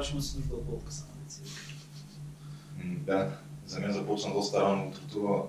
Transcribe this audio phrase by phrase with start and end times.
[0.00, 1.04] Ледоразбивач, има си нужда от подкаса.
[2.84, 5.48] М, Да, за мен започна доста рано утрото.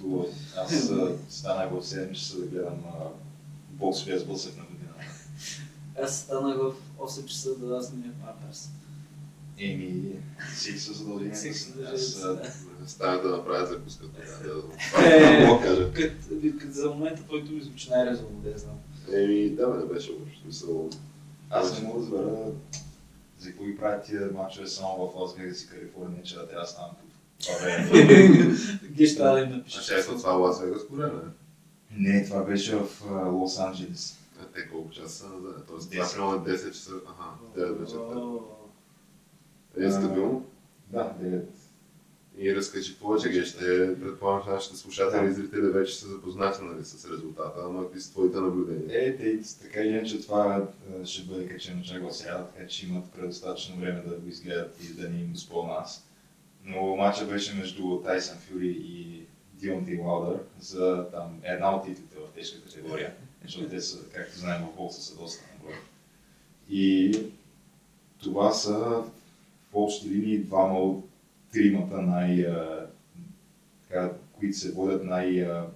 [0.00, 0.90] То Аз
[1.28, 2.80] станах в 7 часа да гледам
[3.70, 4.92] бокс без блъсък на година.
[6.02, 8.70] Аз станах в 8 часа да снимя Памперс.
[9.58, 10.12] Еми,
[10.56, 10.78] си.
[10.78, 12.52] със задълженията Аз, си, а, да.
[12.86, 14.04] Става да направя закуска.
[14.06, 14.22] Да,
[16.02, 16.70] Е.
[16.70, 18.78] за момента който ми звучи най-резонно, да я знам.
[19.12, 20.12] Еми, да, бе, беше
[20.42, 20.90] Смисъл,
[21.50, 22.52] Аз не мога да разбера
[23.42, 26.70] за ги правят тия мачове само в Лас Вегас и Калифорния, че да трябва да
[27.64, 28.56] време.
[28.90, 29.82] Геш трябва да им а напишеш.
[29.82, 31.20] ще е това Лас Вегас по време.
[31.90, 34.18] Не, това беше в а, Лос Анджелес.
[34.42, 35.64] А те колко часа са назад?
[35.68, 36.90] Тоест, това примерно е 10 часа.
[37.06, 38.20] Аха, 9 вечерта.
[39.86, 40.46] Е стабилно.
[40.90, 41.42] Да, 9.
[42.38, 43.60] И разкажи повече, ще
[44.00, 48.10] предполагам, че нашите слушатели и зрители вече са запознати нали, с резултата, ама какви са
[48.10, 49.08] твоите наблюдения?
[49.08, 50.68] Е, те така или иначе това
[51.02, 55.00] а, ще бъде качено чак сряда, така че имат предостатъчно време да го изгледат и
[55.00, 56.06] да ни им спомня аз.
[56.64, 62.34] Но матчът беше между Тайсън Фюри и Дионти Уалдър за там, една от титлите в
[62.34, 65.78] тежка категория, защото те са, както знаем, в бокса са доста на брой.
[66.70, 67.12] И
[68.22, 69.04] това са в
[69.72, 71.11] общи линии двама от
[71.52, 72.86] тримата най- а,
[73.82, 75.66] така, които се водят най- а,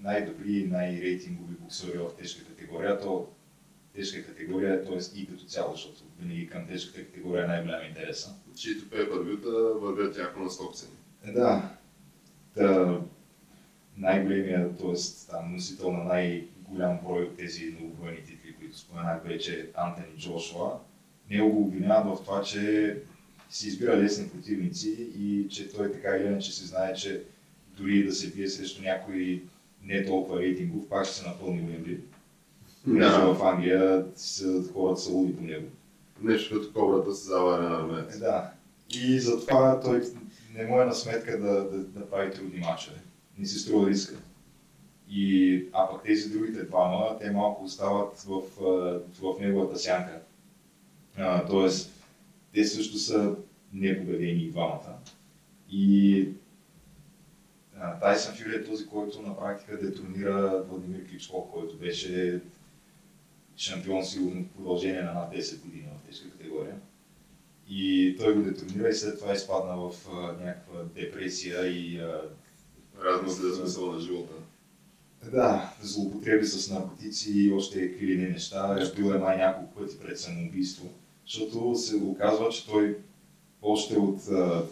[0.00, 3.00] най-добри най-рейтингови боксери в тежка категория.
[3.00, 3.28] То
[3.94, 5.20] тежка категория, т.е.
[5.20, 8.34] и като цяло, защото винаги към тежката категория е най-голям интереса.
[8.56, 9.50] Чието пейпървюта
[9.80, 10.94] вървят яко на собствени.
[11.26, 11.76] Е, да.
[12.54, 13.00] Та,
[13.96, 14.94] най-големия, т.е.
[15.30, 20.78] там носител на най-голям брой от тези новобойни титли, които споменах вече, Антони Джошуа.
[21.30, 22.96] Него го обвиняват в това, че
[23.54, 27.22] си избира лесни противници и че той така или иначе се знае, че
[27.76, 29.42] дори да се бие срещу някой
[29.84, 31.98] не толкова рейтингов, пак ще се напълни.
[32.84, 33.34] Понеже Да.
[33.34, 35.66] в Англия са, хората са луди по него.
[36.22, 38.18] Нещо като кобрата с заварена Е, армеец.
[38.18, 38.50] да.
[38.90, 40.02] И затова той
[40.54, 42.96] не му е на сметка да, да, да прави трудни мачове.
[43.38, 44.14] Не си струва риска.
[45.10, 48.42] И, а пък тези другите двама, те малко остават в,
[49.20, 50.20] в неговата сянка.
[51.16, 51.90] А, тоест,
[52.54, 53.34] те също са
[53.74, 54.98] непобедени и двамата.
[55.70, 56.28] И
[57.78, 62.40] а, Тайсън Фюри е този, който на практика детронира Владимир Кличко, който беше
[63.56, 66.76] шампион сигурно в продължение на над 10 години в тежка категория.
[67.68, 72.00] И той го детронира и след това изпадна в а, някаква депресия и
[73.02, 74.32] Размисля за смисъл на живота.
[75.32, 78.92] да, злоупотреби с наркотици и още какви ли не неща.
[78.96, 80.90] Бил е май няколко пъти пред самоубийство.
[81.26, 82.98] Защото се оказва, че той
[83.64, 84.62] още от а,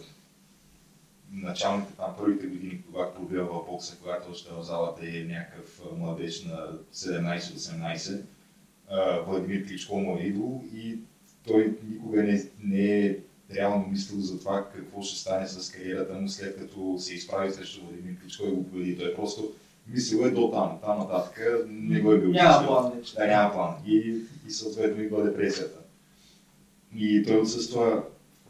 [1.31, 6.67] началните там първите години, когато пробива бокса, когато още в залата е някакъв младеж на
[6.93, 8.21] 17-18,
[8.89, 10.97] а, Владимир Кличко му е идол и
[11.47, 13.17] той никога не, не е
[13.55, 17.81] реално мислил за това какво ще стане с кариерата му след като се изправи срещу
[17.85, 18.97] Владимир Кличко и го победи.
[18.97, 19.51] Той просто
[19.87, 23.15] мислил е до там, там нататък не го е бил Няма план вече.
[23.15, 23.75] Да, няма план.
[23.85, 24.15] И,
[24.47, 25.79] и съответно идва депресията.
[26.95, 28.03] И той отсъства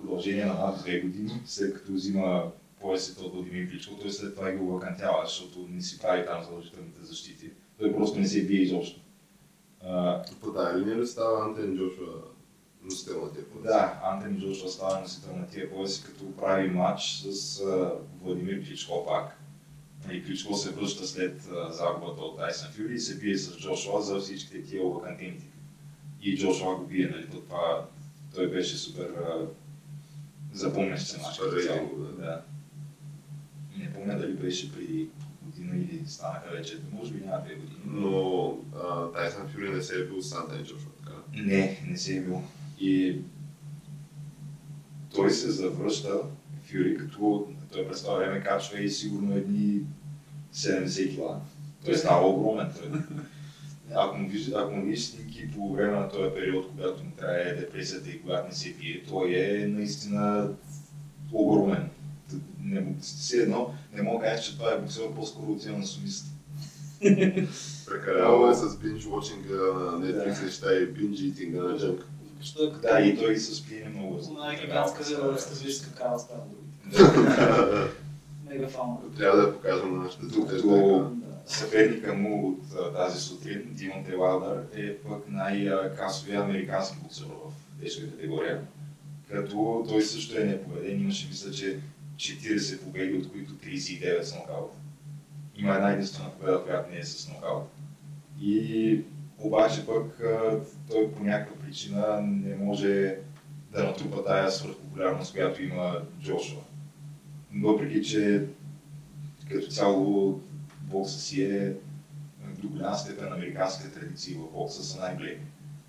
[0.03, 4.49] продължение на над две години, след като взима поясите от Владимир Кличко, той след това
[4.49, 7.51] и го вакантява, защото не си прави там задължителните защити.
[7.79, 9.01] Той просто не се бие изобщо.
[9.83, 12.13] А, По тази линия ли става Антен Джошуа
[12.83, 13.67] носител на тия пояси?
[13.67, 17.91] Да, Антони Джошуа става носител на тия пояси, като прави матч с а,
[18.23, 19.39] Владимир Кличко пак.
[20.11, 24.01] И Кличко се връща след а, загубата от Тайсън Фюри и се бие с Джошуа
[24.01, 25.41] за всичките тия овакантини.
[26.21, 27.29] И Джошуа го бие, нали?
[27.29, 27.85] То Това,
[28.35, 29.11] той беше супер
[30.53, 31.35] а, запомнящ се мач.
[31.35, 31.89] Супер като цяло.
[32.19, 32.41] да.
[33.77, 35.09] Не помня дали беше преди
[35.41, 37.81] година или станаха вече, може би няма две години.
[37.85, 38.57] Но
[39.13, 41.17] Тайсън Фюри не се е бил с Антен Джошуа, така.
[41.33, 42.41] Не, не се е бил.
[42.79, 43.19] И
[45.13, 46.21] той се завръща,
[46.63, 49.81] Фюри, като той през това време качва и сигурно едни
[50.53, 51.41] 70 кила.
[51.85, 52.73] Той става огромен.
[52.79, 52.89] Той.
[53.95, 57.53] Ако му виж, ако му видиш снимки по време на този период, когато му трае
[57.53, 60.49] депресията и когато не се бие, той е наистина
[61.31, 61.89] огромен.
[62.63, 66.25] Не, все едно, не мога да кажа, че това е боксер, по-скоро отива на сумист.
[67.85, 72.05] Прекалявал е с бинж watching на Netflix неща и бинж eating на джънк.
[72.41, 74.17] Що е Да, и той с пиене много.
[74.17, 75.03] една гигантска
[75.37, 77.03] стратегическа кава става другите.
[78.49, 78.97] Мега фауна.
[79.17, 80.61] Трябва да я покажем на нашите зрители.
[81.45, 88.61] Съперника му от тази сутрин, Димон Телалдър, е пък най-касовия американски боксер в тежка категория.
[89.29, 91.79] Като той също е непобеден, имаше мисля, че
[92.15, 94.71] 40 победи, от които 39 с нокаут.
[95.55, 97.69] Има една единствена победа, която не е с нокаут.
[98.41, 99.01] И
[99.39, 100.21] обаче пък
[100.89, 103.17] той по някаква причина не може
[103.71, 106.61] да натрупа тая свръхпопулярност, която има Джошуа.
[107.61, 108.45] Въпреки, че
[109.49, 110.41] като цяло
[110.93, 111.73] бокса си е
[112.61, 115.45] до голяма степен американска традиция в бокса са най-големи.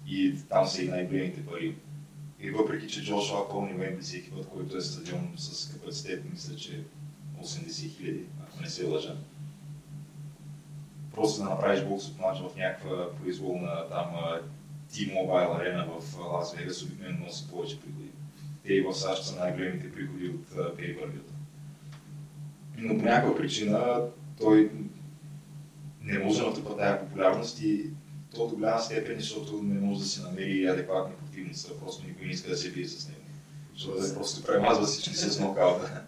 [0.06, 1.76] И там са и най-големите пари.
[2.40, 6.84] И въпреки, че Джошуа пълни Уембли всеки път, който е стадион с капацитет, мисля, че
[7.42, 9.16] 80 хиляди, ако не се лъжа.
[11.14, 14.06] Просто да направиш боксов матч в някаква произволна там
[14.92, 18.08] T-Mobile арена в Лас Вегас обикновено носи повече приходи.
[18.66, 21.32] Те и в САЩ са най-големите приходи от пейпървюта.
[22.78, 24.00] Но по някаква причина
[24.40, 24.70] той
[26.04, 27.90] не може да тази популярност и
[28.34, 32.32] то до голяма степен, защото не може да си намери адекватни противници, просто никой не
[32.32, 33.20] иска да се бие с него.
[33.74, 36.02] Защото да просто премазва всички с нокаута.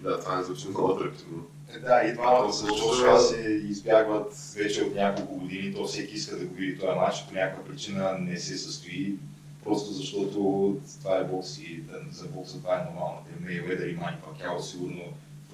[0.00, 1.46] Да, това не звучи много атрактивно.
[1.82, 6.46] Да, и двамата с Джошуа се избягват вече от няколко години, то всеки иска да
[6.46, 9.16] го види този матч, по някаква причина не се състои,
[9.64, 13.18] просто защото това е бокс и да, за бокса това е нормално.
[13.40, 15.02] Мейведър и Мани Пакяо сигурно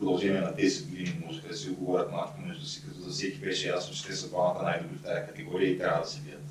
[0.01, 3.69] продължение на 10 години можеха да си оговорят малко между си, като за всеки беше
[3.69, 6.45] ясно, че те са двамата най-добри в тази категория и трябва да се бият.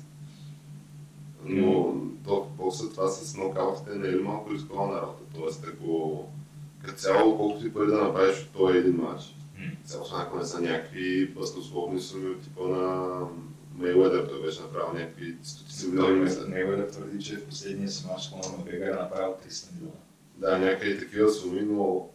[1.44, 1.94] Но
[2.24, 5.22] то бокса това с нокаутите не е ли малко рискована работа?
[5.34, 6.24] Тоест, ако
[6.84, 9.34] като цяло, колкото и пари да направиш от този един матч,
[9.84, 13.18] цяло ако не са някакви баснословни суми от типа на
[13.78, 16.20] Мейледър, той беше направил някакви стотици милиони.
[16.20, 16.48] мисля.
[16.48, 19.96] Мейведър твърди, че в последния си матч Конор Макгрегор е направил 300 милиона.
[20.36, 22.08] Да, някакви такива суми, но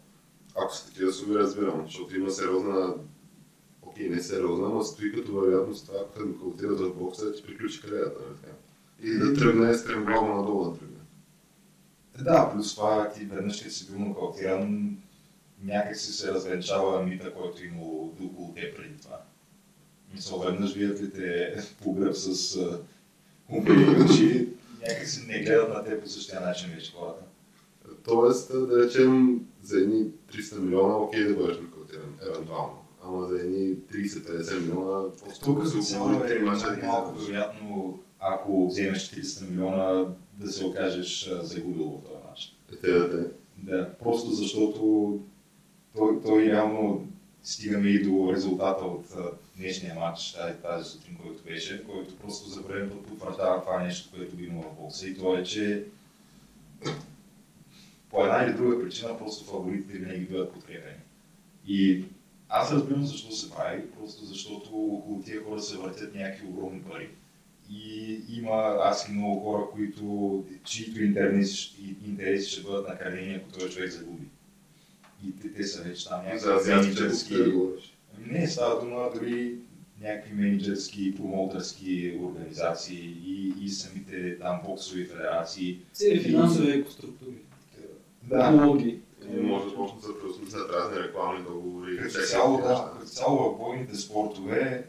[0.56, 2.94] ако са такива суми, разбирам, защото има сериозна
[3.96, 7.82] Окей, не сериозна, но стои като вероятност това, ако те нокаутират в бокса, ти приключи
[7.82, 8.54] кариерата, нали?
[9.12, 10.96] И да тръгне стремглаво надолу да тръгне.
[12.20, 14.98] Да, плюс това ти веднъж като си бил нокаутиран,
[15.64, 19.22] някак си се развенчава мита, който е имал около теб преди това.
[20.14, 22.58] Мисъл, веднъж бият ли те по гръб с
[23.50, 24.50] умрели очи,
[24.82, 27.24] някак си не гледат на теб по същия начин вече хората.
[28.08, 32.78] Тоест, да речем, за едни 300 милиона, окей да бъдеш нокаутиран, евентуално.
[33.04, 35.04] Ама за едни 30-50 милиона,
[35.44, 40.06] Тук се цяло оговори е три мача малко вероятно, ако вземеш 30 милиона,
[40.40, 42.56] да се окажеш загубил в този матч.
[42.74, 43.32] Е, те да те.
[43.58, 45.20] Да, просто защото
[45.96, 47.08] той, той реално
[47.44, 49.06] стигаме и до резултата от
[49.58, 54.10] днешния матч, тази, тази сутрин, който беше, който просто за първи път потвърждава това нещо,
[54.16, 55.08] което го има в бокса.
[55.08, 55.86] И то е, че
[58.16, 60.98] по една или друга причина просто фаворитите винаги биват подкрепени.
[61.68, 62.04] И
[62.50, 67.10] аз разбирам защо се прави, просто защото около тия хора се въртят някакви огромни пари.
[67.72, 73.74] И има аз и много хора, които, чието интереси, интереси ще бъдат накарени, ако този
[73.74, 74.28] човек загуби.
[75.28, 77.52] И те, те са вече там За някакви менеджерски...
[77.52, 77.94] говориш.
[78.28, 79.56] Не, става дума дори
[80.02, 85.80] някакви менеджерски, промоутърски организации и, и самите там боксови федерации.
[85.94, 87.45] Цели финансови екоструктури.
[88.28, 89.00] Да, Технологии.
[89.34, 91.98] И може да почнат да се преосмислят разни рекламни договори.
[91.98, 94.86] Като цяло, да, като цяло в бойните спортове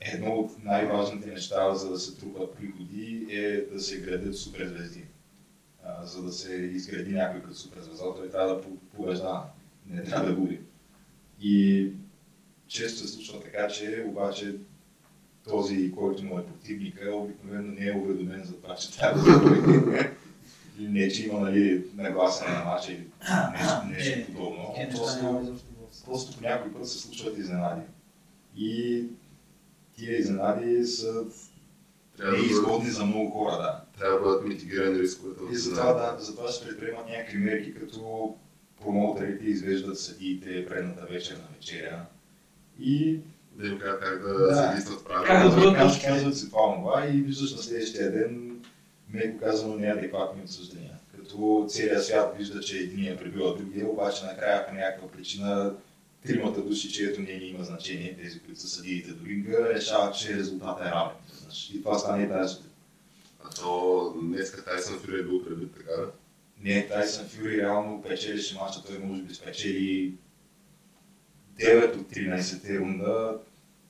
[0.00, 5.04] едно от най-важните неща, за да се трупат приходи, е да се градят суперзвезди.
[5.84, 9.42] А, за да се изгради някой като суперзвезда, той трябва да по- побеждава,
[9.86, 10.60] не трябва да губи.
[11.40, 11.86] И
[12.66, 14.56] често се случва така, че обаче
[15.48, 19.98] този, който му е противника, обикновено не е уведомен за това, че трябва да губи.
[20.78, 23.06] Или не, че има нали, нагласене на матча или
[23.52, 24.74] нещо, нещо Е, подобно.
[24.76, 25.54] Е, Просто-
[26.04, 27.82] просто по някой път се случват изненади.
[28.56, 29.04] И
[29.96, 31.24] тия изненади са
[32.32, 33.80] неизгодни за много хора, да.
[33.98, 35.40] трябва да бъдат митигирани рисковете.
[35.52, 38.34] И затова, да, затова се предприемат някакви мерки, като
[38.82, 42.04] промоутерите извеждат съдиите предната вечер на вечеря.
[42.80, 43.18] И
[43.52, 44.56] Да им кажат как да, Да.
[44.56, 45.54] се действат Как да правилно.
[45.74, 48.47] бъдат казват, си това това и виждаш на следващия ден,
[49.12, 50.98] меко казано, неадекватни обсъждания.
[51.16, 55.74] Като целият свят вижда, че един е пребил другия, обаче накрая по някаква причина
[56.26, 60.86] тримата души, чието мнение има значение, тези, които са съдиите до ринга, решават, че резултатът
[60.86, 61.16] е равен.
[61.40, 62.56] Знаеш, И това стане тази.
[63.44, 66.10] А то днеска Тайсън Фюри е бил пребит, така да?
[66.62, 70.14] Не, Тайсън Фюри реално печелише матча, той може би спечели
[71.60, 73.38] 9 от 13 рунда,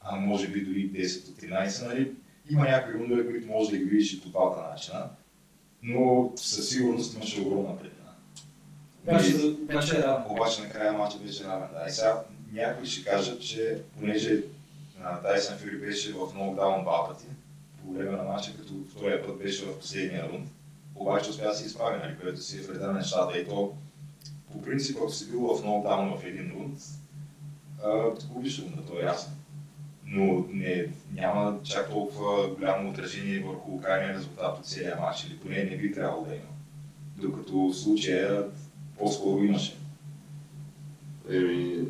[0.00, 2.12] а може би дори 10 от 13, нали?
[2.50, 5.10] Има някои рундове, които може да ги видиш и по двата начина,
[5.82, 7.98] но със сигурност имаше огромна предина.
[9.06, 10.26] Обаче, обаче равно.
[10.28, 11.68] Обаче накрая матчът беше равен.
[11.72, 11.84] Да.
[11.88, 14.42] И сега някои ще кажат, че понеже
[15.22, 17.26] Тайсън Фюри беше в нокдаун два пъти,
[17.82, 20.48] по време на матча, като втория път беше в последния рунд,
[20.94, 23.38] обаче успя да се изправи, нали, което си е вреда на нещата.
[23.38, 23.74] И то,
[24.52, 26.78] по принцип, ако си бил в нокдаун в един рунд,
[28.28, 29.32] губиш рунда, то е ясно.
[30.10, 35.64] Но не, няма чак толкова голямо отражение върху крайния резултат от целия матч, или поне
[35.64, 36.48] не би трябвало да има.
[37.16, 38.46] Докато в случая
[38.98, 39.76] по-скоро имаше.
[41.30, 41.84] Еми,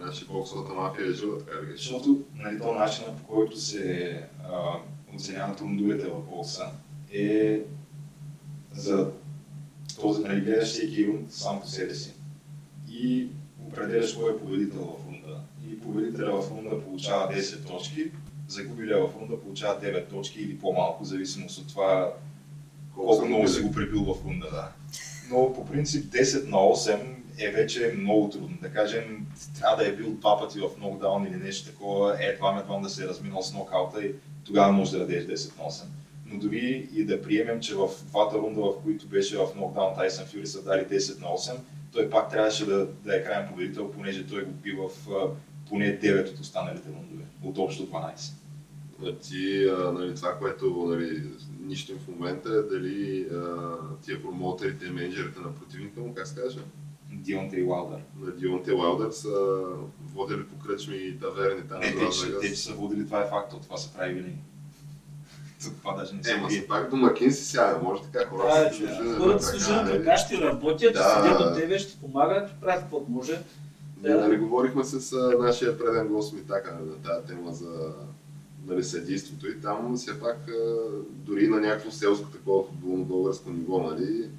[0.00, 4.78] значи боксовата мафия е жива, така ги Защото нали, то начинът по който се а,
[5.14, 6.70] оценяват рундовете в бокса
[7.12, 7.60] е
[8.72, 9.10] за
[10.00, 12.14] този, нали, гледаш всеки рунд сам по себе си
[12.90, 13.28] и
[13.66, 15.01] определяш кой е победител в
[15.82, 18.10] победителя в рунда получава 10 точки,
[18.48, 22.14] загубилия в рунда получава 9 точки или по-малко, в зависимост от това
[22.94, 24.48] колко много си го прибил в рунда.
[24.50, 24.72] Да.
[25.30, 26.98] Но по принцип 10 на 8
[27.38, 28.56] е вече много трудно.
[28.62, 29.26] Да кажем,
[29.60, 32.88] трябва да е бил два пъти в нокдаун или нещо такова, е едва едва да
[32.88, 35.82] се е разминал с нокаута и тогава може да дадеш 10 на 8.
[36.26, 40.26] Но дори и да приемем, че в двата рунда, в които беше в нокдаун Тайсън
[40.26, 41.56] Фюри са дали 10 на 8,
[41.92, 45.08] той пак трябваше да, да е крайен победител, понеже той го би в
[45.72, 48.32] поне 9 от останалите рундове, от общо 12.
[49.06, 51.22] А Ти, а, нали, това, което нали,
[51.60, 56.34] нищо в момента е дали а, тия промоутерите и менеджерите на противника му, как се
[56.34, 56.58] каже,
[57.12, 57.98] Дионте и Уалдър.
[58.20, 59.62] на Дионте Лаудър са
[60.14, 63.28] водили по кръчми и таверни там в те, че, те, че са водили, това е
[63.28, 64.36] факт, това се прави винаги.
[65.58, 68.26] За това даже не се Е, ма си пак домакин си сяда, може така Да,
[68.26, 70.04] хората че си служат хората служат на нали?
[70.04, 71.02] крака, ще работят, Да.
[71.02, 73.40] ще седят до тебе, ще помагат, правят каквото може.
[74.02, 77.92] Ние нали, говорихме с а, нашия преден гост Митака на тази тема за
[78.66, 83.78] нали, съдийството и там все пак а, дори на някакво селско такова футболно българско ниво,
[83.78, 84.30] нали,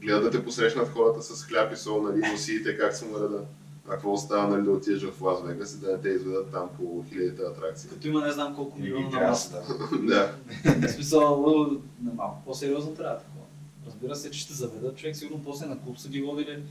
[0.00, 3.42] гледат да те посрещнат хората с хляб и сол, нали, носиите как са му реда.
[3.88, 6.68] А какво остава, нали, да отидеш в Лас Вегас и да не те изведат там
[6.76, 7.90] по хилядите атракции.
[7.90, 9.62] Като има не знам колко милиона на да масата.
[10.02, 10.34] да.
[10.64, 13.44] В смисъл, малко по-сериозно трябва такова.
[13.86, 16.62] Разбира се, че ще заведат човек, сигурно после на клуб са ги водили.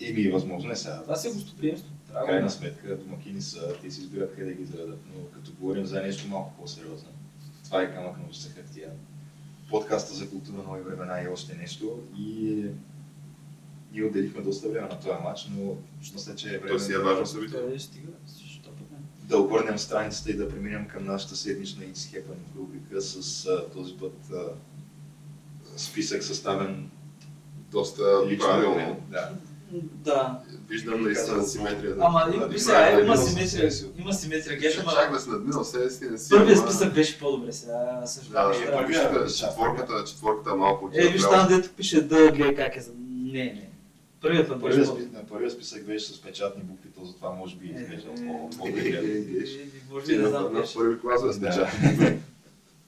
[0.00, 1.02] Еми, възможно е сега.
[1.02, 1.92] Това си е гостоприемство.
[2.08, 5.86] Трябва крайна да сметка домакини са, те си избират къде ги заведат, но като говорим
[5.86, 7.08] за нещо малко по-сериозно,
[7.64, 8.90] това е камък на устта хартия.
[9.70, 12.64] Подкаста за култура нови времена и още нещо и
[13.92, 15.76] ние отделихме доста време на този матч, но
[16.12, 17.60] мисля, че е време То си е важно събитие.
[19.22, 23.96] Да обърнем страницата и да преминем към нашата седмична It's Happening рубрика с а, този
[23.96, 24.52] път а,
[25.76, 26.90] списък съставен
[27.72, 28.02] Доста
[28.40, 29.00] правилно.
[29.10, 29.32] Да.
[29.74, 30.40] Да.
[30.68, 31.96] Виждам наистина симетрия.
[32.00, 35.08] Ама Да, има, да, сега, да, има да, симетрия, да, има симетрия, Геш, геш, чак
[35.08, 36.28] ама да надминал себе си, не си.
[36.30, 38.52] първият ама- списък беше по-добре, сега Да, съжалявам.
[38.52, 42.76] да, първият- трябва- първият, четворката, четворката малко Е, виж там дето пише да, гледай как
[42.76, 42.80] е.
[42.80, 43.68] за- Не, не.
[44.20, 44.88] Първият път беше Първият,
[45.28, 45.50] по-добре.
[45.50, 48.88] списък, беше с печатни букви, то затова може би изглежда Е, по- е, по-добре.
[48.88, 49.22] Е,
[49.92, 51.32] Може би не знам на първи клас да Да.
[51.34, 51.70] спеча.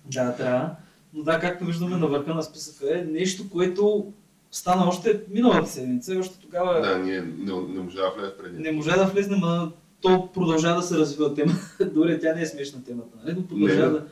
[0.07, 0.71] Да, трябва.
[1.14, 4.12] Но да, както виждаме на върха на списъка е нещо, което
[4.54, 8.62] стана още миналата седмица и още тогава Да, ние не, не можа да влезе преди.
[8.62, 11.52] не можа да влезне, но то продължава да се развива тема.
[11.94, 13.37] Дори тя не е смешна темата, нали?
[13.37, 13.92] но продължава Не.
[13.92, 14.04] да...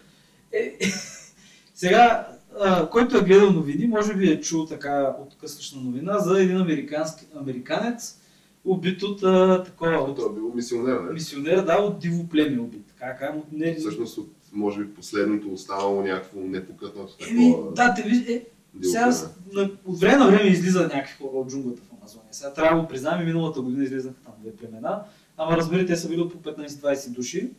[0.52, 0.78] Е,
[1.75, 2.28] сега,
[2.61, 7.25] а, който е гледал новини, може би е чул така откъслична новина за един американски,
[7.37, 8.18] американец,
[8.64, 11.12] убит от а, такова, от Той е бил мисионер, не?
[11.12, 12.94] мисионер, да, от диво племе убит.
[12.99, 13.75] Как, как, от не...
[13.75, 17.72] Всъщност от, може би, последното останало някакво непокътнато Еми, такова.
[17.72, 18.44] да, те виж, е,
[18.83, 19.12] сега
[19.52, 22.29] на, от време на време излиза някакви хора от джунглата в Амазония.
[22.31, 25.02] Сега трябва да го признаем, и миналата година излизаха там две племена,
[25.37, 27.50] ама разбери, те са били по 15-20 души.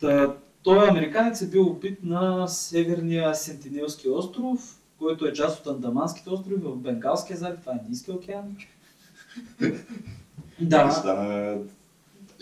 [0.00, 6.30] Та, той американец е бил убит на северния Сентинелски остров, който е част от Андаманските
[6.30, 8.56] острови в Бенгалския залив, това е Индийския океан.
[10.60, 10.90] Да.
[10.90, 11.58] Стана,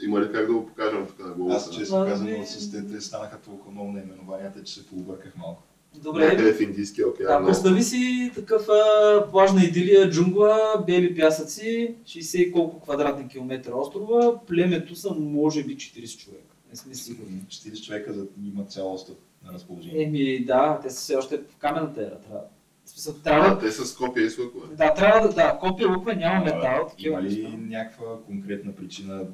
[0.02, 1.70] Има ли как да го покажем тук на аз гласа?
[1.70, 5.62] честно Ами- казано с те станаха толкова много наименованията, че се пообърках малко.
[6.00, 6.24] Добре.
[6.28, 7.42] Някъде в Индийския океан.
[7.42, 13.74] Да, представи си такъв а, плажна идилия, джунгла, бели пясъци, 60 и колко квадратни километра
[13.74, 16.54] острова, племето са може би 40 човека.
[16.70, 17.40] Не сме сигурни.
[17.48, 20.02] 40 човека за, имат цял остров на разположение.
[20.02, 22.18] Еми да, те са все още в каменната ера.
[22.20, 22.40] Трябва.
[22.86, 24.76] Смисъл, А, трябва те са копия и с лъкове.
[24.76, 29.26] да, трябва да, да, копия луква, няма метал, Има ли някаква конкретна причина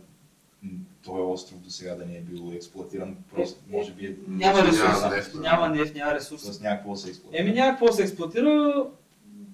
[1.04, 3.16] този остров до сега да не е бил експлуатиран?
[3.34, 6.42] Просто Е, може би е Няма Няма ресурс, нефт, няма нефт, няма ресурс.
[6.42, 7.42] с някакво се експлуатира.
[7.42, 8.86] Еми няма какво се експлуатира,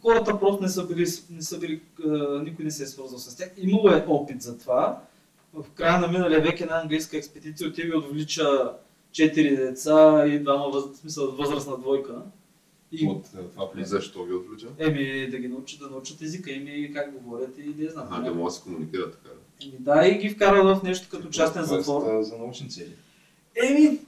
[0.02, 1.80] хората просто не са били, не са били
[2.44, 3.50] никой не се е свързал с тях.
[3.56, 5.02] Имало е опит за това.
[5.54, 8.72] В края на миналия век една английска експедиция отива и отвлича
[9.12, 10.98] четири деца и двама въз...
[10.98, 12.14] смисъл, възрастна двойка.
[12.92, 13.86] И, От е, това племе.
[13.86, 14.66] Защо ги отвлича?
[14.78, 18.08] еми, да ги научат да научат езика им и как говорят и да знам.
[18.10, 19.28] А, да могат да се комуникират така.
[19.34, 19.40] Еми,
[19.78, 22.22] да, и ги вкарат в нещо като частен затвор.
[22.22, 22.92] За научни цели.
[23.64, 23.80] Еми,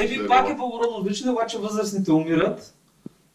[0.00, 2.74] еми, е пак е благородно отвличане, обаче възрастните умират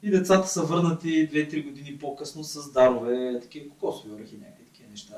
[0.03, 5.15] и децата са върнати 2-3 години по-късно с дарове, такива кокосови орехи, някакви такива неща.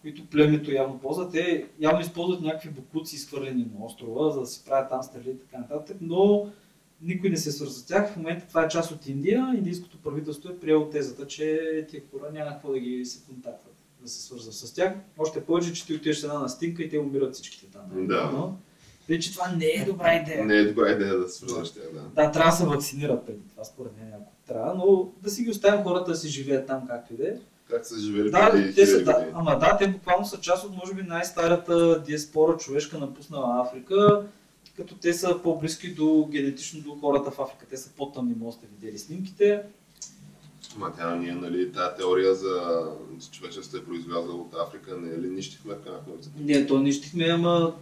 [0.00, 1.30] които племето явно ползва.
[1.30, 5.38] Те явно използват някакви буклуци, изхвърлени на острова, за да си правят там стрели и
[5.38, 6.46] така нататък, но
[7.02, 8.12] никой не се свързва с тях.
[8.12, 9.52] В момента това е част от Индия.
[9.56, 13.67] Индийското правителство е приело тезата, че тия хора няма какво да ги се контактват,
[14.02, 14.92] да се свързват с тях.
[15.18, 18.06] Още повече, че ти отиваш една настинка и те умират всичките там.
[18.06, 18.30] Да.
[18.32, 18.56] Но,
[19.06, 20.44] тъй, че това не е добра идея.
[20.44, 22.00] Не е добра идея да се свързваш тях, да.
[22.00, 25.50] Да, трябва да се вакцинират преди това, според мен, ако трябва, но да си ги
[25.50, 27.34] оставим хората да си живеят там както и да е.
[27.70, 30.76] Как са живели Да, преди те са, да, ама да, те буквално са част от,
[30.76, 34.24] може би, най-старата диаспора човешка напуснала Африка,
[34.76, 37.66] като те са по-близки до генетично до хората в Африка.
[37.70, 39.62] Те са по-тъмни, може да видели снимките.
[40.76, 42.82] Ма тя ние, нали, тази теория за
[43.20, 46.00] че човечеството е произлязло от Африка, не е ли нищихме в сметка?
[46.40, 47.74] Не, то нищихме, ама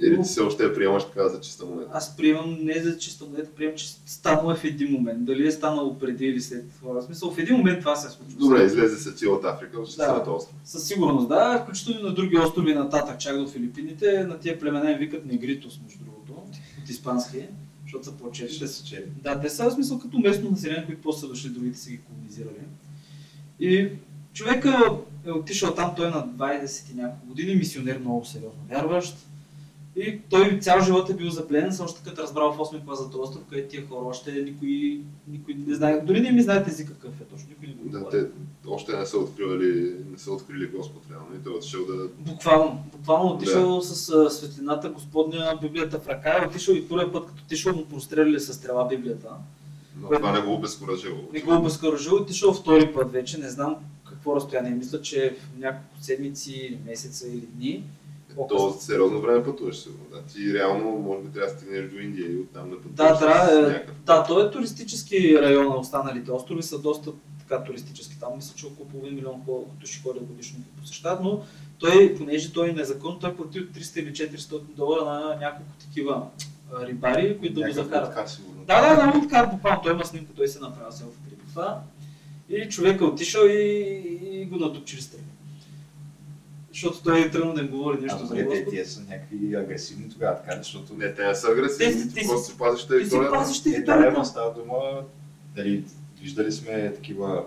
[0.00, 1.90] Или ти все още я приемаш така за чиста монета?
[1.92, 5.24] аз приемам не за чиста монета, приемам, че станало е в един момент.
[5.24, 7.00] Дали е станало преди или след това.
[7.00, 8.38] В смисъл, в един момент това се е случило.
[8.38, 10.56] Добре, излезе се ти от Африка, от чистата остров.
[10.64, 11.60] Със сигурност, да.
[11.62, 15.80] Включително и на други острови нататък, чак до Филипините, на тия племена им викат негритос,
[15.84, 16.32] между другото,
[16.82, 17.46] от испански,
[17.94, 18.56] защото са по-чести.
[18.56, 19.04] Ще се чели.
[19.22, 22.00] Да, те са в смисъл като местно население, които после са дошли, другите са ги
[22.00, 22.64] колонизирали.
[23.60, 23.88] И
[24.32, 29.16] човека е отишъл там, той е на 20 и няколко години, мисионер много сериозно вярващ.
[29.96, 33.22] И той цял живот е бил запленен, още като разбрал в 8 клас за този
[33.22, 37.20] остров, където тия хора още никой, никой не знае, дори не ми знаете език какъв
[37.20, 38.26] е точно, никой не го Да, те
[38.66, 42.08] още не са откривали, не са открили Господ реално и той е отишъл да...
[42.18, 47.26] Буквално, буквално отишъл с а, светлината Господня Библията в ръка и отишъл и първият път,
[47.26, 49.28] като отишъл му простреляли с стрела Библията.
[50.00, 51.18] Но Което- това не го обезкуражило.
[51.32, 53.76] Не го обезкуражил, отишъл втори път вече, не знам
[54.08, 57.84] какво разстояние, мисля, че е в няколко седмици, месеца или дни.
[58.48, 60.04] То сериозно време пътуваш сигурно.
[60.12, 60.22] Да.
[60.22, 62.96] Ти реално може би трябва да стигнеш до Индия и оттам да пътуваш.
[62.96, 67.10] Да, трябва, с е, някакъв- да, той е туристически район на останалите острови, са доста
[67.38, 68.20] така туристически.
[68.20, 71.40] Там мисля, че около половин милион хора, души ходят годишно ги посещават, но
[71.78, 76.26] той, понеже той е незаконно, той плати от 300 или 400 долара на няколко такива
[76.74, 78.04] а, рибари, които да го закарат.
[78.04, 78.64] подкаст, сигурно.
[78.66, 79.82] Да, да, да, така буквално.
[79.82, 81.80] Той има снимка, той се направил селфи преди това.
[82.48, 83.58] И човек е отишъл и,
[84.22, 85.22] и го надупчили стрели.
[86.74, 88.70] Защото той е тръгнал да им говори А нещо за добре, те, Господ.
[88.70, 92.14] тия са някакви агресивни тогава, така, защото Не, те не са агресивни, Те си- ти,
[92.14, 93.32] ти просто си- пазиш Ти си територията.
[93.32, 94.24] пазиш Е, територията.
[94.24, 94.74] става дума,
[95.56, 95.84] дали,
[96.20, 97.44] виждали сме такива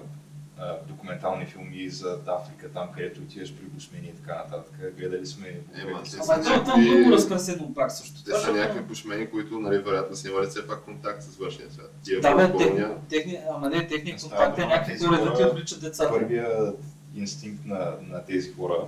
[0.60, 4.96] а, документални филми за Африка, там където отиваш при бушмени и така нататък.
[4.98, 5.48] Гледали сме...
[5.88, 8.24] Ема, те са е някакви- много разкрасено пак също.
[8.24, 11.92] Те са някакви бушмени, които, нали, вероятно са имали все пак контакт с външния свят.
[12.04, 16.10] Тия Да, бе, техни, техни, ама не, Става контакт е някакви да ти отвличат децата.
[16.10, 16.80] Първият
[17.16, 18.86] инстинкт на, на тези хора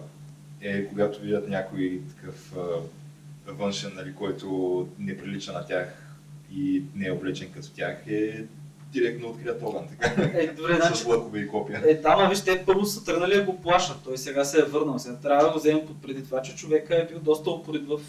[0.61, 6.09] е когато видят някой такъв а, външен, нали, който не прилича на тях
[6.51, 8.43] и не е облечен като тях, е
[8.91, 10.21] директно открият огън, така.
[10.21, 11.81] Е, добре, значи, с лъкове и копия.
[11.85, 13.97] Е, да, ма виж, те първо са тръгнали да го плашат.
[14.03, 14.99] Той сега се е върнал.
[14.99, 17.99] Сега трябва да го вземем под преди това, че човека е бил доста упорит в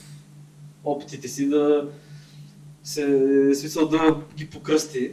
[0.85, 1.89] опитите си да
[2.85, 3.03] се
[3.51, 5.13] е смисъл да ги покръсти.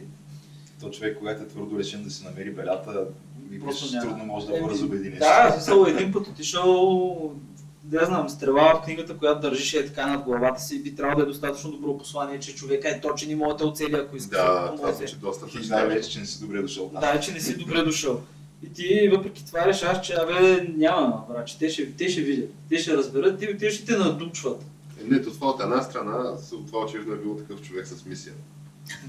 [0.80, 3.06] То човек, когато е твърдо решен да си намери белята,
[3.64, 4.06] Просто викаш, няма.
[4.10, 5.18] трудно може да го разобеди нещо.
[5.24, 7.32] Да, смисъл един път отишъл,
[7.84, 11.22] да знам, стрела в книгата, която държише е така над главата си, би трябвало да
[11.22, 14.36] е достатъчно добро послание, че човека е точен и може да те оцели, ако иска.
[14.36, 15.86] Да, това звучи доста Ти впечатляващо.
[15.86, 16.90] знаеш вече, че не си добре дошъл.
[17.00, 18.20] Да, че не си добре дошъл.
[18.62, 22.50] И ти въпреки това решаваш, че абе няма, брат, че те ще, те ще видят,
[22.68, 24.64] те ще разберат, ти отиваш и те надупчват.
[25.04, 26.36] Не, то това от една страна,
[26.66, 28.34] това очевидно е бил такъв човек с мисия.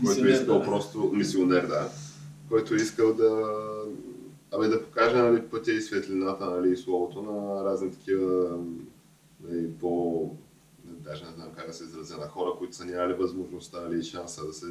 [0.05, 0.65] Който е искал да.
[0.65, 1.89] просто, мисионер, да,
[2.49, 3.53] който е искал да,
[4.51, 8.59] абе, да покаже нали, пътя и светлината нали, и словото на разни такива
[9.43, 10.35] нали, по,
[10.83, 14.45] даже не знам как да се изразя, на хора, които са нямали възможността или шанса
[14.45, 14.67] да се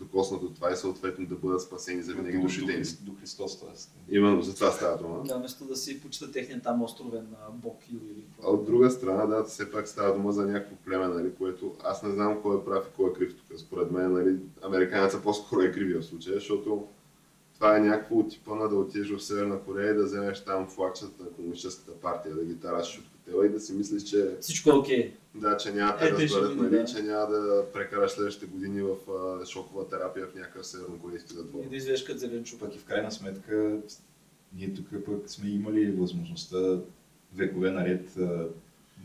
[0.00, 2.82] докоснат от това и съответно да бъдат спасени за винаги До- душите им.
[2.82, 3.68] до, до Христос, т.е.
[4.16, 5.22] Именно за това става дума.
[5.24, 8.52] Да, вместо да си почита техния там островен бог или или А какво.
[8.52, 12.10] от друга страна, да, все пак става дума за някакво племе, нали, което аз не
[12.10, 13.58] знам кой е прав и кой е крив тук.
[13.58, 16.86] Според мен, нали, американеца по-скоро е кривия в случая, защото
[17.54, 20.68] това е някакво от типа на да отидеш в Северна Корея и да вземеш там
[20.68, 24.70] флагчета на комунистическата партия, да ги тараш от хотела и да си мислиш, че, Всичко
[24.70, 25.14] е окей.
[25.34, 26.84] Да, че няма да Е, разберат, нали, да.
[26.84, 31.64] че няма да прекараш следващите години в а, шокова терапия в някакъв севернокорейски затвор.
[31.64, 32.60] И да излезеш като зеленчук.
[32.60, 33.78] Пък и в крайна сметка,
[34.52, 36.78] ние тук пък сме имали възможността
[37.34, 38.46] векове наред а,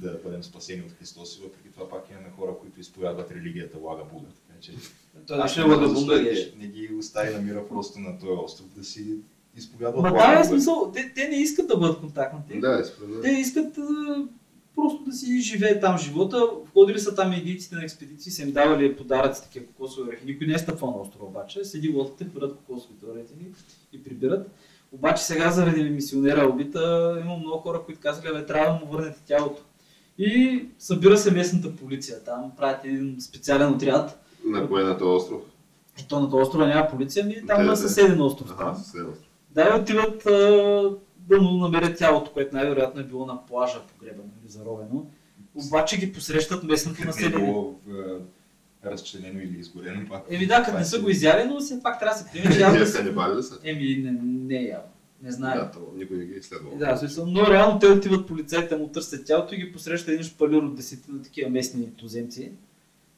[0.01, 4.03] да бъдем спасени от Христос и въпреки това пак имаме хора, които изповядват религията Лага
[4.13, 4.27] Буда.
[4.47, 4.71] Така че
[5.27, 8.83] Той не аз ще не да ги остави на мира просто на този остров да
[8.83, 9.17] си
[9.57, 10.49] изповядват Ма Лага да, Буда.
[10.49, 12.59] смисъл, те, те не искат да бъдат контактнати.
[12.59, 13.21] Да, и според мен.
[13.21, 14.27] Те искат а,
[14.75, 16.49] просто да си живее там живота.
[16.73, 20.25] Ходили са там едиците на експедиции, са им давали подаръци, такива кокосови орехи.
[20.25, 21.63] Никой не е стъпвал на острова обаче.
[21.63, 23.33] Седи лодките, хвърлят кокосовите орехи
[23.93, 24.51] и прибират.
[24.91, 29.19] Обаче сега заради мисионера убита има много хора, които казали, бе, трябва да му върнете
[29.25, 29.61] тялото.
[30.17, 32.23] И събира се местната полиция.
[32.23, 34.25] Там правят един специален отряд.
[34.45, 35.41] На кое на този остров?
[36.01, 38.55] И то на този остров няма полиция, ми там на съседен остров.
[38.59, 39.29] Ага, съседен остров.
[39.51, 40.23] Да, и отиват
[41.31, 45.05] а, да му намерят тялото, което най-вероятно е било на плажа погребано или заровено.
[45.55, 47.45] Обаче ги посрещат местното Не е население.
[47.45, 50.09] било е, разчленено или изгорено.
[50.09, 50.23] пак.
[50.29, 52.61] Еми да, като не са го изяли, но все пак трябва да се приеме, че
[52.61, 53.03] явно са...
[53.03, 53.59] ли са?
[53.63, 54.89] Еми, не, не е явно.
[55.21, 55.57] Не знае.
[55.57, 56.77] Да, то никой не ги е.
[56.77, 60.57] Да, смисъл, но реално те отиват полицайите му търсят тялото и ги посреща един шпалир
[60.57, 62.51] от десетина такива местни туземци,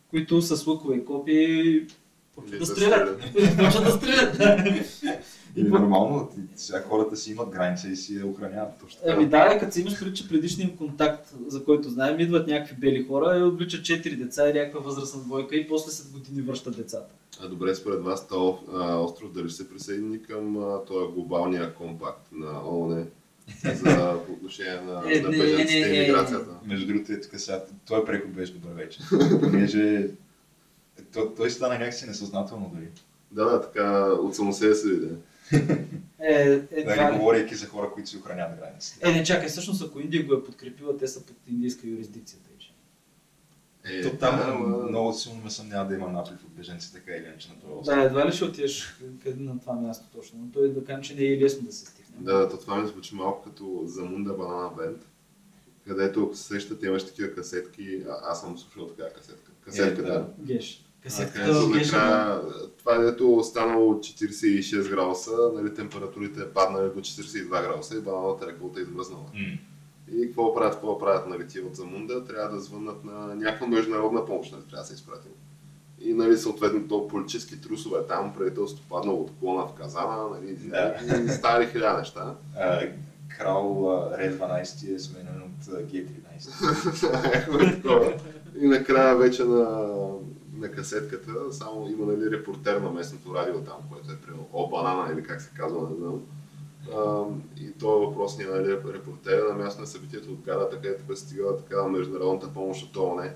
[0.10, 1.88] които с лукове и копи
[2.60, 3.22] да стрелят.
[3.58, 4.38] Почват да стрелят.
[5.58, 8.72] Или нормално, ти- сега хората си имат граница и си я охраняват.
[8.82, 9.00] Точно.
[9.04, 12.76] Еми да, е, като си имаш преди, че предишния контакт, за който знаем, идват някакви
[12.76, 16.78] бели хора и отвличат четири деца и някаква възрастна двойка и после след години връщат
[16.78, 17.14] децата.
[17.44, 18.58] А добре, според вас, този
[18.98, 23.06] остров дали ще се присъедини към този глобалния компакт на ООН
[23.64, 26.50] за по отношение на, Е, на бежанците и миграцията?
[26.66, 29.00] Между другото е така сега, той преход беше добър вече.
[29.42, 30.08] Понеже
[31.14, 32.88] той, той стана някакси несъзнателно дори.
[33.32, 35.08] Да, да, така от само себе си види.
[36.20, 37.18] Е, едва Нали, ли.
[37.20, 39.10] говорейки за хора, които си охраняват границите.
[39.10, 42.40] Е, не чакай, всъщност ако Индия го е подкрепила, те са под индийска юрисдикция.
[42.40, 42.48] Тъй.
[44.00, 44.54] Е, То там да,
[44.90, 47.96] много силно ме съмнява да има наплив от беженци, така или иначе на този остров.
[47.96, 51.16] Да, едва ли ще отидеш къде на това място точно, но той да кажем, че
[51.16, 52.16] не е лесно да се стигне.
[52.20, 54.98] Да, то това ми звучи малко като Замунда Банана Бенд,
[55.88, 59.52] където ако се сещате имаш такива касетки, а, аз съм слушал така касетка.
[59.62, 60.02] Касетката.
[60.10, 60.28] Е, да.
[60.40, 60.86] Геш.
[61.00, 61.92] А, Касетката в Геш.
[61.92, 62.42] накрая,
[62.80, 68.48] това е дето станало 46 градуса, нали, температурите е паднали до 42 градуса и баналната
[68.48, 69.26] реколта е извръзнала.
[69.34, 69.58] М.
[70.12, 72.26] И какво правят, какво правят нали, тия от Замунда?
[72.26, 75.32] Трябва да звъннат на някаква международна помощ, нали, трябва да се изпратим.
[76.02, 80.96] И нали, съответно то политически трусове там, правителството паднало от клона в Казана, нали, Да.
[81.26, 82.36] и стали хиляда неща.
[82.60, 82.82] А,
[83.38, 87.24] Крал а, Ре 12 е сменен от а, Г13.
[87.24, 88.14] Някакво е такова.
[88.60, 89.90] И накрая вече на,
[90.58, 95.14] на касетката само има нали, репортер на местното радио там, което е примерно О Банана
[95.14, 96.22] или как се казва, не знам.
[96.96, 97.24] А,
[97.62, 101.88] и той въпросният нали, репортер на място на събитието от гарата, където е стигала така
[101.88, 103.30] международната помощ от ООН.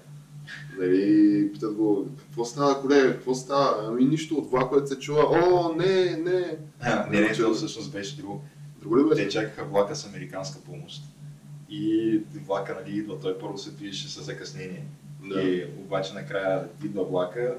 [0.80, 3.88] Нали, питат го, какво става, колега, какво става?
[3.88, 5.24] Ами нищо от това, което се чува.
[5.24, 6.58] О, не, не.
[6.80, 8.44] А, не, не, то всъщност беше друго.
[8.82, 9.24] Друго ли беше?
[9.24, 11.04] Те чакаха влака с американска помощ.
[11.70, 14.86] И влака нали, идва, той първо се движеше с закъснение.
[15.22, 15.42] Да.
[15.42, 17.56] И обаче накрая идва влака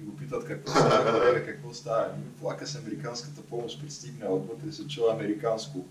[0.00, 2.06] и го питат какво става, колега, какво става.
[2.14, 5.84] Ами, влака с американската помощ пристигна, отвътре се чува американско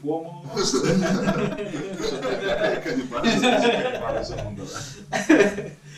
[4.55, 4.65] да.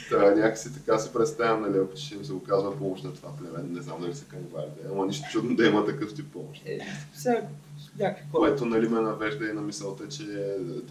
[0.10, 3.70] Та, някакси така си представям, нали, ако ще им се оказва помощ на това племе.
[3.70, 6.62] Не знам дали са канибалите, ама нищо чудно да има такъв тип помощ.
[6.66, 6.80] Е,
[8.06, 8.16] хора.
[8.32, 10.24] Което нали ме навежда и на мисълта, че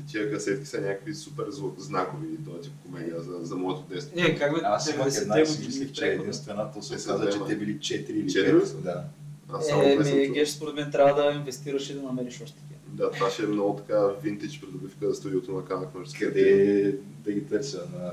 [0.06, 1.44] тия касетки са някакви супер
[1.78, 4.20] знакови и този тип комедия за, за моето детство.
[4.20, 7.00] Е, как бе, Аз имах една и си 90-те мислих, че е единствената, се Те
[7.00, 8.64] са оказа, че те били 4 или Четири ли 5.
[8.64, 8.76] са?
[8.76, 9.04] Да.
[9.52, 10.28] Аз само Е, ми.
[10.28, 12.80] Геш, според мен трябва да инвестираш и да намериш още такива.
[12.86, 15.88] Да, това ще е много така винтидж придобивка за студиото на Канак
[16.18, 17.82] Къде да ги търся?
[17.94, 18.12] На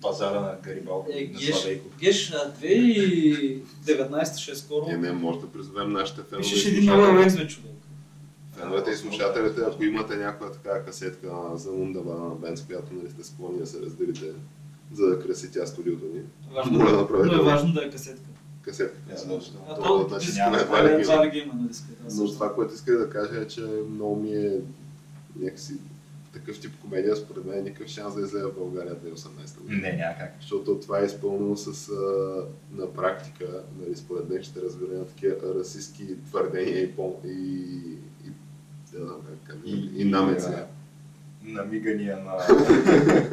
[0.00, 1.68] пазара на Гарибалко, Е, на Геш.
[2.00, 4.86] Геш, а, 2019 ще е скоро.
[4.90, 6.42] И не, може да призовем нашите фенове.
[6.42, 7.70] Пишеш един нова Ексмен човек.
[8.52, 13.10] Феновете и слушателите, ако имате някоя така касетка за Мунда Банана Бенд, с която нали,
[13.10, 14.32] сте склонни да се разделите,
[14.92, 16.20] за да краси тя студиото ни.
[16.54, 18.30] Важно, Моля, да, направете но е важно да е касетка.
[18.62, 18.98] Касетка.
[19.68, 21.54] А То, то, диска, едва ли ги това има.
[21.54, 22.02] на диската?
[22.06, 23.60] аз Но това, което исках да кажа е, че
[23.90, 24.60] много ми е
[25.36, 25.74] някакси
[26.32, 29.80] такъв тип комедия, според мен никакъв шанс да излезе в България 2018 година.
[29.82, 30.36] Не, няма как.
[30.40, 31.94] Защото това е изпълнено с а,
[32.72, 37.38] на практика, нали, според днешните разбирания, на такива расистски твърдения и, пом- и,
[38.26, 38.30] и,
[38.92, 40.48] да, как, кажа, и, и намеци.
[41.42, 42.38] намигания на...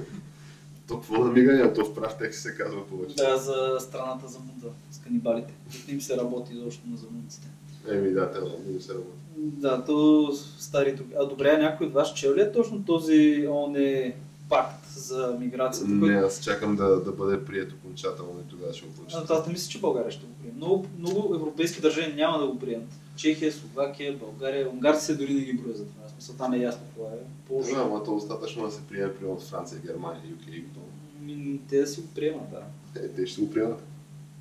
[0.88, 3.16] То какво намигане, то в прав текст се казва повече.
[3.16, 5.54] Да, за страната за мунда, с канибалите.
[5.88, 7.48] Не им се работи изобщо на замунците.
[7.90, 9.10] Еми да, те много се работи.
[9.38, 11.00] Да, то стари...
[11.20, 14.16] А добре, някой от вас чел ли е точно този ОНЕ
[14.50, 15.92] пакт за миграцията?
[15.92, 19.34] Не, който- аз чакам да, да бъде прият окончателно и тогава ще го прочета.
[19.34, 20.56] Аз не мисля, че България ще го приеме.
[20.58, 22.88] Много, много европейски държави няма да го приемат.
[23.16, 26.08] Чехия, Словакия, България, унгарците дори не ги броят за това.
[26.10, 27.82] Смисъл там е ясно какво е Да, положението.
[27.82, 30.86] ама то достатъчно да се приеме примерно от Франция, Германия, UK и готово.
[31.22, 32.62] Ами, Те да си го приемат, да.
[33.02, 33.84] Е, те ще го приемат.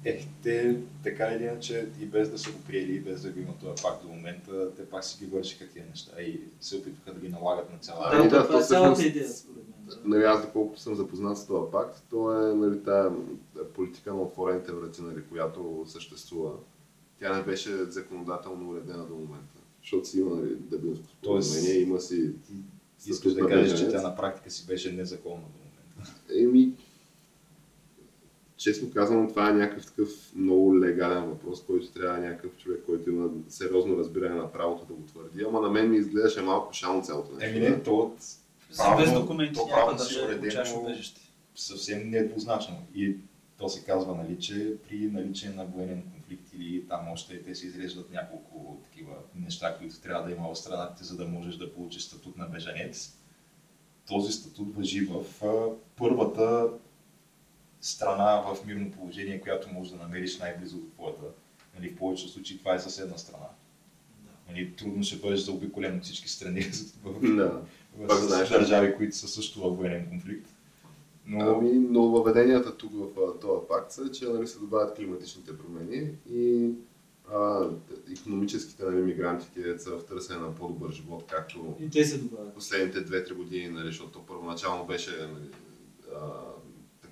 [0.06, 3.40] Е, те така или иначе и без да са го приели, и без да го
[3.40, 7.14] има този факт до момента, те пак си ги вършиха тия неща и се опитваха
[7.14, 8.08] да ги налагат на цяла.
[8.12, 9.78] Ами да, да, това е цялата идея, според мен.
[9.86, 9.96] да.
[10.04, 13.10] Нали, аз доколкото съм запознат с този пакт, то е нали, тая
[13.74, 16.52] политика на отворените врати, нали, която съществува.
[17.20, 19.60] Тя не беше законодателно уредена до момента.
[19.82, 22.30] Защото си има нали, Дъблинско Тоест, споразумение, има си...
[23.06, 26.12] Искаш статут да кажеш, че тя на практика си беше незаконна до момента.
[26.42, 26.72] Еми,
[28.56, 33.30] честно казвам, това е някакъв такъв много легален въпрос, който трябва някакъв човек, който има
[33.48, 35.44] сериозно разбиране на правото да го твърди.
[35.48, 37.56] Ама на мен ми изглеждаше малко шално цялото нещо.
[37.56, 38.16] Еми не, то от
[38.98, 40.96] Без документи то няма правно да си уредено-
[41.54, 42.76] съвсем недвузначно.
[42.94, 43.16] И
[43.58, 47.66] то се казва, нали, че при наличие на военен конфликт или там още те се
[47.66, 52.02] изреждат няколко такива неща, които трябва да има в страната, за да можеш да получиш
[52.02, 53.16] статут на бежанец.
[54.08, 55.24] Този статут въжи в
[55.96, 56.68] първата
[57.86, 61.24] страна в мирно положение, която можеш да намериш най-близо до твоята.
[61.78, 63.46] Нали, в повечето случаи това е съседна страна.
[64.48, 66.60] Нали, трудно ще бъдеш заобиколен от всички страни
[67.04, 67.44] в, Да.
[67.98, 68.48] в, Пак в знаеш.
[68.48, 70.50] държави, които са също във военен конфликт.
[71.26, 76.10] Но Ами, но въведенията тук в този пакт са, че нали, се добавят климатичните промени
[76.30, 76.70] и
[77.32, 77.68] а,
[78.12, 82.54] економическите нали, мигрантите са в търсене на по-добър живот, както И те се добавят.
[82.54, 85.48] последните 2-3 години, нали, защото първоначално беше нали,
[86.14, 86.18] а,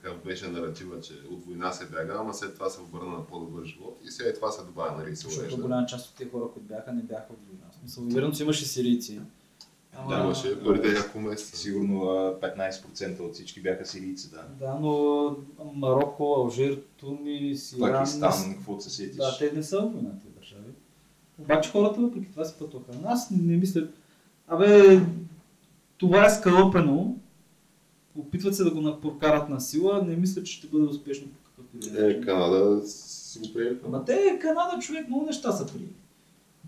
[0.04, 3.64] такъв беше наратива, че от война се бяга, ама след това се обърна на по-добър
[3.64, 5.62] живот и сега и това се добавя, нали, се Защото урежда.
[5.62, 7.64] голяма част от тези хора, които бяха, не бяха от война.
[7.80, 9.20] Смисъл, вероятно си имаше сирийци.
[10.08, 11.56] Да, имаше първите няколко месеца.
[11.56, 14.42] Сигурно а, 15% от всички бяха сирийци, да.
[14.60, 15.36] Да, но
[15.74, 17.92] Марокко, Алжир, Тунис, Иран...
[17.92, 19.16] Пакистан, какво се сетиш?
[19.16, 20.72] Да, те не са в война, тези държави.
[21.38, 22.92] Обаче хората въпреки това се пътуваха.
[23.04, 23.88] Аз не мисля...
[24.48, 25.00] Абе,
[25.98, 27.16] това е скалъпено.
[28.18, 30.02] Опитват се да го прокарат на сила.
[30.06, 32.10] Не мисля, че ще бъде успешно по какъвто и да е.
[32.10, 33.78] Е, Канада си го приели.
[33.86, 35.92] Ама те, Канада, човек, много неща са приели.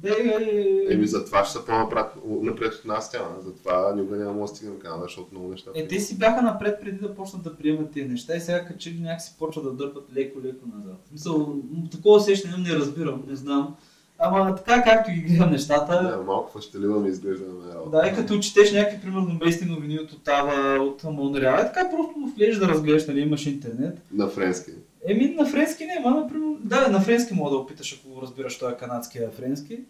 [0.02, 3.36] Те, Еми, затова ще са по-напред напред от нас тя.
[3.40, 5.70] Затова никога няма да стигнем Канада, защото много неща.
[5.74, 8.78] Е, те си бяха напред преди да почнат да приемат тези неща и сега като
[8.78, 10.96] че ли някакси почват да дърпат леко-леко назад.
[11.04, 11.56] В смисъл,
[11.90, 13.76] такова усещане имам, не разбирам, не знам.
[14.18, 17.90] Ама така както ги гледам нещата, Да, малко фащелива ми изглежда на работа.
[17.90, 22.18] Да, и като четеш някакви, примерно, местни новини от Отава, от Монреал, е така просто
[22.18, 23.98] му влезеш да разгледаш, нали, имаш интернет.
[24.12, 24.70] На френски.
[25.08, 28.58] Еми, на френски не, ма, например, да, на френски мога да опиташ, ако го разбираш,
[28.58, 29.80] той е канадския френски.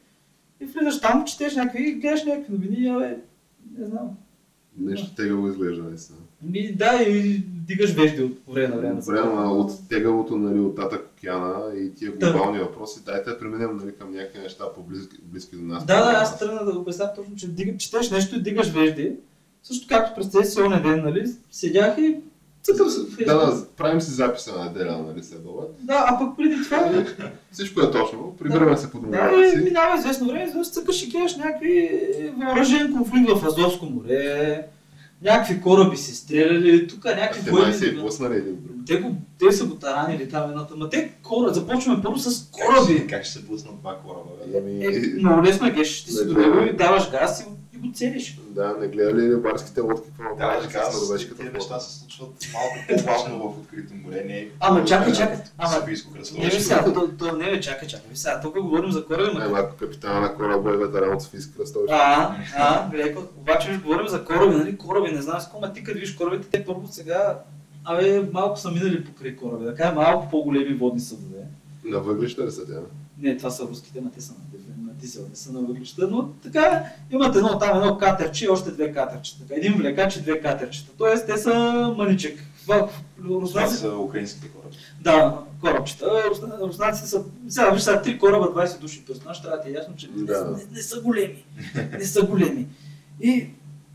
[0.61, 3.17] И влизаш там, четеш някакви, гледаш някакви новини, и, абе,
[3.79, 4.11] не знам.
[4.79, 6.19] Нещо тегаво изглежда наистина.
[6.43, 9.01] Ми, да, и дигаш вежди от време на време.
[9.01, 12.33] Добре, ама от тегавото нали, от татък океана и тия Да.
[12.33, 15.85] глобални въпроси, дайте да преминем нали, към някакви неща по-близки близки до нас.
[15.87, 19.13] Да, да, аз тръгна да обяснявам точно, че дига, четеш нещо и дигаш вежди.
[19.63, 22.17] Също както през тези си оня ден, нали, седях и
[22.63, 25.69] цъкам се Да, да, правим си записа на неделя, нали, след обед.
[25.81, 27.05] Да, а пък преди това
[27.53, 29.65] Всичко е точно, прибираме се по Да, си.
[29.65, 32.01] минава известно време, изведнъж цъкаш и гледаш някакви
[32.37, 34.67] въоръжен конфликт в Азовско море,
[35.23, 37.75] някакви кораби се стреляли, тук някакви Те военни...
[37.75, 38.77] се е пуснали един друг.
[38.87, 43.07] Те, го, те са го таранили там едната, ма те кора, започваме първо с кораби.
[43.07, 44.31] Как ще се пуснат два кораба?
[44.47, 44.59] бе?
[44.59, 47.56] Еми, Е, много лесно е, геш, ти си до него и даваш газ и, го-
[47.77, 48.39] и го целиш.
[48.49, 51.59] Да, не гледали рибарските лодки, какво Да, правят така, с норвежката тези флота.
[51.59, 55.75] неща се случват малко по-бавно в открито море, не Ама чакай, чакай, ама...
[55.87, 56.61] Не, кръстовище.
[56.61, 58.07] сега, то, то, не, бе, чакай, чакай.
[58.11, 59.45] Виж Сега, тук говорим за кораби, ма...
[59.45, 61.95] Ема, ако капитана на кораба е ветеран от Софийски кръстовище.
[61.95, 63.23] А, а, леко.
[63.37, 64.77] Обаче виж, говорим за кораби, нали?
[64.79, 67.39] Кораби, не знам с кого, ма ти като виж корабите, те първо сега,
[67.85, 71.41] абе, малко са минали покрай кораби, да кажа, малко по-големи водни съдове.
[71.85, 72.81] На въглища ли са тя?
[73.19, 74.39] Не, това са руските, ма те са на
[74.97, 78.93] дизел- не са на въглища, но така, имат едно там, едно катерче и още две
[78.93, 79.43] катерчета.
[79.43, 80.91] Така, един влекач и две катерчета.
[80.99, 81.55] Тоест, те са
[81.97, 82.39] маничек.
[82.63, 82.89] Това,
[83.69, 84.77] са украинските кораби.
[85.01, 86.07] да, корабчета.
[86.31, 89.05] Русна- Руснаците са, сега виж сега, три кораба, 20 души
[89.41, 90.35] трябва да ти е ясно, че не, Да.
[90.35, 91.45] са- не, не са големи.
[91.93, 92.67] Не са големи.
[93.21, 93.47] И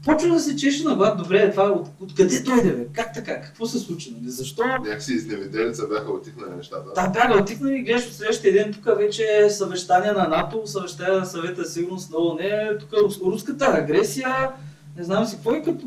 [0.05, 2.85] почва да се чеше на глад, добре, това от, откъде дойде, бе?
[2.93, 3.41] Как така?
[3.41, 4.15] Какво се случи?
[4.17, 4.31] Нали?
[4.31, 4.63] Защо?
[4.63, 6.89] Някакси изневиделица бяха отихнали нещата.
[6.95, 11.19] Да, бяга отикнали и гледаш от следващия ден, тук вече е съвещание на НАТО, съвещание
[11.19, 12.39] на съвета сигурност на ООН,
[12.79, 14.49] тук рус, руската агресия,
[14.97, 15.85] не знам си какво и като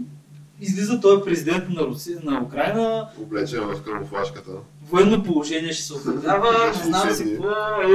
[0.61, 4.51] излиза той президент на Русия, на Украина, Облечен в камуфлажката.
[4.91, 7.49] военно положение ще се обявява, не знам си какво,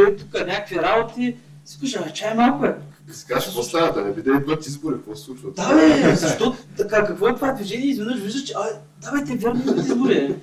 [0.08, 1.36] е тук някакви работи.
[1.66, 2.76] Си кажа, бе, чай малко е.
[3.12, 3.94] Си кажеш, какво става?
[3.94, 5.50] Да не биде идват избори, какво се случва?
[5.52, 7.86] Да, бе, защо така, какво е това движение?
[7.86, 8.64] И Изведнъж виждаш, че, а,
[9.02, 10.36] да, бе, те вярно избори.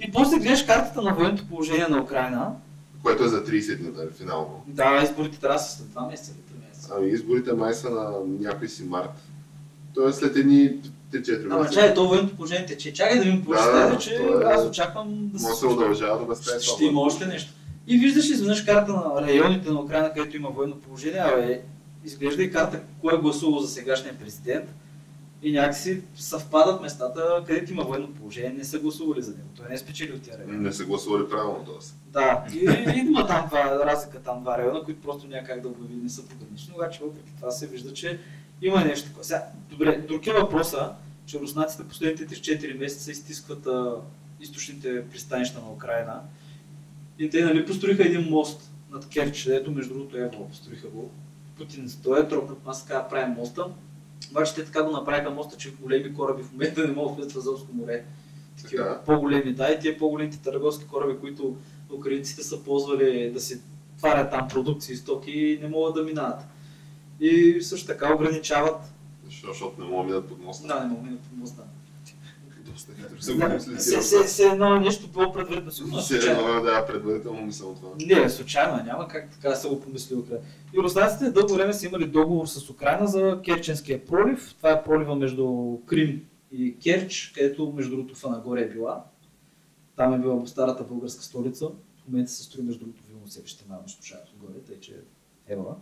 [0.00, 2.52] И после гледаш картата на военното положение на Украина.
[3.02, 4.62] Което е за 30 дни, нали, финално.
[4.66, 6.92] Да, изборите трябва да са след 2 месеца или 3 месеца.
[6.98, 9.10] Ами изборите май са на някой си март.
[9.94, 10.70] Тоест след едни
[11.12, 11.80] 3-4 Ама месеца.
[11.80, 12.92] чай, то военното положение тече.
[12.92, 15.66] Чакай да какво ще Да, стане, че е- аз очаквам да Може да се се
[15.66, 17.52] удължава до Ще, безкрай ще има още нещо.
[17.86, 21.60] И виждаш изведнъж карта на районите на Украина, където има военно положение, абе,
[22.04, 24.70] изглежда и карта кой е гласувал за сегашния президент.
[25.42, 29.48] И някакси съвпадат местата, където има военно положение, не са гласували за него.
[29.56, 30.56] Той не е спечелил тия райони.
[30.56, 32.10] Не са гласували правилно т.е.
[32.12, 32.58] Да, и,
[32.96, 36.28] и има там два, разлика там два района, които просто някак да обяви не са
[36.28, 38.18] погранични, обаче въпреки това се вижда, че
[38.62, 39.24] има нещо такова.
[39.24, 40.92] Сега, добре, друг е въпроса,
[41.26, 43.94] че руснаците последните 3-4 месеца изтискват а,
[44.40, 46.20] източните пристанища на Украина.
[47.18, 51.10] И те нали построиха един мост над Керч, ето между другото Ево построиха го.
[51.58, 53.64] Путин стоя, тропнат нас така правим моста.
[54.30, 57.32] Обаче те така го направиха моста, че големи кораби в момента не могат да влезат
[57.32, 58.04] в Азовско море.
[58.62, 59.00] Такива Така.
[59.06, 61.56] по-големи, да, и тия по-големите търговски кораби, които
[61.92, 63.60] украинците са ползвали да си
[63.98, 66.40] тварят там продукции и стоки, не могат да минават.
[67.20, 68.92] И също така ограничават.
[69.24, 69.46] Защо?
[69.46, 70.66] Защото не могат да минат под моста.
[70.66, 71.62] Да, не могат да минат по моста.
[72.78, 73.78] Доста хитро го мисли.
[73.78, 75.70] Се, се, се едно нещо било предварително.
[75.70, 77.88] Сигурно Се едно да, предварително мисъл това.
[78.06, 80.44] Не, случайно, няма как така да се го помисли Украина.
[80.74, 84.54] И руснаците дълго време са имали договор с Украина за Керченския пролив.
[84.56, 89.04] Това е пролива между Крим и Керч, където между другото Фанагоре е била.
[89.96, 91.66] Там е била старата българска столица.
[91.68, 94.92] В момента се строи между другото вилно селище на Мощушаев отгоре, тъй че
[95.48, 95.76] е била.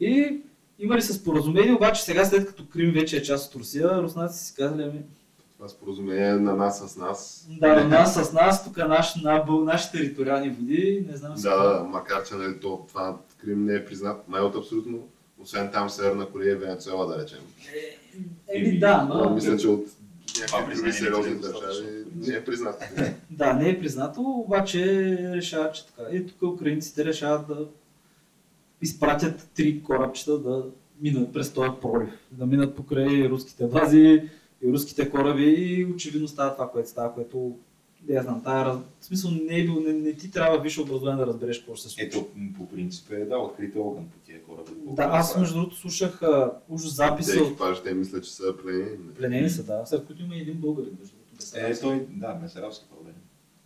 [0.00, 0.40] И
[0.78, 4.54] имали се споразумение, обаче сега след като Крим вече е част от Русия, руснаците си
[4.54, 5.02] казали, ами,
[5.60, 7.48] Това споразумение на нас с нас.
[7.60, 11.56] да, на нас с нас, тук наш, на, наши териториални води, не знам си Да,
[11.56, 14.98] да, макар че нали, то, това Крим не е признат май от абсолютно,
[15.42, 17.38] освен там Северна Корея и Венецуела, да речем.
[18.48, 19.34] Е, Еми да, Но но...
[19.34, 19.86] мисля, че от
[20.40, 22.82] някакви други сериозни е държави не е признат.
[23.30, 24.82] Да, не е признато, обаче
[25.34, 26.02] решават, че така.
[26.12, 27.68] И тук украинците решават да
[28.82, 30.64] изпратят три корабчета да
[31.00, 32.10] минат през този пролив.
[32.30, 34.30] Да минат покрай руските бази
[34.62, 37.56] и руските кораби и очевидно става това, което става, което
[38.08, 40.80] не я знам, тая, раз- в смисъл не, е бил, не, не ти трябва висше
[40.80, 42.06] образование да разбереш какво ще се случи.
[42.06, 42.26] Ето,
[42.58, 44.70] по принцип е да, открите огън по тия кораби.
[44.86, 48.96] да, аз между другото слушах а, уж записа Те от екипажите мисля, че са пленени.
[49.18, 51.44] пленени са, да, след които има един българин, между другото.
[51.54, 53.14] Е, той, да, месарабски проблем.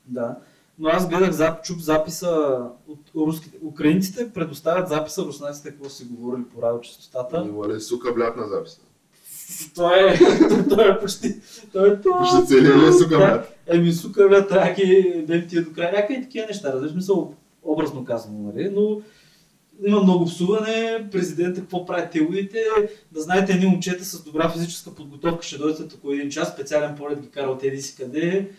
[0.06, 0.38] Да.
[0.78, 3.58] Но аз гледах, зап, чух записа от руските.
[3.62, 7.44] Украинците предоставят записа, руснаците какво си говорили по радиочастотата.
[7.48, 8.80] Има ли сука блят на записа?
[9.74, 10.18] Той е,
[10.68, 11.34] той е почти,
[11.72, 11.96] той е.
[12.26, 13.58] Ще целият ли е сука блят?
[13.66, 15.92] Еми, сука, бе, трябва ги бем тия до края.
[15.92, 18.70] Някакви такива неща, разбираш, мисъл, образно казано, нали?
[18.70, 19.00] Но
[19.86, 22.58] има много всуване, президента какво прави телуите,
[23.12, 27.20] да знаете, едни момчета с добра физическа подготовка ще дойдат около един час, специален полет
[27.20, 28.50] ги кара от еди си къде,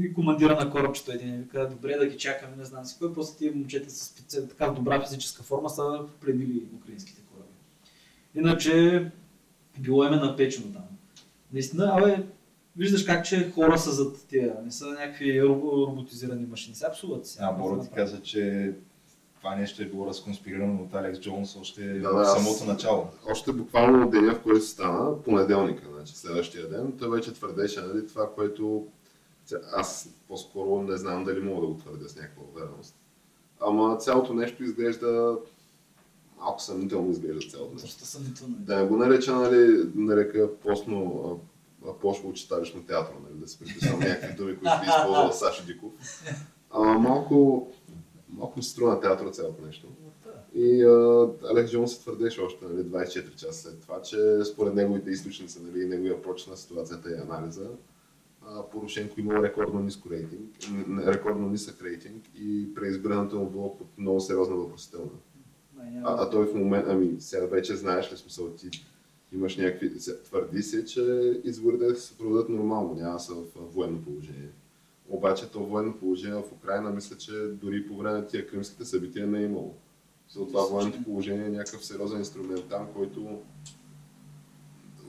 [0.00, 3.38] и командира на корабчето един вика, добре да ги чакаме, не знам си кой, после
[3.38, 4.14] тия момчета с
[4.48, 7.52] така добра физическа форма са плебили украинските кораби.
[8.34, 9.04] Иначе
[9.80, 10.82] било име напечено там.
[11.52, 12.24] Наистина, абе,
[12.76, 17.26] виждаш как че хора са зад тия, не са някакви ро- роботизирани машини, са псуват
[17.26, 17.38] си.
[17.40, 18.72] А, Боро ти каза, че
[19.38, 23.06] това нещо е било разконспирирано от Алекс Джонс още Да, в самото начало.
[23.30, 28.06] Още буквално от деня, в който стана, понеделника, значи следващия ден, той вече твърдеше, нали,
[28.06, 28.86] това, което
[29.72, 32.94] аз по-скоро не знам дали мога да го твърдя с някаква увереност.
[33.60, 35.36] Ама цялото нещо изглежда
[36.40, 37.86] малко съмнително изглежда цялото нещо.
[37.86, 38.56] Доста съмнително.
[38.56, 38.64] е.
[38.64, 41.24] Да го нареча, нали, нарека постно,
[41.84, 45.66] а, а, пошло читалищно театро, нали, да се приписвам някакви думи, които би използвал Сашо
[45.66, 45.92] Диков.
[46.70, 47.68] Ама малко,
[48.28, 49.86] малко ми се струва на театъра цялото нещо.
[50.54, 55.10] И а, Алекс Джонс се твърдеше още нали, 24 часа след това, че според неговите
[55.10, 57.70] източници, нали, неговия проч на ситуацията и анализа,
[58.46, 60.56] а, Порошенко имал рекордно ниско рейтинг,
[61.06, 65.10] рекордно нисък рейтинг и преизбирането му било под много сериозна въпросителна.
[66.04, 68.70] А, а той в момента, ами сега вече знаеш ли смисъл, ти
[69.32, 71.02] имаш някакви, твърди се, че
[71.44, 74.50] изборите се проведат нормално, няма са в военно положение.
[75.08, 79.26] Обаче то военно положение в Украина, мисля, че дори по време на тия кримските събития
[79.26, 79.74] не е имало.
[80.28, 83.38] За това военното положение е някакъв сериозен инструмент там, който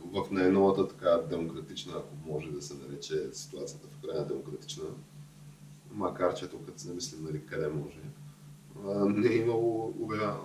[0.05, 4.83] в най-новата така демократична, ако може да се нарече ситуацията в Украина демократична,
[5.91, 7.99] макар че тук като се намислим нали, къде може,
[8.83, 10.35] не е имало обявено,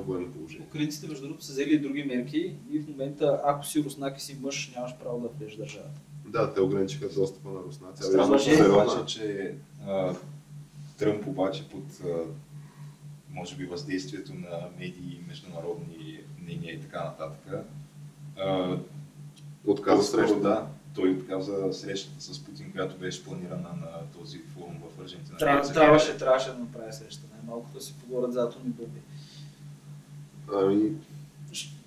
[0.00, 0.66] военно положение.
[0.66, 4.22] Украинците, между другото, са взели и други мерки и в момента, ако си руснак и
[4.22, 6.00] си мъж, нямаш право да влезеш държавата.
[6.26, 8.02] Да, те ограничиха достъпа на руснаци.
[8.02, 9.54] Странно обаче- е обаче, че
[9.86, 10.14] а,
[10.98, 12.08] Тръмп обаче под а,
[13.30, 17.64] може би въздействието на медии, международни мнения и така нататък.
[18.38, 18.76] А,
[19.66, 20.40] Отказа среща.
[20.40, 25.38] Да, той отказа срещата с Путин, която беше планирана на този форум в Аржентина.
[25.38, 27.22] Трябва, където се трябваше, трябваше да направя среща.
[27.32, 29.00] Най-малко да си поговорят за атомни бомби.
[30.54, 30.92] Ами,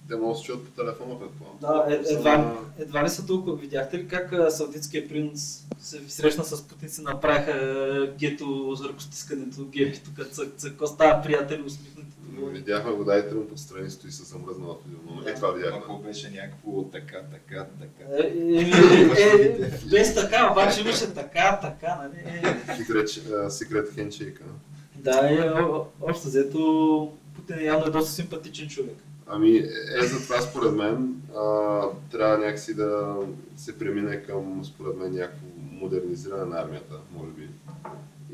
[0.09, 1.57] Те могат да се чуят по телефона, предполагам.
[1.61, 3.55] Да, е, едва, на- едва ли са толкова.
[3.55, 9.99] Видяхте ли как саудитския принц се срещна с Путин, се направиха гето за ръкостискането, гепи
[10.05, 12.09] тук, цък, цък, какво става, приятели, усмихнати.
[12.51, 15.31] Видяхме го, дайте му подстрани стои с замръзнала физиономия.
[15.31, 15.77] И това видяхме.
[15.83, 18.09] Ако беше някакво така, така, така.
[18.17, 18.61] Е, е,
[19.17, 22.45] е, е, без така, обаче имаше така, така, нали?
[23.45, 24.43] Е, секрет хенчейка.
[24.95, 25.51] Да, е,
[26.01, 28.97] общо взето Путин явно е доста симпатичен човек.
[29.35, 29.57] Ами,
[30.01, 31.81] е за това според мен а,
[32.11, 33.17] трябва някакси да
[33.55, 37.49] се премине към, според мен, някакво модернизиране на армията, може би.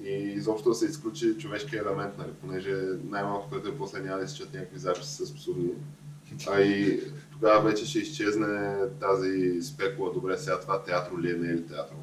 [0.10, 2.76] И изобщо да се изключи човешкия елемент, нали, понеже
[3.10, 5.70] най-малко, което е после няма да изчат някакви записи с абсурдни.
[6.48, 11.50] А и тогава вече ще изчезне тази спекула, добре, сега това театро ли е, не
[11.50, 11.96] е ли театро.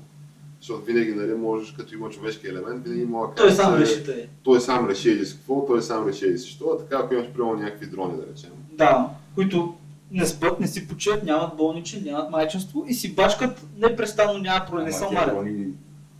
[0.60, 4.28] Защото винаги, нали, можеш, като има човешки елемент, винаги да Той сам е, реши тъй.
[4.42, 7.26] той сам реши еди какво, той сам реши еди си що, а така ако имаш
[7.32, 8.50] примерно някакви дрони, да речем.
[8.76, 9.74] Да, които
[10.10, 14.84] не спят, не си почиват, нямат болничен, нямат майчинство и си бачкат непрестанно, няма проблем,
[14.84, 15.46] не тия умарят.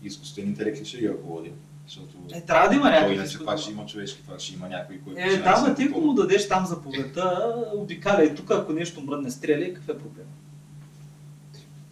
[0.03, 1.53] изкуствен интелект ли ще ги ръководи?
[1.87, 4.69] Защото Е, трябва да има той някакви иначе пак ще има човешки, пак ще има
[4.69, 8.73] някой, който Е, ще да, ма ти ако му дадеш там заповедта, обикаляй тук, ако
[8.73, 10.27] нещо мръдне, стреляй, какъв е проблем?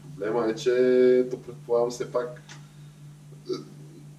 [0.03, 0.71] Проблема е, че
[1.31, 2.43] то предполагам все пак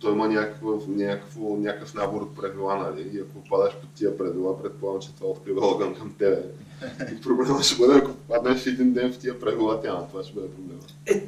[0.05, 3.09] той има някакъв, някакво, някакъв набор от правила, нали?
[3.13, 6.41] И ако падаш под тия правила, предполагам, че това открива огън към тебе.
[7.13, 10.47] И проблема ще бъде, ако паднеш един ден в тия правила, тя, това ще бъде
[10.51, 10.79] проблема.
[11.05, 11.27] Е,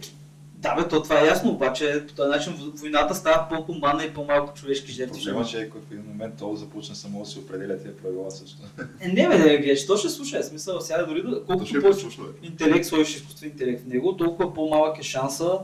[0.56, 4.54] да, бе, то това е ясно, обаче по този начин войната става по-хуманна и по-малко
[4.54, 5.24] човешки жертви.
[5.24, 8.32] Проблема че е, ако в един момент то започне само да си определя тези правила
[8.32, 8.58] също.
[9.00, 11.82] Е, не, бе, да гледаш, то ще слуша, е смисъл, сега дори да, То колкото
[11.82, 12.08] повече
[12.44, 15.60] интелект, сложиш изкуствен интелект в него, толкова по-малък е шанса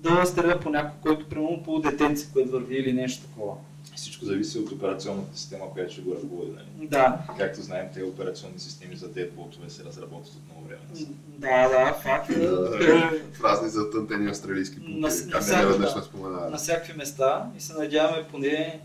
[0.00, 3.54] да стреля по някой, който примерно по детенци, което върви или нещо такова.
[3.96, 6.50] Всичко зависи от операционната система, която ще го ръководи.
[6.52, 6.88] Нали?
[6.88, 10.80] Да, Както знаем, те операционни системи за дедботове се разработват от много време.
[11.28, 12.30] да, да, факт.
[12.30, 12.48] е.
[13.32, 15.98] В разни затънтени австралийски На- пункти, на как всяка- не веднъж да.
[15.98, 16.50] не споменава.
[16.50, 18.80] на всякакви места и се надяваме поне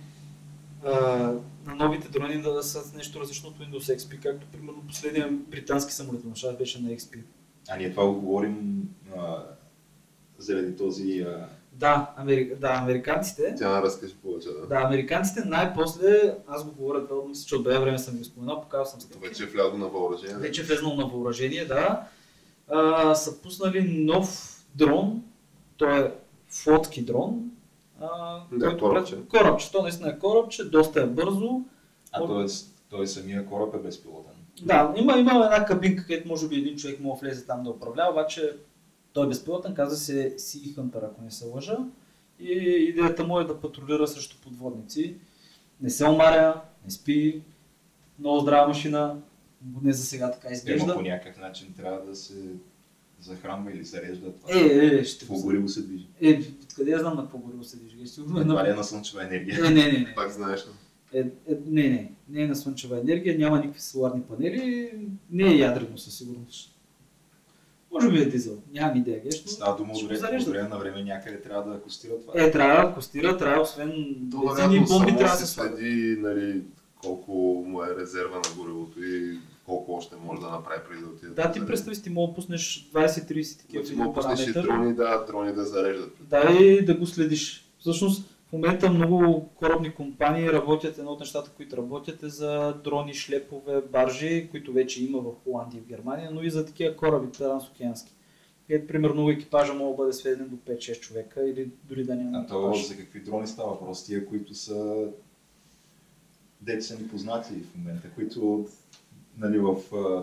[1.65, 6.53] на новите дрони да са нещо различно от Windows XP, както примерно последния британски самолетоношар
[6.53, 7.19] беше на XP.
[7.69, 8.81] А ние това го говорим
[10.43, 11.19] заради този...
[11.21, 12.55] А, Да, Амери...
[12.55, 13.55] да, американците.
[13.57, 14.67] Тя разкажи повече, да.
[14.67, 18.61] Да, американците най-после, аз го говоря това, мисля, че от бе време съм ви споменал,
[18.61, 19.27] показал съм снимки.
[19.27, 20.35] вече е влязло на въоръжение.
[20.37, 22.07] вече е влезнал на въоръжение, да.
[22.69, 25.23] А, са пуснали нов дрон,
[25.77, 26.11] той е
[26.49, 27.51] флотски дрон.
[28.01, 29.17] А, Да, корабче.
[29.29, 31.61] Корабче, то наистина е корабче, доста е бързо.
[32.11, 32.45] а т.е.
[32.89, 34.33] той самия кораб е безпилотен.
[34.61, 37.69] Да, има, има една кабинка, където може би един човек може да влезе там да
[37.69, 38.55] управлява, обаче
[39.13, 41.77] той е безпилотен, казва се Sea Hunter, ако не се лъжа.
[42.39, 42.53] И
[42.89, 45.15] идеята му е да патрулира срещу подводници.
[45.81, 47.41] Не се омаря, не спи,
[48.19, 49.21] много здрава машина,
[49.81, 50.93] не за сега така Ема изглежда.
[50.93, 52.33] по някакъв начин трябва да се
[53.21, 54.55] захранва или зарежда това.
[54.55, 56.07] Е, е, е, ще По гориво се движи.
[56.21, 56.41] Е,
[56.75, 58.07] къде я знам на какво гориво се движи?
[58.07, 58.75] Сигурно е е на...
[58.75, 59.57] на слънчева енергия?
[59.57, 60.13] Е, не, не, не.
[60.15, 60.65] Пак знаеш?
[61.13, 61.31] Е, е,
[61.65, 64.91] не, не, не е на слънчева енергия, няма никакви соларни панели,
[65.31, 66.72] не е ядрено със сигурност.
[67.93, 69.21] Може би е дизел, нямам идея.
[69.23, 72.33] Геш, Става дума ще от време, време на време някъде трябва да акустира това.
[72.35, 76.61] Е, трябва да костира, трябва освен бензини бомби само трябва да се следи нали,
[77.01, 77.31] колко
[77.67, 81.31] му е резерва на горивото и колко още може да направи преди да отиде.
[81.31, 84.53] Да, ти представи си, ти мога да пуснеш 20-30 такива Ти му един пуснеш и
[84.53, 86.11] дрони, да, дрони да зареждат.
[86.29, 87.69] Да, и да го следиш.
[87.79, 93.81] Всъщност, момента много корабни компании работят, едно от нещата, които работят е за дрони, шлепове,
[93.81, 98.13] баржи, които вече има в Холандия и в Германия, но и за такива кораби трансокеански.
[98.67, 102.47] Където, примерно, екипажа може да бъде сведен до 5-6 човека или дори да няма А
[102.47, 102.87] то екипаж.
[102.87, 104.05] за какви дрони става въпрос?
[104.05, 105.07] Тия, които са
[106.61, 108.67] деца са непознати в момента, които
[109.37, 109.75] нали, в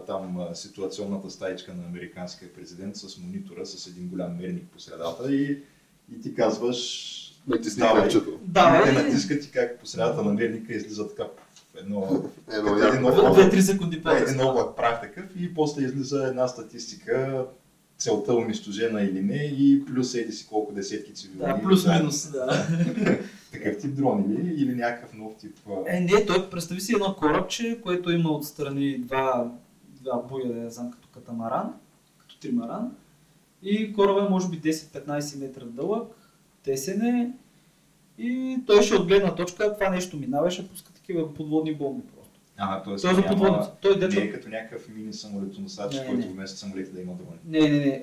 [0.06, 5.62] там ситуационната стаичка на американския президент с монитора, с един голям мерник по средата и,
[6.16, 8.38] и ти казваш Копчето.
[8.42, 8.92] Да, те е.
[8.92, 11.24] натискат и как по средата на мерника излиза така
[11.80, 13.52] едно, Едно Един облак.
[13.52, 14.30] 2-3 секунди е, по-късно.
[14.30, 17.44] едно облак прах такъв и после излиза една статистика
[17.98, 21.40] целта унищожена или не и плюс еди си колко десетки цивилни.
[21.46, 22.66] Да, плюс-минус, да.
[23.52, 25.56] Такъв тип дрон или, или някакъв нов тип.
[25.86, 29.50] Е, не, той представи си едно корабче, което има отстрани два,
[30.00, 31.72] два буя, да не знам, като катамаран,
[32.18, 32.92] като тримаран.
[33.62, 36.12] И кораба е може би 10-15 метра дълъг,
[36.70, 37.32] тесен е.
[38.18, 42.40] И той ще от гледна точка това нещо минава ще пуска такива подводни бомби просто.
[42.56, 42.96] Ага, т.е.
[42.96, 43.68] Той е за подводници.
[43.82, 44.20] Той Не дечо...
[44.20, 46.32] е като някакъв мини самолетоносач, Не, не, който не.
[46.32, 47.38] вместо самолети да има дрони.
[47.44, 48.02] Не, не, не.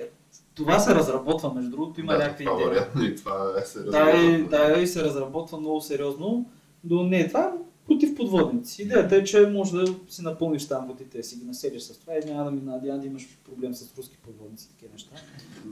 [0.56, 2.68] Това се разработва, между другото, има да, някакви това идеи.
[2.70, 4.58] вероятно и това е се Да, и, разработва.
[4.74, 6.50] да, и се разработва много сериозно.
[6.84, 7.54] Но не, това
[7.88, 8.82] против подводници.
[8.82, 12.32] Идеята е, че може да си напълниш там водите, си ги населиш с това и
[12.32, 15.12] няма да, мина, няма да имаш проблем с руски подводници и такива неща.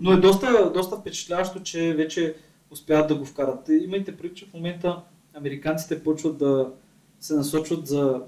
[0.02, 2.36] Но е доста, доста впечатляващо, че вече
[2.72, 3.70] успяват да го вкарат.
[3.70, 5.02] Имайте предвид, че в момента
[5.34, 6.72] американците почват да
[7.20, 8.22] се насочват за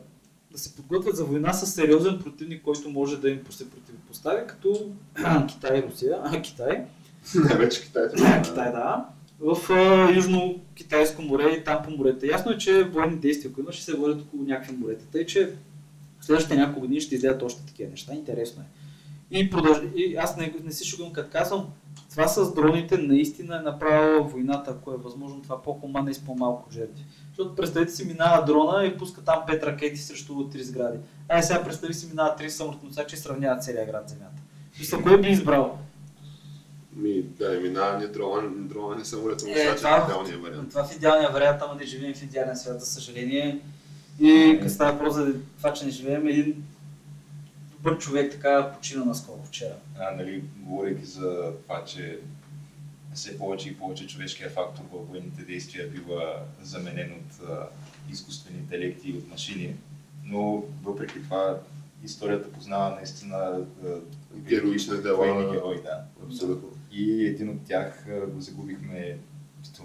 [0.52, 4.92] да се подготвят за война с сериозен противник, който може да им се противопостави, като
[5.48, 6.20] Китай и Русия.
[6.24, 6.86] А, Китай.
[7.36, 8.04] Най-вече Китай.
[8.44, 9.06] Китай, да.
[9.40, 12.28] В а, Южно-Китайско море и там по морета.
[12.28, 15.06] Ясно е, че военни действия, които ще се водят около някакви морета.
[15.12, 15.52] Тъй, че
[16.20, 18.14] в следващите няколко години ще излядат още такива неща.
[18.14, 18.66] Интересно е.
[19.40, 19.78] И, продълж...
[19.96, 21.68] и аз не, не си шугам, като казвам,
[22.10, 26.72] това с дроните наистина е направила войната, ако е възможно, това по-хуманно и с по-малко
[26.72, 27.06] жертви.
[27.30, 30.98] Защото представете си, минава дрона и пуска там пет ракети срещу три сгради.
[31.30, 34.42] Ай сега представи си, минава три самолетносачи и сравняват целия град Земята.
[34.80, 35.78] Мисля, кой би избрал?
[36.96, 40.70] Ми, да, не минава ни дрона, дрона не самолет, само Е, е, това- идеалния вариант.
[40.70, 43.60] Това в идеалния вариант, ама не живеем в идеален свят, за съжаление.
[44.20, 46.64] И става въпрос за това, че не живеем, един
[47.78, 49.76] добър човек така почина наскоро, вчера.
[50.00, 52.20] А, нали, говорейки за това, че
[53.14, 57.68] все повече и повече човешкият фактор във военните действия бива заменен от а,
[58.12, 59.76] изкуствени интелекти и от машини,
[60.24, 61.60] но въпреки това
[62.04, 63.66] историята познава наистина
[64.36, 65.18] Героични дела.
[65.18, 66.04] военни герои, да.
[66.26, 66.70] Абсолютно.
[66.92, 69.18] И един от тях а, го загубихме,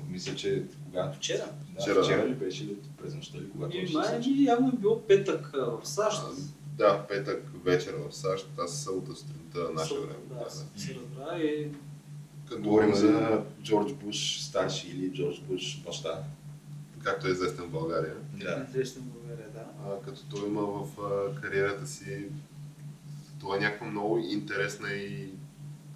[0.09, 1.13] мисля, че кога?
[1.13, 1.45] Вчера.
[1.75, 5.03] Да, Вчера, вчера, ли беше ли през нощта ли, когато И май явно е било
[5.03, 6.23] петък в САЩ.
[6.23, 10.15] А, Да, в петък вечер в САЩ, аз събота сутринта наше време.
[10.29, 11.69] Да, се разбра и
[12.49, 16.25] Като Говорим за Джордж Буш старши или Джордж Буш баща.
[17.03, 18.15] както е известен в България.
[18.33, 18.67] Да.
[18.69, 19.65] известен в България, да.
[19.87, 22.27] А, като той има в а, кариерата си,
[23.41, 25.29] той е някаква много интересна и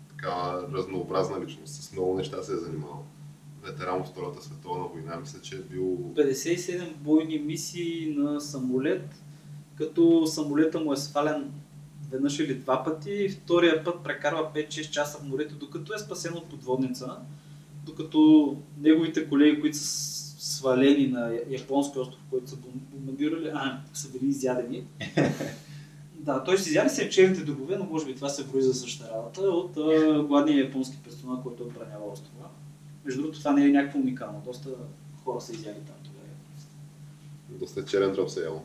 [0.09, 1.75] така разнообразна личност.
[1.75, 3.05] С много неща се е занимавал.
[3.63, 9.09] Ветеран от Втората световна война, мисля, че е бил 57 бойни мисии на самолет,
[9.79, 11.51] като самолета му е свален
[12.11, 16.35] веднъж или два пъти и втория път прекарва 5-6 часа в морето, докато е спасен
[16.35, 17.17] от подводница,
[17.87, 20.17] докато неговите колеги, които са
[20.57, 24.87] свалени на японски остров, който са бом- бомбардирали, а, са били изядени.
[26.21, 29.15] Да, той си изяде се черните дробове, но може би това се брои за същата
[29.15, 32.49] работа от а, гладния японски персонал, който отбранява острова.
[33.05, 34.43] Между другото, това не е някакво уникално.
[34.45, 34.71] Доста
[35.25, 36.29] хора са изяли там тогава.
[37.49, 38.65] доста черен дроб се ял.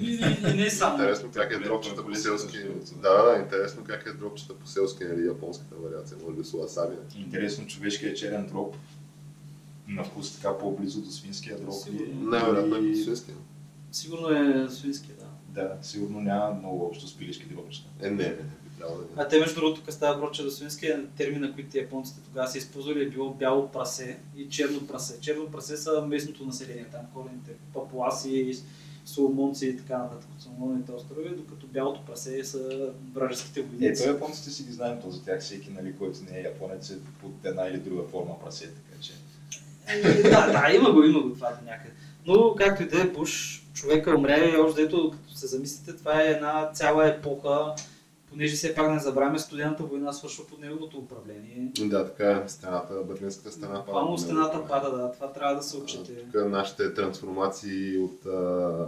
[0.00, 0.18] И,
[0.56, 0.94] не само.
[0.94, 2.58] Интересно как е дропчета по селски.
[3.02, 6.96] Да, да, интересно как е дропчета по селски, нали, японската вариация, може би с уасаби.
[7.16, 8.76] Интересно, човешкият черен дроб
[9.88, 11.56] на вкус така по-близо до свинския.
[11.56, 12.30] Сигурно.
[12.30, 13.32] Най-вероятно е и- по свински.
[13.92, 15.62] Сигурно е свински, да.
[15.62, 17.88] Да, сигурно няма много общо с пилешки дробища.
[18.02, 20.50] Е, не, не, не, би трябвало да А те между другото, тук става проче до
[20.50, 25.20] свинския термина, които японците тогава са използвали, е било бяло прасе и черно прасе.
[25.20, 28.58] Черно прасе са местното население, там корените папуаси,
[29.04, 34.02] соломонци и така нататък от Соломоновите острови, докато бялото прасе са вражеските войници.
[34.02, 36.98] Ето японците си ги знаем то за тях, всеки, нали, който не е японец е
[37.20, 39.12] под една или друга форма прасе, така че.
[39.88, 41.94] Е, да, да, има го, има го това до някъде.
[42.26, 46.22] Но както и да е, Буш, човека умря и още дето, като се замислите, това
[46.22, 47.74] е една цяла епоха,
[48.34, 51.72] понеже все пак не забравяме студената война свършва под неговото управление.
[51.80, 52.48] Да, така е.
[52.48, 53.78] Стената, Берлинската стена пада.
[53.78, 56.14] Буквално стената пада, да, това трябва да се отчете.
[56.32, 58.86] Тук нашите трансформации от а,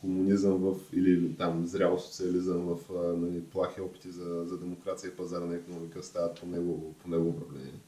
[0.00, 5.16] комунизъм в, или там зрял социализъм в а, нали, плахи опити за, за демокрация и
[5.16, 7.80] пазарна економика стават по него, по него управление.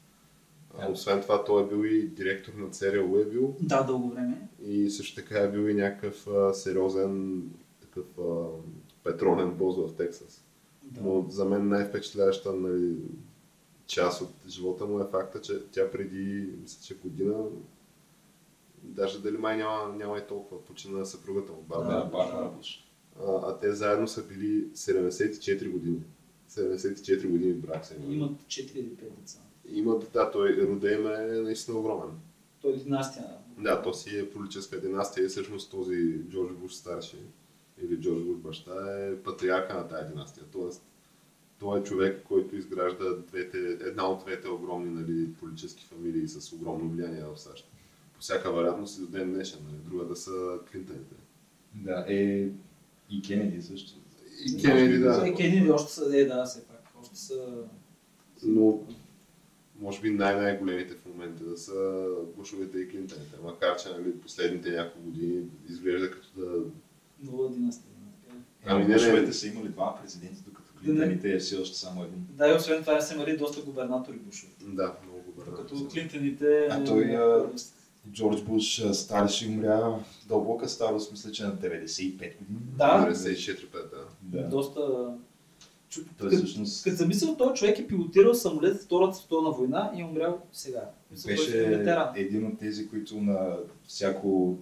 [0.79, 4.47] А, освен това, той е бил и директор на ЦРУ е бил Да, дълго време.
[4.65, 7.43] и също така е бил и някакъв а, сериозен
[7.81, 8.45] такъв а,
[9.05, 10.45] петролен бос в Тексас.
[10.83, 11.01] Да.
[11.01, 12.95] Но за мен най-впечатляваща нали,
[13.85, 17.43] част от живота му е факта, че тя преди, мисля, че година,
[18.83, 22.05] даже дали май няма, няма и толкова, почина съпругата му, Барбара.
[22.05, 22.05] Да.
[22.05, 22.87] Барбара Буш.
[23.19, 26.01] А, а те заедно са били 74 години.
[26.49, 28.13] 74 години брак са имали.
[28.13, 29.39] Имат 4 или 5 деца.
[29.69, 32.09] Имат, да, той рода им е наистина огромен.
[32.61, 33.25] Той е династия.
[33.57, 37.17] Да, то си е политическа династия и всъщност този Джордж Буш старши
[37.83, 40.45] или Джордж Буш баща е патриарха на тази династия.
[40.51, 40.85] Тоест,
[41.59, 46.89] той е човек, който изгражда двете, една от двете огромни нали, политически фамилии с огромно
[46.89, 47.71] влияние в САЩ.
[48.13, 49.59] По всяка вероятност и до ден днешен.
[49.65, 49.77] Нали.
[49.85, 51.15] Другата са Клинтоните.
[51.73, 52.49] Да, е
[53.09, 53.99] и Кенеди също.
[54.45, 55.27] И Кенеди, да.
[55.27, 56.83] Е, Кенеди още са, е, да, все пак.
[57.01, 57.63] Още са...
[58.43, 58.83] Но
[59.79, 62.07] може би най-най-големите в момента да са
[62.37, 63.37] Бушовете и Клинтоните.
[63.43, 66.63] Макар, че нали, последните няколко години изглежда като да...
[67.31, 67.91] Нова династия.
[68.23, 68.75] така е.
[68.75, 68.93] Ами не.
[68.93, 72.27] Бушовете са имали два президенти, докато Клинтоните е все още само един.
[72.29, 74.51] Да, и освен това са имали доста губернатори Бушове.
[74.61, 75.45] Да, много добре.
[75.55, 76.67] Като Клинтоните...
[76.71, 77.49] А той, а,
[78.11, 82.59] Джордж Буш старши умря дълбока старост, мисля, че на 95 години.
[82.77, 83.07] Да.
[83.09, 84.41] 94 5 да.
[84.41, 84.49] Да.
[84.49, 84.81] Доста...
[85.89, 86.01] Чу...
[86.17, 90.01] Той Като всъщност като замисля, този човек е пилотирал самолет в Втората световна война и
[90.01, 90.89] е умрял сега.
[91.11, 91.59] Мисля, беше
[92.15, 93.57] е един от тези, които на
[93.87, 94.57] всяко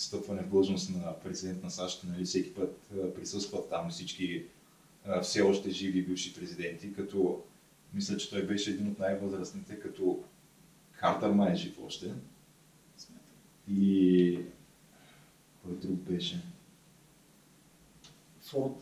[0.00, 4.44] стъпване в длъжност на президент на САЩ, нали, всеки път присъстват там всички
[5.22, 7.42] все още живи бивши президенти, като
[7.94, 10.24] мисля, че той беше един от най-възрастните, като
[10.92, 12.14] Хартър май е жив още.
[13.68, 14.38] И
[15.62, 16.42] кой друг беше?
[18.40, 18.74] Форд.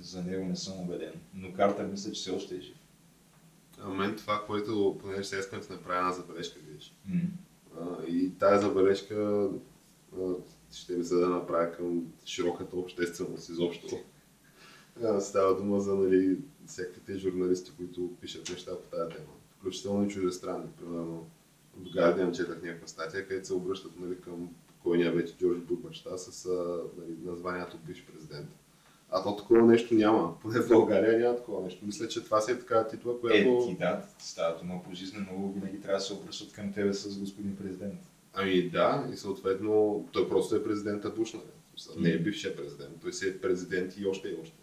[0.00, 1.12] За него не съм убеден.
[1.34, 2.76] Но Картер мисля, че все още е жив.
[3.80, 6.94] А мен това, което, понеже сега искам да направя една забележка, видиш.
[7.06, 7.20] М.
[7.80, 9.48] А, и тази забележка
[10.72, 13.98] ще ми се да направя към широката общественост изобщо.
[15.20, 19.32] Става дума за нали, всякакви журналисти, които пишат неща по тази тема.
[19.58, 20.66] Включително и чуждестранни.
[20.78, 21.26] Примерно
[21.76, 26.48] в Guardian четах някаква статия, където се обръщат нали, към покойния вече Джордж Буш с
[26.98, 28.48] нали, названието бивш президент.
[29.10, 30.40] А то такова нещо няма.
[30.40, 31.86] Поне в България няма такова нещо.
[31.86, 33.66] Мисля, че това си е така титла, Е, която...
[33.68, 38.00] ти да, става дума пожизнено, винаги трябва да се обръщат към тебе с господин президент.
[38.34, 41.44] Ами да, и съответно той просто е президента Буш, нали?
[41.98, 44.56] Не е бившия президент, той си е президент и още и още.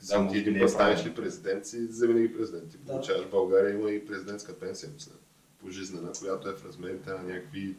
[0.00, 2.70] Само може ти един е път станеш ли президент, си завинаги президент.
[2.70, 2.92] Ти Да.
[2.92, 5.12] получаваш в България, има и президентска пенсия, мисля,
[5.58, 7.74] пожизнена, която е в размерите на някакви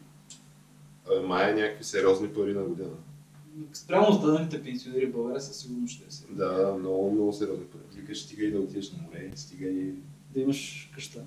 [1.23, 2.89] май някакви сериозни пари на година.
[3.73, 6.25] Спрямо останалите пенсионери в България със сигурност ще е си.
[6.29, 7.81] Да, много, много сериозни пари.
[8.01, 9.93] Викаш, стига и да отидеш на море, стига и,
[10.33, 11.23] Да имаш къща.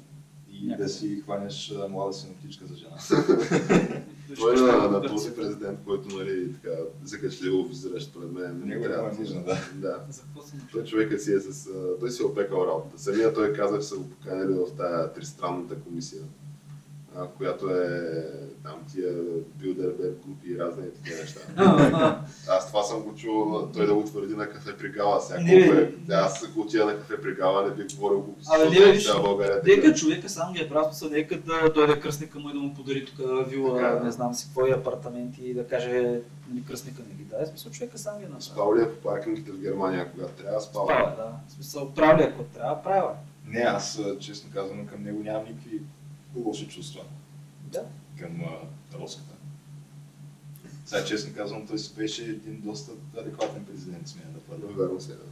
[0.62, 0.84] И Някъде.
[0.84, 2.96] да си хванеш млада синоптичка за жена.
[4.38, 8.58] Той е на, на този президент, който нали, така закачливо взираш пред мен.
[8.58, 9.58] не Него трябва е нужно, да.
[9.74, 10.00] да.
[10.72, 11.68] Той човека си е с...
[12.00, 12.98] Той си е опекал работа.
[12.98, 16.22] Самия той каза, че са го поканили в тази тристранната комисия,
[17.16, 18.24] а, която е
[18.64, 19.12] там тия
[19.54, 21.40] Билдерберг групи и разни такива неща.
[22.48, 25.20] Аз това съм го чул, той да го твърди на кафе при Гала.
[25.20, 28.50] Сега Не, е, да, аз ако отида на кафе при Гала, не бих говорил глупости.
[28.54, 29.76] Абе, не, виж, България е.
[29.76, 32.74] Нека човека само ги е прав, смисъл, нека да дойде кръстника му и да му
[32.74, 33.16] подари тук
[33.48, 34.04] вила, Така, да.
[34.04, 37.46] не знам си какво и апартаменти и да каже, нали, кръстника не ги даде.
[37.46, 38.42] Смисъл, човека сам ги е направи.
[38.44, 40.60] Спал ли е по паркингите в Германия, когато трябва?
[40.60, 40.86] Спал.
[40.86, 41.32] Правя, да.
[41.48, 43.10] В смисъл, прави, ако трябва, правя.
[43.46, 45.80] Не, аз честно казвам към него нямам никакви
[46.36, 47.02] лоши чувства
[47.72, 47.86] Да.
[48.18, 49.34] към а, Роската.
[50.86, 54.66] Сега честно казвам, той си беше един доста адекватен президент, смея да твърда.
[54.82, 55.12] Верно се.
[55.12, 55.22] да.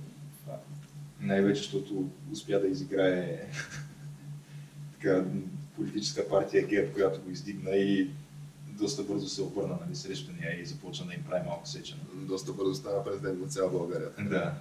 [1.21, 3.47] Най-вече, защото успя да изиграе
[4.93, 5.25] така,
[5.77, 8.11] политическа партия ГЕРБ, която го издигна и
[8.67, 12.01] доста бързо се обърна нали, срещу нея и започна да им прави малко сечена.
[12.15, 14.09] Доста бързо става президент на цяла България.
[14.19, 14.55] Да.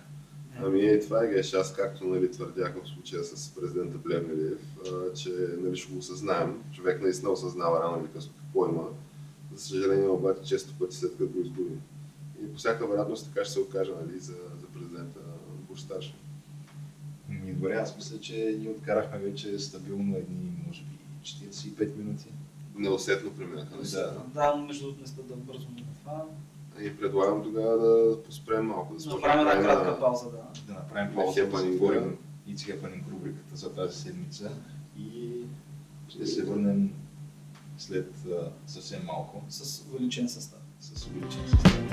[0.57, 1.53] Ами е, това е геш.
[1.53, 4.77] Аз както нали, твърдях в случая с президента Плевнелиев,
[5.15, 5.29] че
[5.59, 6.63] нали, ще го осъзнаем.
[6.73, 8.87] Човек наистина осъзнава рано или късно какво има.
[9.55, 11.81] За съжаление обаче често пъти след като го изгубим.
[12.43, 15.19] И по всяка вероятност така ще се окаже нали, за, за президента
[15.69, 16.15] Буш старши.
[17.29, 22.25] Ми, добре, аз мисля, че ние откарахме вече стабилно едни, може би, 45 минути.
[22.75, 23.77] Неусетно преминаха.
[23.91, 24.23] Да.
[24.33, 26.25] Да, но между другото не сте да бързо на това.
[26.83, 30.37] И предлагам тогава да поспрем малко, да направим една кратка пауза, да.
[30.67, 31.47] Да направим На пауза, да
[32.47, 34.51] и хепанинг рубриката за тази седмица
[34.99, 35.31] и
[36.07, 36.93] ще се върнем
[37.77, 40.59] след а, съвсем малко С увеличен състав.
[40.79, 41.91] с увеличен състав.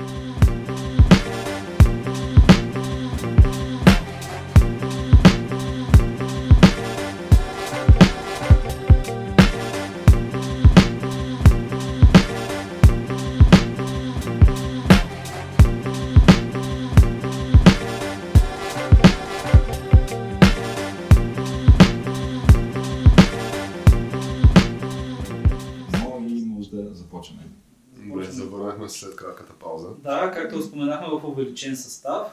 [28.99, 29.89] След кратката пауза.
[30.03, 32.27] Да, както споменахме в увеличен състав.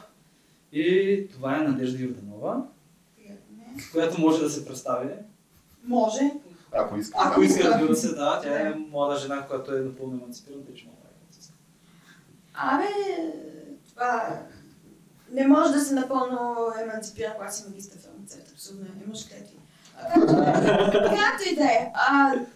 [0.71, 2.63] И това е Надежда Йорданова,
[3.91, 5.09] която може да се представи.
[5.83, 6.31] Може.
[6.71, 7.21] Ако искаш.
[7.23, 7.45] Ако да.
[7.45, 10.97] иска, разбира се, да, тя е млада жена, която е напълно емансипирана, тъй че мога
[10.97, 11.07] да
[12.53, 12.87] Абе,
[13.89, 14.39] това
[15.31, 18.47] не може да се напълно емансипира, когато си магистър фармацевт.
[18.71, 19.03] Е.
[19.05, 19.57] Имаш клетви.
[19.97, 21.91] Както и да е.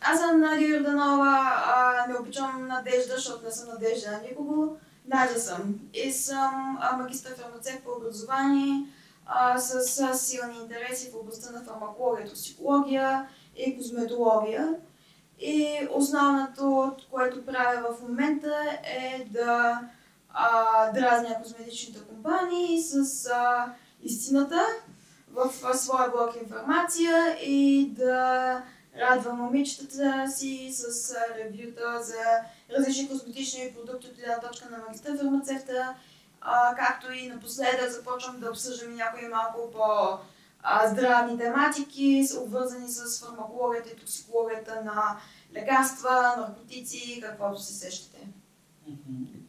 [0.01, 4.77] Аз съм Надя Йорданова, а, не обичам Надежда, защото не съм Надежда на никого.
[5.07, 5.79] Надя съм.
[5.93, 8.85] И съм магистър фармацевт по образование,
[9.25, 14.75] а, с, с силни интереси в областта на фармакология, токсикология и козметология.
[15.39, 19.81] И основното, което правя в момента е да
[20.33, 23.73] а, дразня козметичните компании с а,
[24.03, 24.61] истината
[25.34, 28.63] в своя блок информация и да
[28.99, 32.23] радва момичетата си с ревюта за
[32.75, 35.95] различни косметични продукти от една точка на магистър фармацевта,
[36.77, 40.17] както и напоследък започвам да обсъждам някои малко по
[40.91, 45.17] здравни тематики, обвързани с фармакологията и токсикологията на
[45.53, 48.27] лекарства, наркотици, каквото се сещате.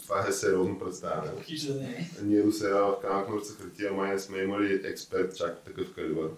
[0.03, 1.43] Това е сериозно представяне.
[1.43, 2.11] Хич да не е.
[2.23, 6.29] Ние до сега в Камък Нурца хартия май не сме имали експерт чак такъв калибър.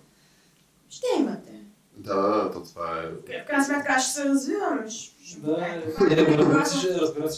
[0.91, 1.61] Ще имате.
[1.97, 3.09] Да, да, да, то това е...
[3.43, 4.29] В крайна сметка ще се
[5.25, 5.83] ще Да, е,
[6.39, 7.37] разбира се, че- разбира се,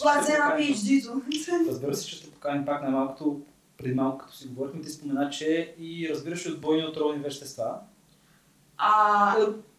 [1.51, 1.69] е.
[1.69, 3.41] Разбира се, че ще поканим пак най-малкото,
[3.77, 7.75] преди малко като си говорихме, ти спомена, че и разбираш от бойни отровни вещества.
[8.77, 9.35] А,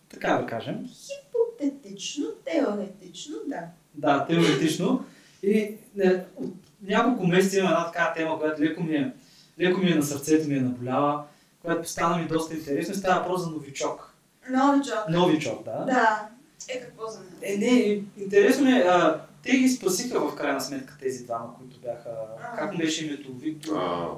[0.09, 0.88] Така да кажем.
[0.88, 3.61] хипотетично, теоретично, да.
[3.94, 5.05] Да, теоретично.
[5.43, 9.12] И не, от няколко месеца има една така тема, която леко ми е,
[9.61, 11.24] леко ми е на сърцето, ми е наболява,
[11.62, 12.95] която стана ми доста интересно.
[12.95, 14.14] Става въпрос за новичок.
[14.51, 15.09] Новичок.
[15.09, 15.84] Новичок, да.
[15.84, 16.28] Да.
[16.68, 17.20] Е, какво за?
[17.43, 21.80] Е, не, интересно ми е, а, те ги спасиха в крайна сметка тези двама, които
[21.80, 22.11] бяха,
[22.59, 24.09] как му беше името, Виктор, А,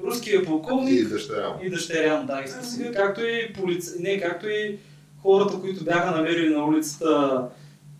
[0.00, 1.58] руския полковник и дъщеря му.
[1.62, 3.96] и дъщеря му, да, ги спасиха, както и полица...
[4.00, 4.78] не, както и
[5.22, 7.44] хората, които бяха намерили на улицата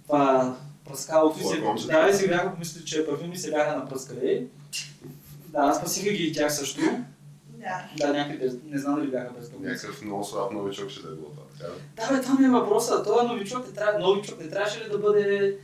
[0.07, 0.57] това
[0.91, 4.47] пръскалото и се, да, и се бяха помислили, че е парфюм и се бяха напръскали.
[5.49, 6.81] Да, спасиха ги и тях също.
[6.81, 7.89] Да.
[7.97, 9.69] Да, някъде, не знам дали бяха без това.
[9.69, 11.73] Някакъв много слаб новичок ще да е било това, така?
[11.97, 13.03] Да, бе, там е въпроса.
[13.03, 15.57] Това новичок не, трябва, новичок не трябваше ли да бъде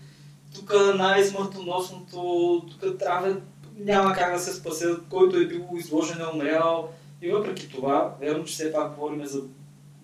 [0.54, 3.36] тук най-смъртоносното, тук трябва,
[3.78, 6.88] няма как да се спасе, който е бил изложен, е умрял.
[7.22, 9.42] И въпреки това, верно, че все пак говорим за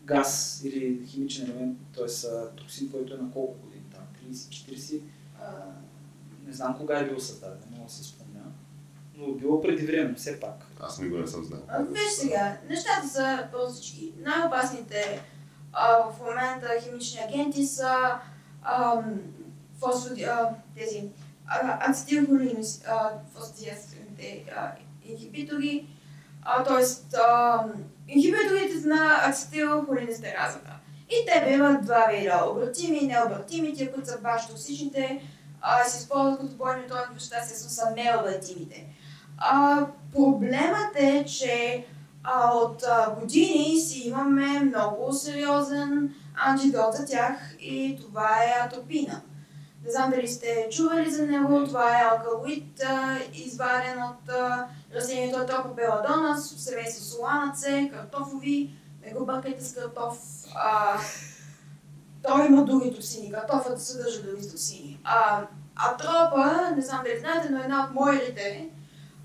[0.04, 2.06] газ или химичен елемент, т.е.
[2.56, 3.54] токсин, който е на колко
[4.32, 5.00] 30-40,
[5.40, 5.44] А,
[6.46, 8.40] не знам кога е бил създаден, не мога да се спомня.
[9.16, 10.66] Но е било преди време, все пак.
[10.80, 11.60] Аз никога не съм знал.
[11.68, 14.12] а, Виж сега, нещата са простички.
[14.18, 15.22] Най-опасните
[15.72, 18.18] а, в момента химични агенти са
[18.62, 19.20] ам,
[19.80, 21.08] фосфоди, а, тези
[21.46, 24.72] а, ацетилхолини, а, фосфодиестерните а,
[25.04, 25.86] инхибитори,
[26.42, 26.84] а, т.е.
[28.08, 30.72] инхибиторите на ацетилхолинестеразата.
[31.12, 35.22] И те биват два вида, обратими и необратими, тия, които са баш токсичните,
[35.60, 38.86] а, се използват като бойни отровни вещества, естествено са необратимите.
[39.38, 41.86] А, проблемът е, че
[42.24, 46.14] а, от а, години си имаме много сериозен
[46.46, 49.22] антидот за тях и това е атропина.
[49.84, 52.82] Не знам дали сте чували за него, това е алкалоид,
[53.34, 54.30] изваден от
[54.94, 58.70] растението Атропобеладона, семейство соланаце, картофови,
[59.06, 60.18] не го бъркайте с картоф.
[60.54, 60.98] А,
[62.22, 65.00] той има други токсини, картофът съдържа други токсини.
[65.04, 65.46] А,
[65.76, 68.68] атропа, не знам дали знаете, но е една от мойлите,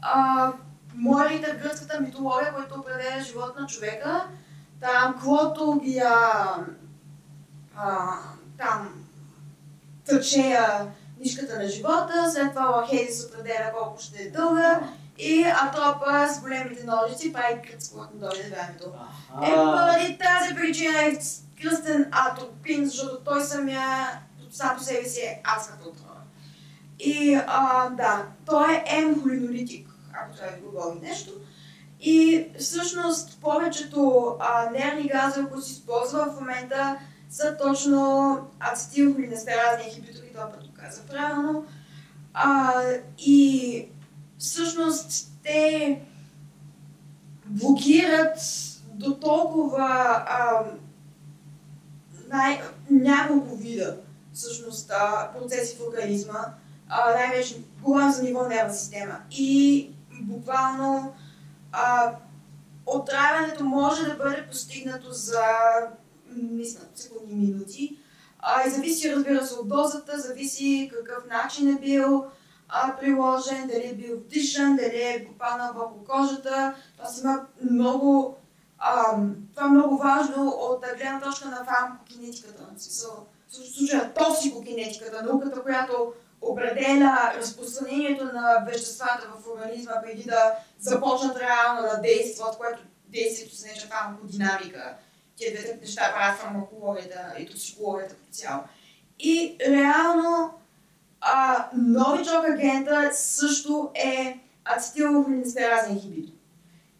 [0.01, 0.51] а,
[0.95, 4.27] мойлите в гръцката митология, който определя живот на човека,
[4.81, 6.55] там, каквото ги а,
[7.75, 8.13] а,
[8.57, 8.89] там
[10.05, 16.41] тъчея нишката на живота, след това Лахедис определя колко ще е дълга и Атропа с
[16.41, 18.93] големите ножици прави кръцко, когато дойде времето.
[19.43, 21.17] Е, поради тази причина е
[21.61, 26.21] кръстен атропин, защото той самия сам по себе си е адската отрова.
[26.99, 31.31] И а, да, той е емхолинолитик, ако да го говори нещо.
[32.01, 36.97] И всъщност повечето а, нервни газове, които се използва в момента,
[37.29, 41.65] са точно ацетилхолинестеразни инхибитори, това път го каза правилно.
[42.33, 42.73] А,
[43.17, 43.87] и
[44.37, 46.01] всъщност те
[47.45, 48.37] блокират
[48.93, 49.87] до толкова
[50.27, 50.63] а,
[52.29, 53.97] най- няколко вида
[54.33, 56.45] всъщност а, процеси в организма,
[56.89, 59.19] най-вече говорим за ниво нервна система.
[59.31, 59.89] И
[60.21, 61.13] буквално
[61.71, 62.15] а,
[62.85, 65.43] отравянето може да бъде постигнато за
[66.35, 67.99] мисля, секунди, минути.
[68.39, 72.25] А, и зависи, разбира се, от дозата, зависи какъв начин е бил
[72.99, 76.75] приложен, дали е бил вдишан, дали е попаднал върху кожата.
[76.97, 78.37] Това има много
[78.79, 79.17] а,
[79.55, 82.63] това е много важно от гледна точка на фармакокинетиката.
[83.49, 91.81] В случая токсикокинетиката, науката, която определя разпространението на веществата в организма преди да започнат реално
[91.81, 94.97] да действат, което действието се нарича фармакодинамика.
[95.35, 98.63] Тия двете неща правят фармакологията и токсикологията като цяло.
[99.19, 100.53] И реално
[101.21, 106.33] а, новичок агента също е ацетилхолинестеразен инхибитор.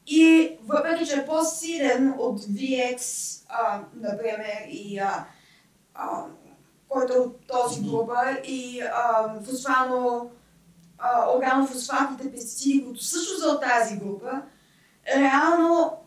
[0.08, 3.02] И въпреки, че е по-силен от VX,
[3.50, 5.26] а, например, и а,
[5.94, 6.24] а,
[6.90, 8.82] който е от този група, и
[9.46, 10.30] фосфано,
[11.36, 14.42] органофосфатните пестициди, които също са от тази група,
[15.16, 15.98] реално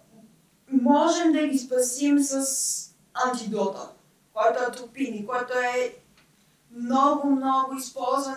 [0.73, 2.95] можем да ги спасим с
[3.27, 3.89] антидота.
[4.33, 5.95] който е атропин и който е
[6.77, 8.37] много, много използван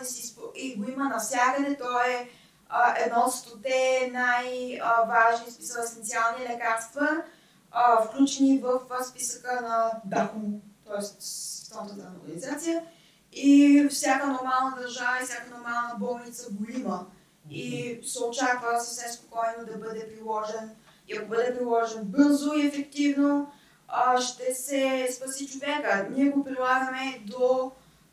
[0.56, 1.78] и, го има навсякъде.
[1.78, 2.30] Той е
[2.70, 7.24] а, едно от стоте най-важни, смисъл есенциални лекарства,
[7.72, 10.40] а, включени в списъка на ДАХО,
[10.86, 11.02] т.е.
[11.20, 12.84] Световната здравна организация.
[13.32, 17.06] И всяка нормална държава и всяка нормална болница го има.
[17.50, 20.76] И се очаква съвсем спокойно да бъде приложен.
[21.08, 23.52] И ако бъде приложен бързо и ефективно,
[23.88, 26.08] а, ще се спаси човека.
[26.12, 27.72] Ние го прилагаме до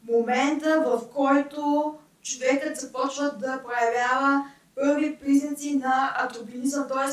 [0.09, 4.45] момента, в който човекът започва да проявява
[4.75, 7.13] първи признаци на атропинизъм, т.е.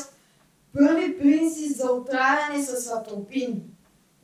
[0.78, 3.62] първи признаци за отравяне с атропин.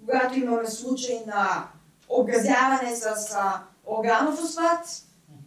[0.01, 1.69] Когато имаме случай на
[2.09, 3.37] обгазяване с
[3.87, 5.03] органофосфат,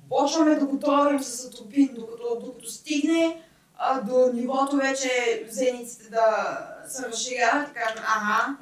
[0.09, 3.41] почваме да го тровим с атропин, докато, докато стигне
[3.77, 5.09] а, до нивото вече
[5.49, 6.57] зениците да
[6.89, 8.55] се разширяват и кажем, ага,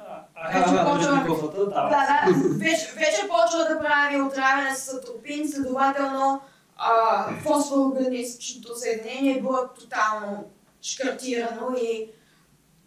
[0.52, 1.64] Вече почва- да.
[1.64, 6.40] да, да, вече, вече почва да прави отравяне с атропин, следователно
[6.76, 10.44] а, фосфорорганичното съединение е било тотално
[10.82, 12.10] шкартирано и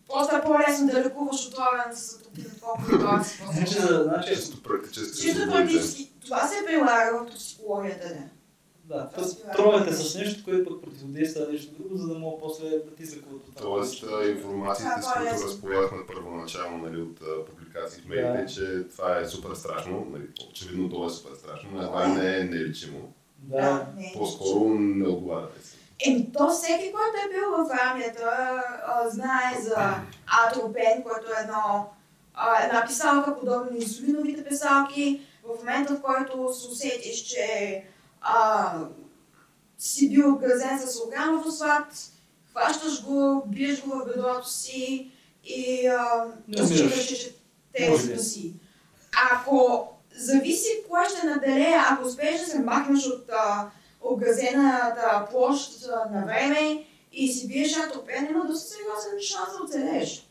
[0.09, 3.23] просто е по-лесно да лекуваш отровяне с атропин, отколкото това
[3.53, 5.21] Значи, значи, Чисто практически.
[5.21, 8.38] Чисто практически това се прилага в токсикологията, да.
[8.89, 9.55] Да, Разбирам.
[9.55, 13.05] тровете с нещо, което пък противодейства на нещо друго, за да мога после да ти
[13.05, 13.61] това.
[13.61, 17.19] Тоест, информациите, с е които разполагахме първоначално нали, от
[17.49, 18.45] публикации в медиите, Да.
[18.45, 20.07] че това е супер страшно.
[20.11, 23.13] Нали, очевидно това е супер страшно, но това не е нелечимо.
[23.37, 23.87] Да.
[23.97, 24.11] не.
[24.17, 25.75] По-скоро не отговаряте си.
[26.07, 28.61] Еми, то всеки, който е бил в армията,
[29.07, 29.95] знае за
[30.45, 31.89] атропен, който е едно,
[32.33, 35.21] а, една писалка, подобна на инсулиновите писалки.
[35.43, 37.45] В момента, в който се усетиш, че
[38.21, 38.73] а,
[39.77, 42.11] си бил обгазен с органофосфат,
[42.51, 45.11] хващаш го, биеш го в бедрото си
[45.43, 46.25] и а,
[46.57, 47.35] разчиташ, че ще
[47.73, 48.53] те спаси.
[49.31, 53.69] Ако зависи кое ще наделее, ако успееш да се махнеш от а,
[54.01, 60.29] обгазената площ на време и си биеш атропен, има доста сериозен шанс да оцелееш.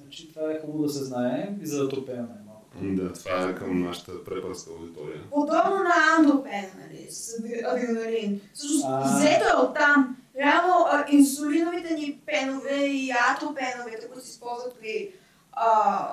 [0.00, 2.43] Значи, това е хубаво да се знае и за да най-малко.
[2.82, 5.20] Да, това е към нашата препърска аудитория.
[5.30, 8.40] Подобно на андропена, нали, с адре- адреналин.
[8.54, 10.16] Всъщност, взето е оттам.
[10.38, 15.10] Реално а, инсулиновите ни пенове и атропеновете, които се използват при
[15.52, 16.08] а,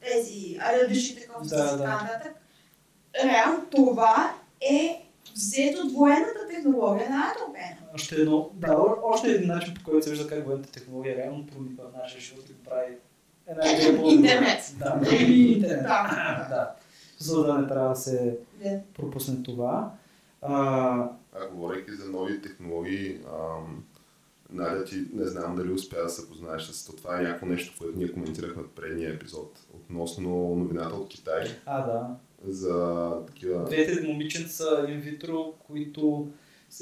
[0.00, 1.84] тези алергичните кофти Да, да.
[1.84, 2.32] нататък,
[3.24, 5.02] реално това е
[5.34, 7.76] взето от военната технология на атропена.
[7.94, 11.84] Още едно, да, още един начин, по който се вижда как военната технология реално прониква
[11.84, 12.92] в нашия живот и прави
[13.48, 14.74] една идея по Интернет.
[14.78, 15.82] Да, или интернет.
[15.82, 16.46] Да.
[16.50, 16.74] да.
[17.18, 18.38] За да не трябва да се
[18.94, 19.92] пропусне това.
[20.42, 20.54] А,
[21.32, 23.84] А говорейки за нови технологии, ам,
[24.50, 26.96] Надя, ти не знам дали успя да се познаеш с това.
[26.98, 29.58] Това е някакво нещо, което ние коментирахме в предния епизод.
[29.74, 32.06] Относно новината от Китай а, да.
[32.44, 33.64] за такива...
[33.64, 36.28] Двете момиченца инвитро, които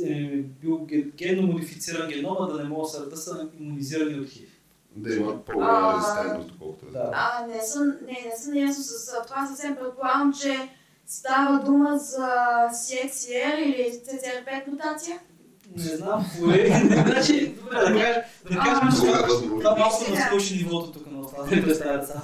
[0.05, 4.29] е бил ге- генно модифициран генома, да не могат да са- да са иммунизирани от
[4.29, 4.49] ХИВ.
[4.97, 7.11] Да имат по-голяма резистентност, доколкото Да.
[7.15, 9.47] А, не съм, не, не съм наясно с а, това.
[9.47, 10.69] Съвсем предполагам, че
[11.07, 12.29] става дума за
[12.71, 15.19] CXCR или CCR5 мутация.
[15.77, 16.67] Не знам, кое.
[17.07, 19.29] Значи, добре, да кажем, да кажем, че това-
[19.61, 22.21] това малко наскочи нивото тук на това, да не представят само.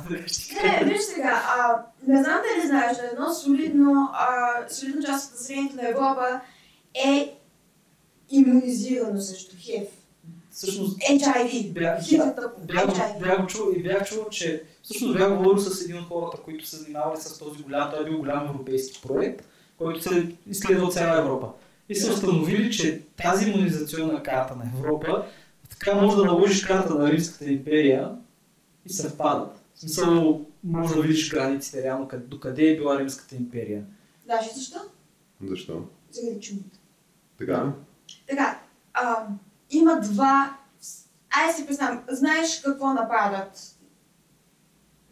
[0.62, 4.28] Не, виж сега, а, не знам дали знаеш, но едно солидно, а,
[4.68, 6.40] солидна част от населението на Европа
[7.06, 7.36] е
[8.30, 9.86] иммунизирано срещу HIV.
[10.60, 11.72] Всъщност, HIV.
[11.72, 12.60] Бях- тъпо.
[12.66, 13.20] бях, HIV.
[13.20, 16.66] бях, го чул, и бях чул, че всъщност бях говорил с един от хората, които
[16.66, 19.44] се занимавали с този голям, той е бил голям европейски проект,
[19.78, 21.48] който се изследва от цяла Европа.
[21.88, 25.26] И са установили, че тази иммунизационна карта на Европа
[25.70, 28.10] така може да наложиш карта на Римската империя
[28.86, 29.62] и съвпадат.
[29.74, 33.84] В смисъл, може да видиш границите реално къде, докъде е била Римската империя.
[34.24, 34.78] Знаеш защо?
[35.44, 35.84] Защо?
[36.10, 36.64] Заради чумата.
[37.38, 37.72] Така?
[38.28, 38.60] Така,
[38.94, 39.26] а,
[39.70, 40.56] има два...
[41.30, 43.76] Айде си представям, знаеш какво направят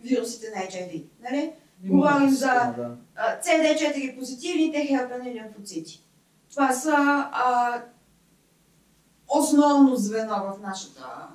[0.01, 1.53] вирусите на HIV, нали?
[1.85, 2.97] Говорим за- Да.
[3.17, 6.03] А, CD4 позитивните хелпени лимфоцити.
[6.51, 6.95] Това са
[7.33, 7.83] а,
[9.29, 11.29] основно звено в нашата,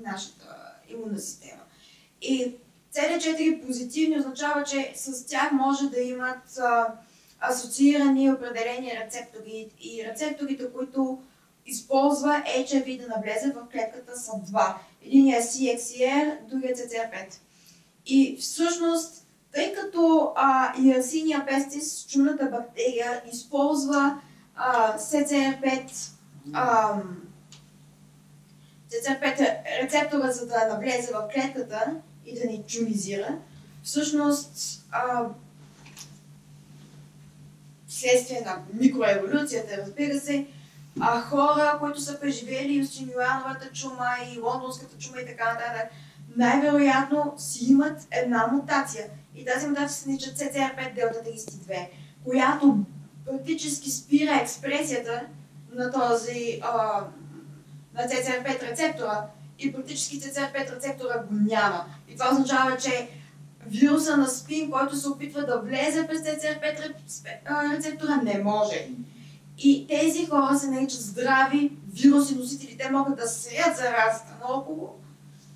[0.00, 0.56] нашата
[0.88, 1.60] имунна система.
[2.22, 2.54] И
[2.94, 6.86] CD4 позитивни означава, че с тях може да имат а,
[7.40, 11.22] асоциирани определени рецептори и рецепторите, които
[11.66, 14.78] използва HIV да навлезе в клетката са два.
[15.02, 17.38] Единият е CXCR, другият CCR5.
[18.06, 24.20] И всъщност тъй като а, Yersinia pestis, чумната бактерия, използва
[24.56, 26.10] а, CCR5,
[26.52, 27.22] ам,
[28.90, 31.94] CCR5 рецептора, за да навлезе в клетката
[32.26, 33.38] и да ни чумизира,
[33.82, 35.26] всъщност а,
[37.88, 40.46] следствие на микроеволюцията, разбира се,
[41.00, 45.90] а хора, които са преживели Юстиниановата чума и лондонската чума и така нататък,
[46.36, 49.06] най-вероятно си имат една мутация.
[49.34, 51.88] И тази мутация се нарича CCR5 делта 32,
[52.24, 52.78] която
[53.26, 55.22] практически спира експресията
[55.74, 57.04] на този а,
[57.94, 59.26] на CCR5 рецептора
[59.58, 61.84] и практически CCR5 рецептора го няма.
[62.08, 63.08] И това означава, че
[63.66, 66.94] вируса на спин, който се опитва да влезе през CCR5
[67.76, 68.88] рецептора, не може.
[69.58, 72.76] И тези хора се наричат здрави вируси носители.
[72.78, 74.94] Те могат да сеят заразата наоколо,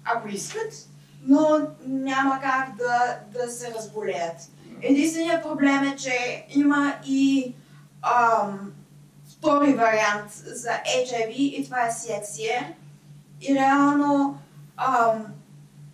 [0.05, 0.88] ако искат,
[1.22, 4.36] но няма как да, да се разболеят.
[4.82, 7.55] Единственият проблем е, че има и
[8.03, 8.72] ам,
[9.30, 12.74] втори вариант за HIV и това е CXCR.
[13.40, 14.38] И реално
[14.76, 15.26] ам,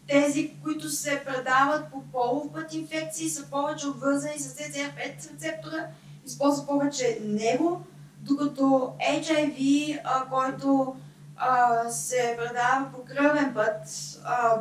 [0.09, 5.87] тези, които се предават по полов път инфекции, са повече обвързани с CCR5 рецептора,
[6.27, 7.83] използват повече него,
[8.25, 10.97] докато HIV, а, който
[11.37, 13.89] а, се предава по кръвен път,
[14.25, 14.59] а,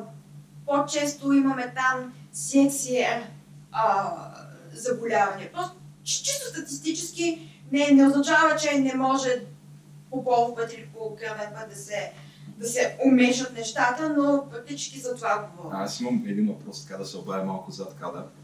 [0.65, 3.23] по-често имаме там CXCR
[3.71, 4.13] а,
[4.73, 5.51] заболявания.
[5.53, 9.45] Просто чисто статистически не, не означава, че не може
[10.11, 12.13] по полов път или по кръвен път да се,
[12.57, 15.77] да се умешат нещата, но практически за това говоря.
[15.77, 18.21] Аз имам един въпрос, така да се обая малко зад кадър.
[18.21, 18.42] Да.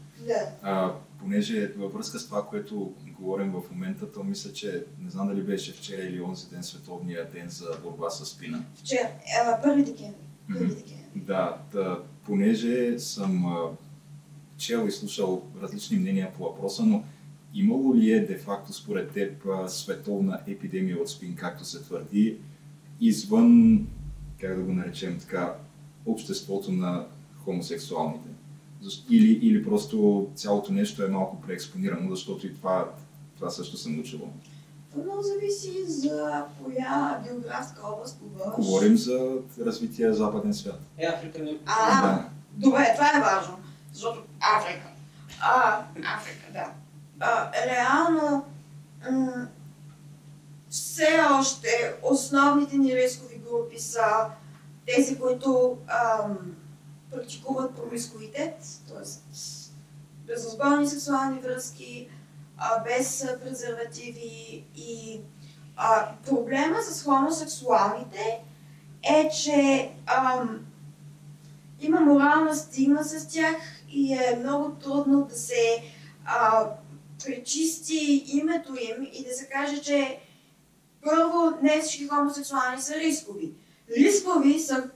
[0.62, 5.28] А, понеже във връзка с това, което говорим в момента, то мисля, че не знам
[5.28, 8.64] дали беше вчера или онзи ден, световния ден за борба с спина.
[8.74, 9.08] Вчера,
[9.46, 10.14] а, първи декември.
[10.48, 11.04] Първи декември.
[11.16, 13.70] Да, да, понеже съм а,
[14.56, 17.04] чел и слушал различни мнения по въпроса, но
[17.54, 22.38] имало ли е де-факто според теб а, световна епидемия от спин, както се твърди,
[23.00, 23.86] извън,
[24.40, 25.54] как да го наречем така,
[26.06, 27.06] обществото на
[27.44, 28.29] хомосексуалните?
[29.10, 32.88] Или, или просто цялото нещо е малко преекспонирано, защото и това,
[33.36, 34.20] това също съм учил.
[34.90, 38.54] Това много зависи за коя географска област говориш.
[38.56, 40.80] Говорим за развитие западен свят.
[40.98, 42.28] Е, Африка не е А, Да.
[42.52, 43.58] Добре, това е важно,
[43.92, 44.22] защото
[44.58, 44.86] Африка.
[45.40, 45.84] А,
[46.16, 46.72] Африка, да.
[47.20, 48.44] А, реално,
[49.10, 49.46] м-
[50.68, 51.68] все още
[52.02, 54.00] основните ни рискови групи са
[54.86, 56.38] тези, които ам,
[57.12, 58.56] практикуват промискуитет,
[58.88, 59.04] т.е.
[60.26, 62.08] безразборни сексуални връзки,
[62.84, 65.20] без презервативи и
[65.76, 68.40] а, проблема с хомосексуалните
[69.02, 70.60] е, че ам,
[71.80, 73.56] има морална стигма с тях
[73.88, 75.82] и е много трудно да се
[76.24, 76.66] а,
[77.24, 80.20] пречисти името им и да се каже, че
[81.02, 83.52] първо не всички хомосексуални са рискови.
[83.96, 84.90] Рискови са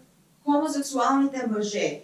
[0.45, 2.01] хомосексуалните мъже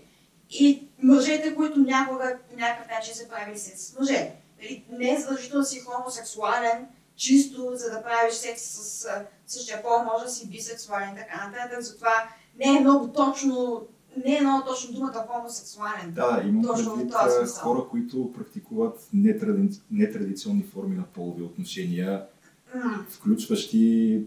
[0.51, 4.33] и мъжете, които някога по някакъв начин са правили секс с мъже.
[4.63, 6.87] Нали, Не е задължително да си хомосексуален,
[7.17, 9.09] чисто за да правиш секс с
[9.47, 11.81] същия пол, може да си бисексуален и така нататък.
[11.81, 12.29] Затова
[12.59, 13.83] не е много точно,
[14.25, 16.13] не е много точно думата хомосексуален.
[16.13, 17.63] Да, имам Точно предвид този а, смисъл.
[17.63, 19.81] хора, които практикуват нетради...
[19.91, 22.27] нетрадиционни форми на полови отношения,
[23.11, 24.23] включващи...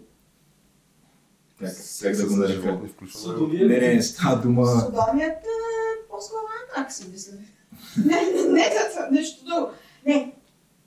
[2.02, 2.78] Как, как го нарека?
[2.88, 3.12] включваме.
[3.12, 3.68] Содомия.
[3.68, 4.66] Не, не, става дума...
[4.68, 7.34] Содомията е по-скоро антрак, си мисля.
[8.06, 8.70] не, не, не,
[9.12, 9.72] нещо друго.
[10.06, 10.36] Не,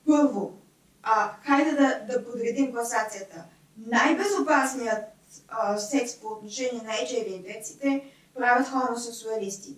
[0.07, 0.59] първо,
[1.03, 3.45] а, хайде да, да подредим класацията.
[3.87, 5.05] Най-безопасният
[5.49, 8.05] а, секс по отношение на HIV инфекциите
[8.35, 9.77] правят хомосексуалисти.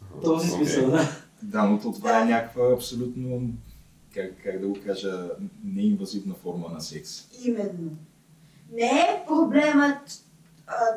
[0.00, 1.08] В този смисъл, да.
[1.42, 3.40] Да, но то това е някаква абсолютно,
[4.14, 5.30] как, как да го кажа,
[5.64, 7.28] неинвазивна форма на секс.
[7.44, 7.90] Именно.
[8.72, 10.24] Не е проблемът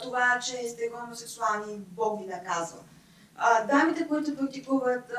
[0.01, 2.79] това, че сте хомосексуални, Бог ви наказва.
[3.71, 5.11] Дамите, които практикуват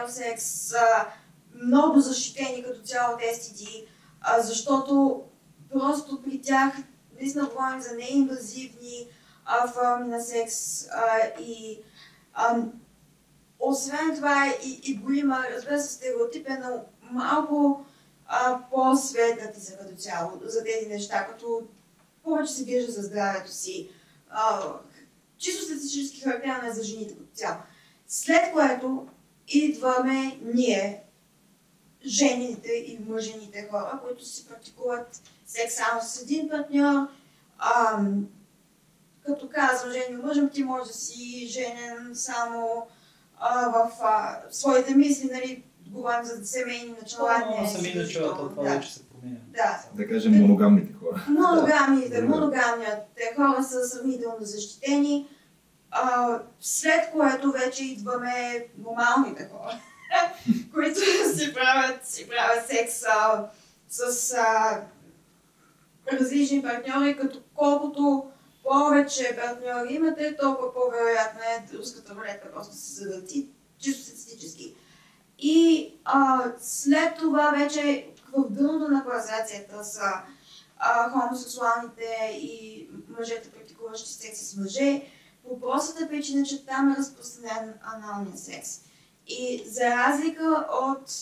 [0.00, 1.06] LSX, са
[1.54, 3.86] много защитени като цяло от STD,
[4.40, 5.22] защото
[5.72, 6.74] просто при тях
[7.20, 9.08] наистина говорим за неинвазивни
[9.74, 10.84] форми на секс
[11.40, 11.78] и
[13.58, 16.62] освен това и, и го има, разбира се, стереотипен,
[17.10, 17.84] малко
[18.26, 21.62] а, по-светнати са като цяло за тези неща, като
[22.24, 23.88] повече се грижа за здравето си.
[24.30, 24.62] А,
[25.38, 27.56] чисто статистически характерно е за жените като цяло.
[28.06, 29.08] След което
[29.48, 31.02] идваме ние,
[32.06, 37.08] жените и мъжените хора, които си практикуват секс само с един партньор.
[37.58, 38.00] А,
[39.26, 42.86] като казвам жени мъжем, ти може да си женен само
[43.38, 45.64] а, в а, своите мисли, нали,
[45.96, 47.42] говорим за семейни начала.
[47.50, 48.70] Но не сами си начала, лично, това да.
[48.70, 49.36] вече се променя.
[49.46, 49.82] Да.
[49.94, 51.24] Да кажем моногамните хора.
[51.28, 52.26] Моногамните, Да.
[52.26, 55.28] моногамните хора са сравнително защитени
[55.90, 59.80] А, след което вече идваме нормалните хора,
[60.74, 61.00] които
[61.36, 63.48] си правят, си правят секс а,
[63.88, 64.80] с а,
[66.12, 68.26] различни партньори, като колкото
[68.62, 74.74] повече партньори имате, толкова по-вероятно е руската рулетка просто се завърти, чисто статистически.
[75.38, 80.12] И а, след това вече в дъното на класацията са
[80.78, 85.02] а, хомосексуалните и мъжете, практикуващи секс с мъже,
[85.48, 88.80] по простата причина, че там е разпространен аналния секс.
[89.26, 91.12] И за разлика от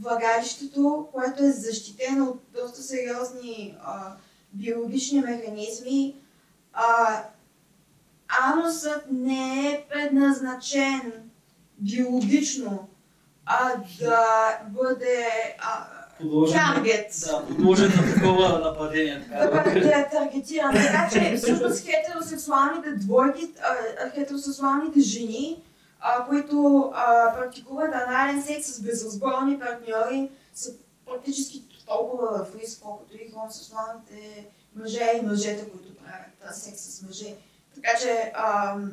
[0.00, 4.16] влагалището, което е защитено от доста сериозни а,
[4.52, 6.16] биологични механизми,
[6.72, 7.22] а,
[8.28, 11.30] анусът не е предназначен
[11.78, 12.88] биологично
[13.46, 15.26] а, да бъде
[15.58, 15.86] а,
[16.52, 17.12] таргет.
[17.26, 19.26] да, подложен на такова нападение.
[19.28, 19.70] Да Така.
[19.70, 20.72] бъде таргетиран.
[20.72, 23.76] Така че всъщност хетеросексуалните двойки, а,
[24.06, 25.62] а, хетеросексуалните жени,
[26.00, 30.70] а, които а, практикуват анален секс с безразборни партньори, са
[31.06, 37.02] практически толкова в риск, колкото и хомосексуалните мъже и мъжете, които правят а, секс с
[37.02, 37.34] мъже.
[37.74, 38.92] Така че, ам,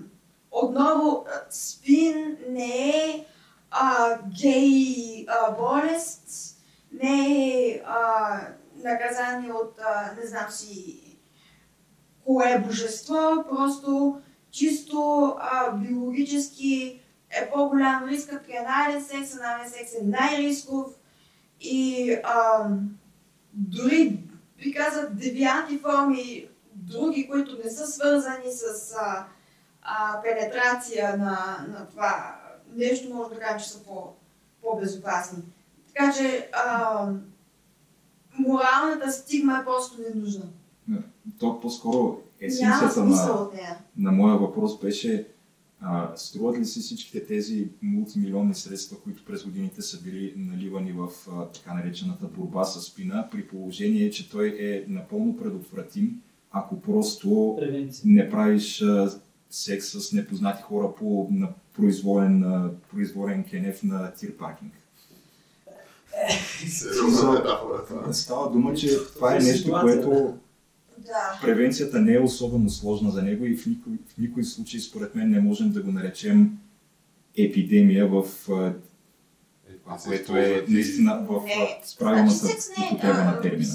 [0.51, 3.25] отново, а, спин не е
[3.73, 6.55] а, гей а, болест,
[6.91, 7.81] не е
[8.83, 10.99] наказание от, а, не знам си,
[12.25, 14.21] кое божество, просто
[14.51, 20.87] чисто а, биологически е по-голям риск при анален секс, анален секс е най-рисков.
[21.61, 22.67] И а,
[23.53, 24.19] дори
[24.57, 29.25] би казал девианти форми, други, които не са свързани с а,
[29.81, 32.42] а, пенетрация на, на това
[32.75, 34.13] нещо, може да кажем, че са по,
[34.61, 35.43] по-безопасни.
[35.87, 37.07] Така че а,
[38.39, 40.45] моралната стигма е просто ненужна.
[41.39, 45.27] То по-скоро есенцията на, на моя въпрос беше
[45.81, 51.07] а, струват ли си всичките тези мултимилионни средства, които през годините са били наливани в
[51.31, 56.21] а, така наречената борба с спина, при положение, че той е напълно предотвратим,
[56.51, 58.03] ако просто Превенция.
[58.05, 59.19] не правиш а,
[59.49, 64.73] секс с непознати хора по на произволен, произволен кенеф на тир паркинг.
[67.31, 68.13] Метафора това.
[68.13, 70.37] Става дума, че това е в нещо, което
[70.97, 71.39] Да.
[71.41, 75.29] превенцията не е особено сложна за него и в никой, в никой случай, според мен,
[75.29, 76.57] не можем да го наречем
[77.37, 78.73] епидемия, в, а,
[79.83, 81.41] това, което е наистина в
[81.99, 83.73] правилната Значи е употреба на термина.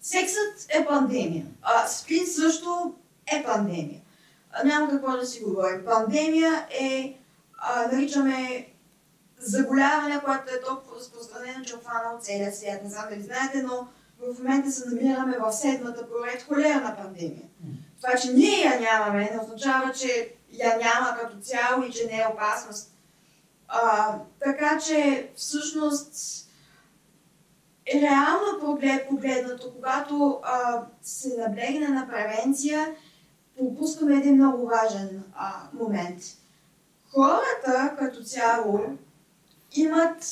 [0.00, 1.46] Сексът е пандемия.
[1.62, 2.94] А, спин също
[3.26, 4.00] е пандемия.
[4.64, 5.84] Няма какво да си говорим.
[5.84, 7.17] Пандемия е,
[7.58, 8.66] а, наричаме
[9.38, 12.82] заболяване, което е толкова разпространено, че е обхванало целия свят.
[12.84, 13.88] Не знам дали знаете, но
[14.18, 17.48] в момента се намираме в седмата поред холерна пандемия.
[18.02, 22.18] Това, че ние я нямаме, не означава, че я няма като цяло и че не
[22.20, 22.92] е опасност.
[23.68, 26.14] А, така че, всъщност,
[27.94, 32.94] реално поглед, погледнато, когато а, се наблегне на превенция,
[33.58, 36.22] пропускаме един много важен а, момент.
[37.14, 38.80] Хората като цяло
[39.72, 40.24] имат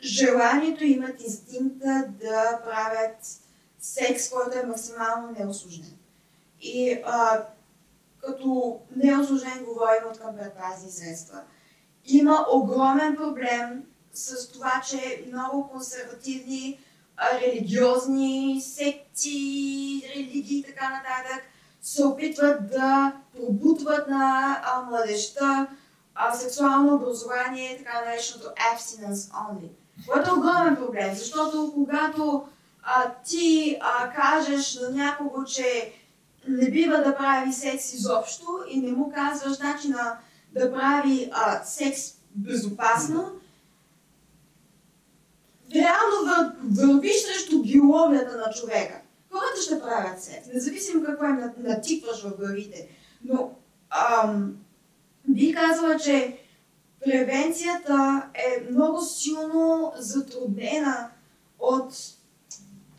[0.00, 3.40] желанието, имат инстинкта да правят
[3.78, 5.96] секс, който е максимално неосложнен.
[6.60, 7.42] И а,
[8.20, 11.40] като неосложнен говорим от към предпазни средства.
[12.04, 16.80] Има огромен проблем с това, че много консервативни,
[17.16, 21.44] а, религиозни секти, религии и така нататък
[21.82, 25.66] се опитват да пробутват на а, младежта
[26.34, 29.68] сексуално образование, така нареченото abstinence only.
[30.08, 32.48] Което е огромен проблем, защото когато
[32.82, 35.92] а, ти а, кажеш на някого, че
[36.48, 40.18] не бива да прави секс изобщо и не му казваш начина
[40.52, 42.00] да прави а, секс
[42.34, 43.32] безопасно,
[45.74, 49.00] реално вър, вървиш срещу биологията на човека.
[49.30, 52.88] Хората ще правят секс, независимо какво им на- натикваш в главите.
[53.24, 53.50] Но
[53.90, 54.56] ам,
[55.28, 56.38] би казала, че
[57.04, 61.10] превенцията е много силно затруднена
[61.58, 61.94] от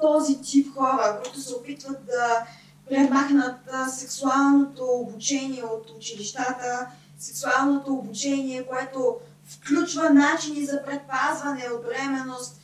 [0.01, 2.47] този тип хора, които се опитват да
[2.89, 3.59] премахнат
[3.89, 6.87] сексуалното обучение от училищата,
[7.19, 12.61] сексуалното обучение, което включва начини за предпазване от бременност,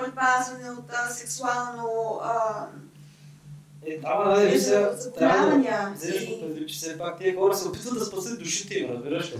[0.00, 2.20] предпазване от сексуално
[3.86, 4.88] Е, трябва да ви се...
[5.18, 8.90] Трябва да вземеш предвид, че все пак тези хора се опитват да спасят душите им,
[8.90, 9.36] разбираш ли?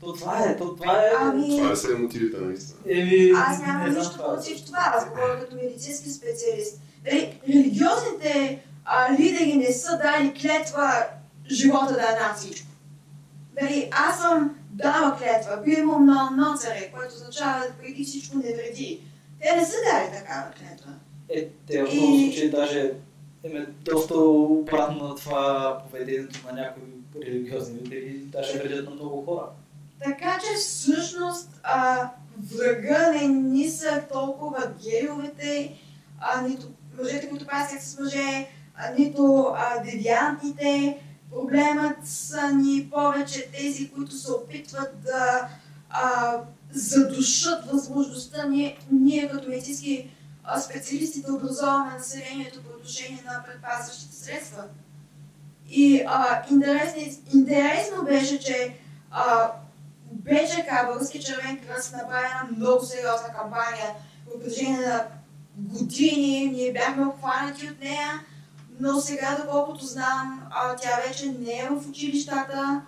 [0.00, 1.10] То това е, то това е...
[1.20, 2.78] Ами, Това е са мотивите наистина.
[2.88, 4.34] Еми, Аз нямам не знам нищо това.
[4.34, 6.80] против това, аз говоря като медицински специалист.
[7.06, 10.92] Нали, религиозните а, лидери не са дали клетва
[11.50, 12.66] живота да е над всичко.
[13.60, 19.00] Дали, аз съм дала клетва, бил имам на ноцаре, което означава преди всичко не вреди.
[19.42, 20.90] Те не са дали такава клетва.
[21.28, 22.92] Е, те в този случай даже
[23.44, 26.82] им е доста обратно на това поведението на някои
[27.26, 29.46] религиозни лидери, даже вредят на много хора.
[30.04, 32.10] Така че всъщност а,
[32.56, 35.78] врага не ни са толкова гейовете,
[36.20, 36.66] а, нито
[36.98, 40.98] мъжете, които секс с мъже, а, нито а, девиантите.
[41.30, 45.48] Проблемът са ни повече тези, които се опитват да
[45.90, 46.36] а,
[46.72, 50.10] задушат възможността ние, ние като медицински
[50.44, 54.64] а, специалисти да образоваме населението по отношение на предпазващите средства.
[55.68, 56.42] И а,
[57.34, 58.76] интересно беше, че
[59.10, 59.52] а,
[60.12, 63.94] БЧК, Български червен кръст, направи една много сериозна кампания
[64.26, 65.04] в продължение на
[65.56, 66.46] години.
[66.46, 68.20] Ние бяхме обхванати от нея,
[68.80, 72.82] но сега, доколкото знам, а, тя вече не е в училищата,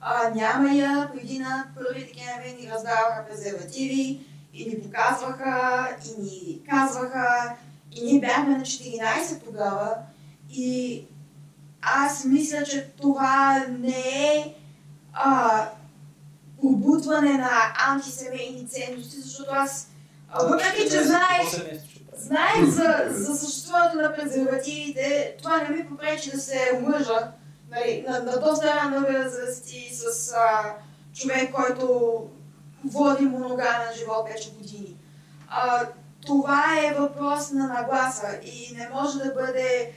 [0.00, 1.10] а, няма я.
[1.14, 4.27] Преди на 1 декември ни раздаваха презервативи
[4.58, 7.56] и ни показваха, и ни казваха,
[7.92, 9.94] и ние бяхме на 14 тогава.
[10.50, 11.04] И
[11.82, 14.54] аз мисля, че това не е
[15.12, 15.64] а,
[16.60, 17.50] побутване на
[17.88, 19.90] антисемейни ценности, защото аз,
[20.42, 21.48] въпреки че знаех,
[22.16, 27.32] знаех за, за съществуването на презервативите, това не ми попречи да се омъжа
[27.70, 30.74] нали, на, на доста ранна възраст и с а,
[31.14, 32.20] човек, който
[32.84, 34.96] води моногамен живот вече години.
[35.48, 35.86] А,
[36.26, 39.92] това е въпрос на нагласа и не може да бъде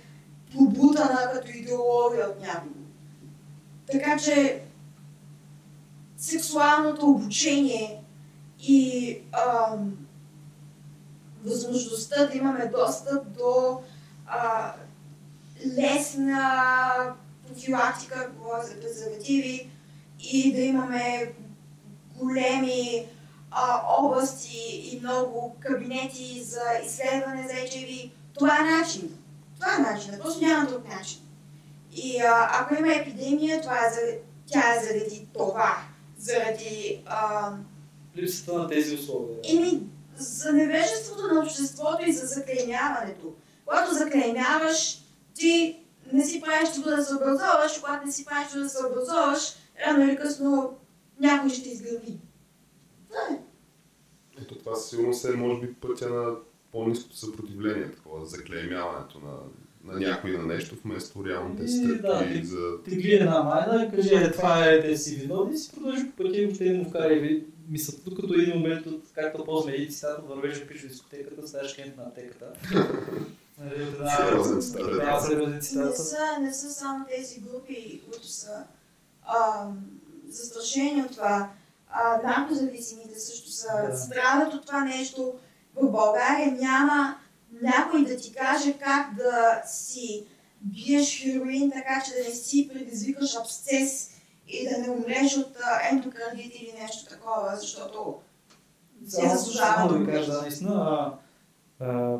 [0.55, 2.75] побутана като идеология от някого.
[3.91, 4.63] Така че
[6.17, 8.03] сексуалното обучение
[8.59, 9.97] и ам,
[11.43, 13.81] възможността да имаме достъп до
[14.27, 14.73] а,
[15.77, 17.15] лесна
[17.47, 19.69] профилактика, говоря за презервативи
[20.19, 21.33] и да имаме
[22.21, 23.05] големи
[23.51, 28.11] а, области и много кабинети за изследване за HIV.
[28.33, 29.17] Това е начин.
[29.55, 30.13] Това е начин.
[30.21, 31.19] Просто няма друг начин.
[31.93, 33.99] И а, ако има епидемия, това е за,
[34.45, 35.77] тя е заради това.
[36.17, 37.03] Заради...
[37.05, 37.51] А,
[38.17, 39.37] Липсата на тези условия.
[39.49, 39.81] Еми,
[40.17, 43.33] за невежеството на обществото и за заклеймяването.
[43.65, 45.01] Когато заклеймяваш,
[45.35, 45.79] ти
[46.13, 49.53] не си правиш труда да се образоваш, когато не си правиш труда да се образоваш,
[49.87, 50.77] рано или късно
[51.21, 52.17] някой ще изгърви.
[53.09, 53.39] Това е.
[54.41, 56.35] Ето това сигурно се може би, пътя на
[56.71, 59.37] по-низкото съпротивление, такова заклеймяването на,
[59.93, 62.83] на някой на нещо, вместо реалните И, стъпки да, ти- за...
[62.83, 66.37] Ти гледа една майна, каже, е, това е, те си виновни, си продължи по пътя
[66.37, 70.27] и въобще не му вкара и мисълта, докато един момент, от, както ползваме един цитат,
[70.27, 72.45] вървеше пише дискотеката, ставаш клиент на аптеката.
[73.59, 74.43] Нали, Да, да.
[75.79, 78.63] Не са, не са само тези групи, които са
[80.31, 81.49] застрашени от това.
[81.89, 83.97] А, наркозависимите също са, Да.
[83.97, 85.33] страдат от това нещо.
[85.75, 87.15] В България няма
[87.61, 90.25] някой да ти каже как да си
[90.61, 94.09] биеш хероин, така че да не си предизвикаш абсцес
[94.47, 95.57] и да не умреш от
[95.91, 98.15] ендокардит или нещо такова, защото
[99.07, 99.93] се заслужава.
[99.93, 100.73] Да ви да кажа, да, наистина,
[101.79, 102.17] а, а,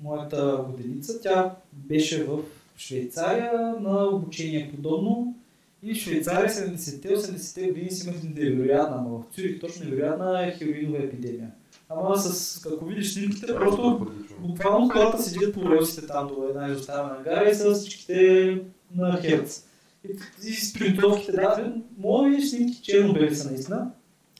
[0.00, 2.38] моята годеница, тя беше в
[2.76, 5.34] Швейцария на обучение подобно.
[5.82, 10.98] И в Швейцария 70-те, 80-те години си имат невероятна, но в Цюрих точно невероятна хероинова
[10.98, 11.50] епидемия.
[11.88, 14.06] Ама с, ако видиш снимките, просто
[14.40, 18.60] буквално хората седят по релсите там до една изоставена гара и са всичките
[18.94, 19.64] на херц.
[20.08, 23.90] И, и спринтовките, да, мога да видиш снимки, черно-бели са наистина.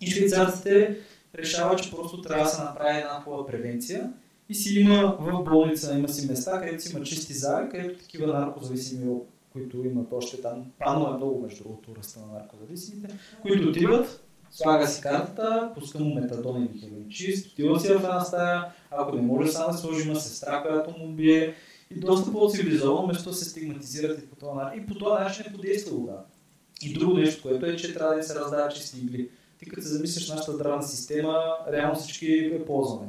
[0.00, 0.98] И швейцарците
[1.34, 4.12] решават, че просто трябва да се направи една хубава превенция.
[4.48, 8.26] И си има в болница, има си места, където си има чисти зали, където такива
[8.26, 9.14] наркозависими,
[9.58, 14.86] които имат още там, пано е много между другото ръста на наркозависимите, които отиват, слага
[14.86, 19.22] си картата, пуска му метадон или хероин чист, отива си в една стая, ако не
[19.22, 21.54] може сам да сложи, има сестра, която му бие.
[21.90, 24.82] И доста по-цивилизовано, вместо се стигматизират и по този начин.
[24.82, 26.24] И по този начин е подействало, да.
[26.82, 29.30] И друго нещо, което е, че трябва да се раздават чисти игли.
[29.58, 33.08] Ти като се замислиш нашата здравна система, реално всички я ползваме.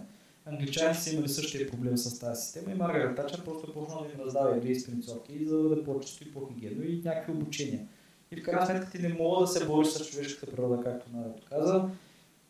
[0.52, 4.14] Англичаните са имали същия проблем с тази система и Маргарет Тачър просто е почнала да
[4.14, 7.88] им раздава игли и спринцовки, за да по-чисто и по-хигиенно и някакви обучения.
[8.32, 11.44] И в крайна сметка ти не мога да се бориш с човешката природа, както Надето
[11.50, 11.90] каза.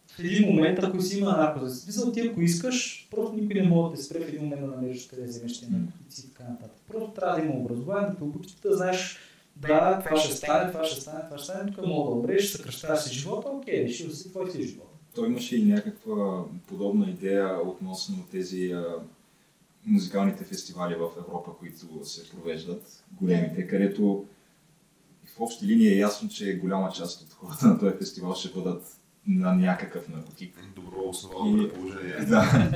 [0.08, 3.92] В един момент, ако си има наркоза, смисъл ти ако искаш, просто никой не може
[3.92, 6.82] да те спре в един момент да намериш къде вземеш тези наркотици и така нататък.
[6.88, 9.18] Просто трябва да има образование, да те обучиш, да знаеш
[9.56, 13.00] да, това ще стане, това ще стане, това ще стане, тук мога да умреш, съкръщаваш
[13.00, 14.89] си живота, окей, решил си твой си живот.
[15.20, 18.86] Той имаше и някаква подобна идея относно тези а,
[19.86, 24.26] музикалните фестивали в Европа, които се провеждат, големите, където
[25.26, 28.84] в общи линии е ясно, че голяма част от хората на този фестивал ще бъдат
[29.28, 30.56] на някакъв наркотик.
[30.76, 32.16] Добро основно И- предположение.
[32.30, 32.72] Да.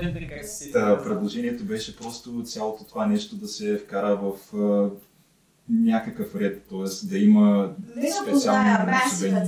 [0.74, 4.90] Та, предложението беше просто цялото това нещо да се вкара в а,
[5.70, 7.08] някакъв ред, т.е.
[7.08, 9.48] да има Не да специално обособени-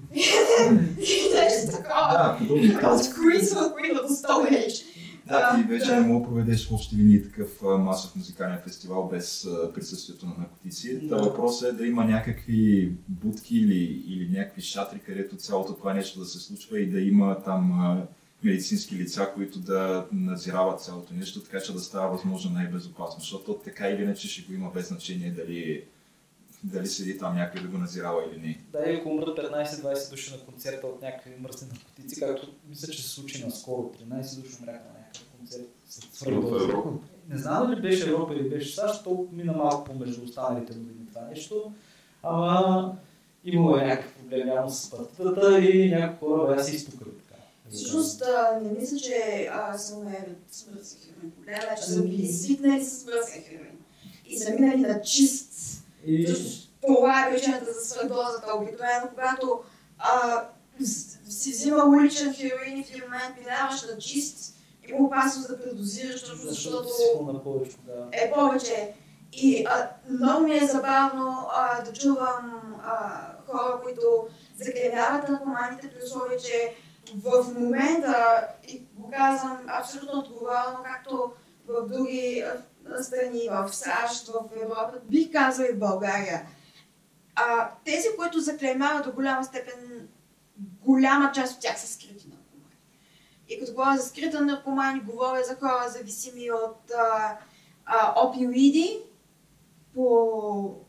[0.00, 0.70] Attack.
[1.34, 2.38] Нещо такова.
[2.94, 4.84] От Queens of Queen of the Stone Age.
[5.26, 9.48] Да, ти вече не мога да проведеш в общи линии такъв масов музикален фестивал без
[9.74, 10.98] присъствието на наркотици.
[11.08, 11.16] Да.
[11.16, 16.24] Въпросът е да има някакви будки или, или някакви шатри, където цялото това нещо да
[16.26, 17.96] се случва и да има там
[18.42, 23.20] медицински лица, които да надзирават цялото нещо, така че да става възможно най-безопасно.
[23.20, 25.84] Защото то така или иначе ще го има без значение дали,
[26.64, 28.60] дали седи там някой да го надзирава или не.
[28.72, 33.02] Да, и ако умрат 15-20 души на концерта от някакви мръсни наркотици, както мисля, че
[33.02, 33.92] се случи наскоро.
[34.10, 35.68] 13 души умряха на някакъв концерт
[36.10, 36.64] свърхдоза.
[36.64, 36.90] Европа.
[37.28, 41.20] Не знам дали беше Европа или беше САЩ, то мина малко помежду останалите години това
[41.20, 41.72] нещо.
[42.22, 42.96] Ама
[43.44, 47.40] имало е някакъв проблем явно с партитата и някои хора бяха се изпукали така.
[47.70, 48.22] Всъщност,
[48.62, 51.32] не мисля, че а, са умерили с мръсен хероин.
[51.36, 53.78] Проблема е, че са били свикнали с мръсен хероин.
[54.26, 55.73] И са минали на чист.
[56.06, 56.34] И
[56.86, 58.56] това е причината за свърдозата.
[58.56, 59.60] Обикновено, когато
[59.98, 60.42] а,
[61.28, 64.54] си взима уличен хероин и в един момент минаваш на чист,
[64.88, 66.88] има опасност да предозираш, защото защото
[67.44, 68.08] повече, да.
[68.12, 68.94] е повече.
[69.32, 76.04] И а, много ми е забавно а, да чувам а, хора, които заклевяват наркоманите, при
[76.04, 76.74] условие, че
[77.14, 81.32] в момента, и го казвам абсолютно отговорно, както
[81.68, 82.44] в други
[83.02, 86.46] страни, в САЩ, в Европа, бих казала и в България.
[87.34, 90.08] А, тези, които заклеймяват до голяма степен,
[90.58, 92.76] голяма част от тях са скрити наркомани.
[93.48, 97.38] И като говоря за скрита наркомани, говоря за хора зависими от а,
[97.86, 99.02] а, опиоиди,
[99.94, 100.04] по,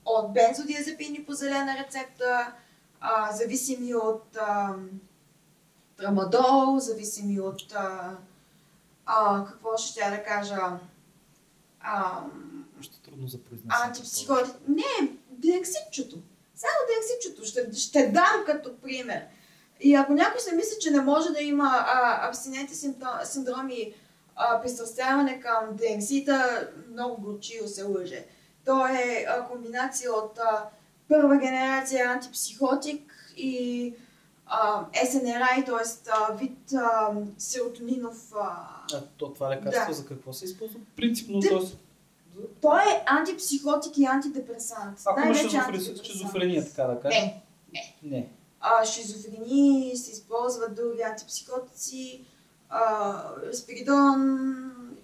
[0.06, 2.54] от бензодиазепини по зелена рецепта,
[3.00, 4.76] а, зависими от а,
[5.98, 8.18] трамадол, зависими от а,
[9.06, 10.80] а, какво ще тя да кажа,
[11.86, 12.22] а,
[12.80, 13.86] Още трудно за произнасяне.
[13.88, 14.52] антипсихоти.
[14.68, 16.18] Не, диоксидчето.
[16.56, 19.22] Само диоксидчето ще, ще дам като пример.
[19.82, 23.94] И ако някой се мисли, че не може да има а, симптом- синдроми,
[24.36, 28.26] а, пристрастяване към диоксида, много горчиво се лъже.
[28.66, 30.70] То е а, комбинация от а,
[31.10, 33.94] първа генерация антипсихотик и
[35.06, 36.36] SNRI, т.е.
[36.36, 39.94] вид а, серотонинов а, А то това лекарство Да.
[39.94, 40.80] за какво се използва?
[40.96, 41.60] Принципно, Ти- т.е.
[42.62, 45.00] Той е антипсихотик и антидепресант.
[45.06, 47.24] ако има Най-вече шизофрения, така да кажем.
[47.24, 47.96] Не.
[48.04, 48.30] Не.
[48.60, 52.26] а, шизофрении, се използват други антипсихотици,
[52.70, 53.24] а,
[53.54, 54.52] спиридон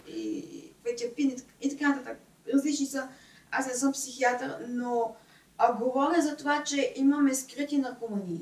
[0.08, 0.46] и
[0.84, 2.20] петиапин и така нататък.
[2.54, 3.08] Различни са.
[3.52, 5.16] Аз не съм психиатър, но
[5.58, 8.42] а, говоря за това, че имаме скрити наркомании.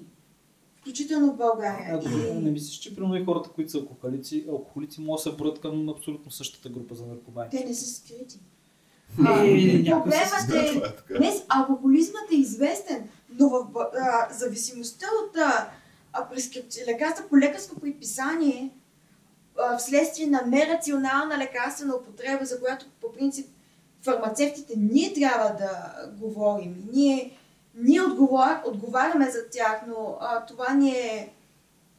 [0.81, 2.01] Включително в България.
[2.05, 5.37] А, И- не мислиш, че примерно и хората, които са алкохолици, алкохолици могат да се
[5.37, 7.49] броят към абсолютно същата група за наркомани.
[7.49, 8.39] Те не са скрити.
[9.19, 10.81] Е, Проблемът е,
[11.13, 11.17] е.
[11.17, 15.69] Днес алкохолизмът е известен, но в а, зависимостта от а,
[16.87, 18.69] лекарства по лекарско предписание,
[19.59, 23.47] а, вследствие на нерационална лекарствена употреба, за която по принцип
[24.01, 26.87] фармацевтите ние трябва да говорим.
[26.93, 27.37] Ние,
[27.79, 28.61] ние отговар...
[28.65, 31.33] отговаряме за тях, но а, това ни е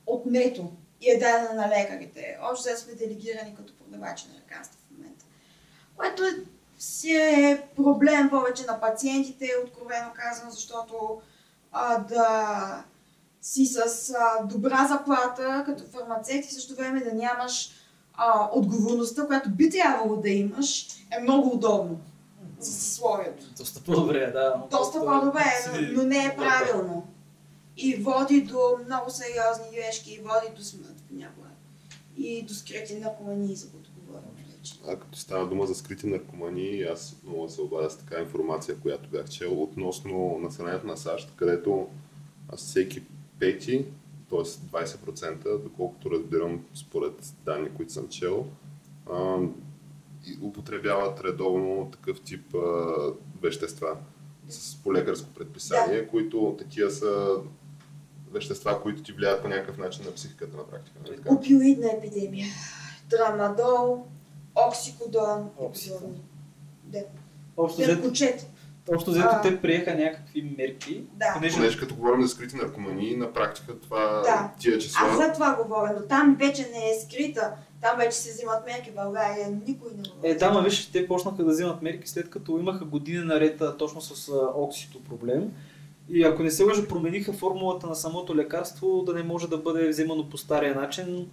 [0.07, 2.39] отнето и е дадено на лекарите.
[2.51, 5.25] Общо взето сме делегирани като продавачи на лекарства в момента.
[5.97, 6.35] Което е
[6.79, 11.21] си е проблем повече на пациентите, откровено казано, защото
[11.73, 12.85] а, да
[13.43, 17.71] си с а, добра заплата като фармацевт и в време да нямаш
[18.15, 22.01] а, отговорността, която би трябвало да имаш, е много удобно
[22.65, 23.45] за съсловието.
[23.57, 24.55] Доста по-добре, да.
[24.59, 27.07] но Доста по-добре, но, но не е правилно.
[27.77, 31.49] И води до много сериозни грешки, и води до смърт понякога.
[32.17, 34.31] И до скрити наркомании, за които говорим
[34.61, 34.75] вече.
[34.89, 39.09] А като става дума за скрити наркомании, аз много се обадя с така информация, която
[39.09, 41.89] бях чел относно населението на САЩ, където
[42.57, 43.03] всеки
[43.39, 43.87] пети,
[44.31, 44.39] т.е.
[44.39, 48.47] 20%, доколкото разбирам според данни, които съм чел,
[50.43, 52.59] употребяват редовно такъв тип а,
[53.43, 53.97] вещества
[54.49, 57.37] с по лекарско предписание, които такива са
[58.33, 60.99] вещества, които ти влияят по някакъв начин на психиката на практика.
[61.07, 61.17] Нали?
[61.27, 62.47] Опиоидна епидемия.
[63.11, 64.07] Трамадол,
[64.55, 66.17] оксикодон, Оксикодон.
[66.85, 67.03] Да.
[67.57, 68.13] Общо взето,
[68.95, 69.41] общо взето А.
[69.41, 71.33] те приеха някакви мерки, Да.
[71.35, 74.53] понеже Понеже като говорим за скрити наркомании, на практика това, Да.
[74.59, 77.53] тия Аз числа, за това говоря, но там вече не е скрита.
[77.81, 79.49] Там вече се взимат мерки в България.
[79.69, 80.31] Никой не говори.
[80.31, 84.01] Е, да, ма виж, те почнаха да взимат мерки след като имаха години наред точно
[84.01, 85.53] с а, оксито проблем.
[86.09, 89.89] И ако не се лъжа, промениха формулата на самото лекарство да не може да бъде
[89.89, 91.29] вземано по стария начин.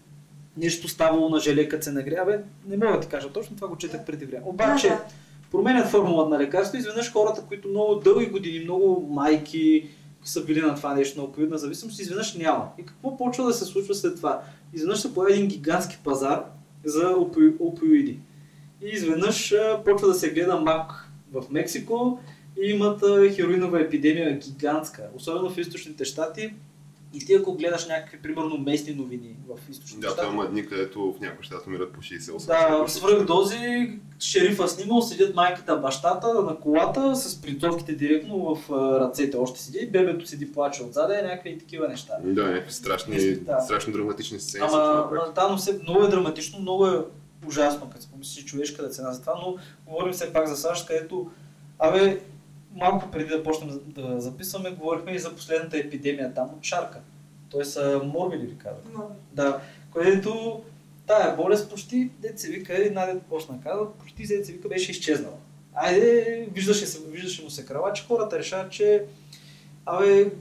[0.57, 2.40] Нещо ставало на желе, като се нагрява.
[2.68, 4.44] Не мога да ти кажа точно, това го четах преди време.
[4.45, 5.03] Обаче, Да, да.
[5.52, 9.90] променят формулата на лекарство, изведнъж хората, които много дълги години, много майки
[10.29, 12.69] са били на това нещо, на опиоидна зависимост, изведнъж няма.
[12.77, 14.41] И какво почва да се случва след това?
[14.73, 16.43] Изведнъж се появи един гигантски пазар
[16.85, 17.53] за опи...
[17.59, 18.19] опиоиди.
[18.81, 19.53] И изведнъж
[19.85, 22.19] почва да се гледа мак в Мексико
[22.63, 22.99] и имат
[23.35, 26.53] хероинова епидемия гигантска, особено в източните щати.
[27.13, 31.13] И ти ако гледаш някакви, примерно, местни новини в източните Да, там има дни, където
[31.17, 32.45] в някои щати умират по 60-80.
[32.47, 38.69] да, свръхдози, шерифа снимал, седят майката, бащата на колата с принцовките директно в
[38.99, 42.13] ръцете още седи, бебето седи плаче отзаде, някакви такива неща.
[42.23, 43.59] Да, някакви страшни, Да.
[43.59, 44.65] страшно драматични сцени.
[44.67, 47.01] Ама, ама да, но все, много е драматично, много е
[47.47, 49.55] ужасно, като си помислиш човешката цена за това, но
[49.91, 51.31] говорим все пак за САЩ, където,
[51.79, 52.21] абе,
[52.77, 56.99] малко преди да почнем да записваме, говорихме и за последната епидемия там от шарка.
[57.49, 58.89] Той са морбили ли казват?
[58.89, 59.15] Много.
[59.33, 59.61] Да,
[59.93, 60.61] където
[61.07, 65.35] тая болест почти, се вика, и Надя почна казва, почти се вика беше изчезнала.
[65.73, 69.05] Айде, виждаше, се, виждаше му се крава, че хората решават, че
[69.85, 70.31] абе,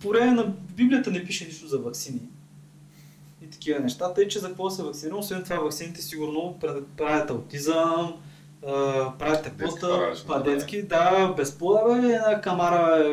[0.00, 0.44] по време на
[0.76, 2.20] Библията не пише нищо за вакцини.
[3.44, 6.58] И такива неща, тъй че за какво се вакцинира, освен това вакцините сигурно
[6.96, 8.20] правят аутизъм,
[8.66, 10.50] а, правят Детски тепота, паралич, па, да.
[10.50, 13.04] детски, да, безплода, бе, една камара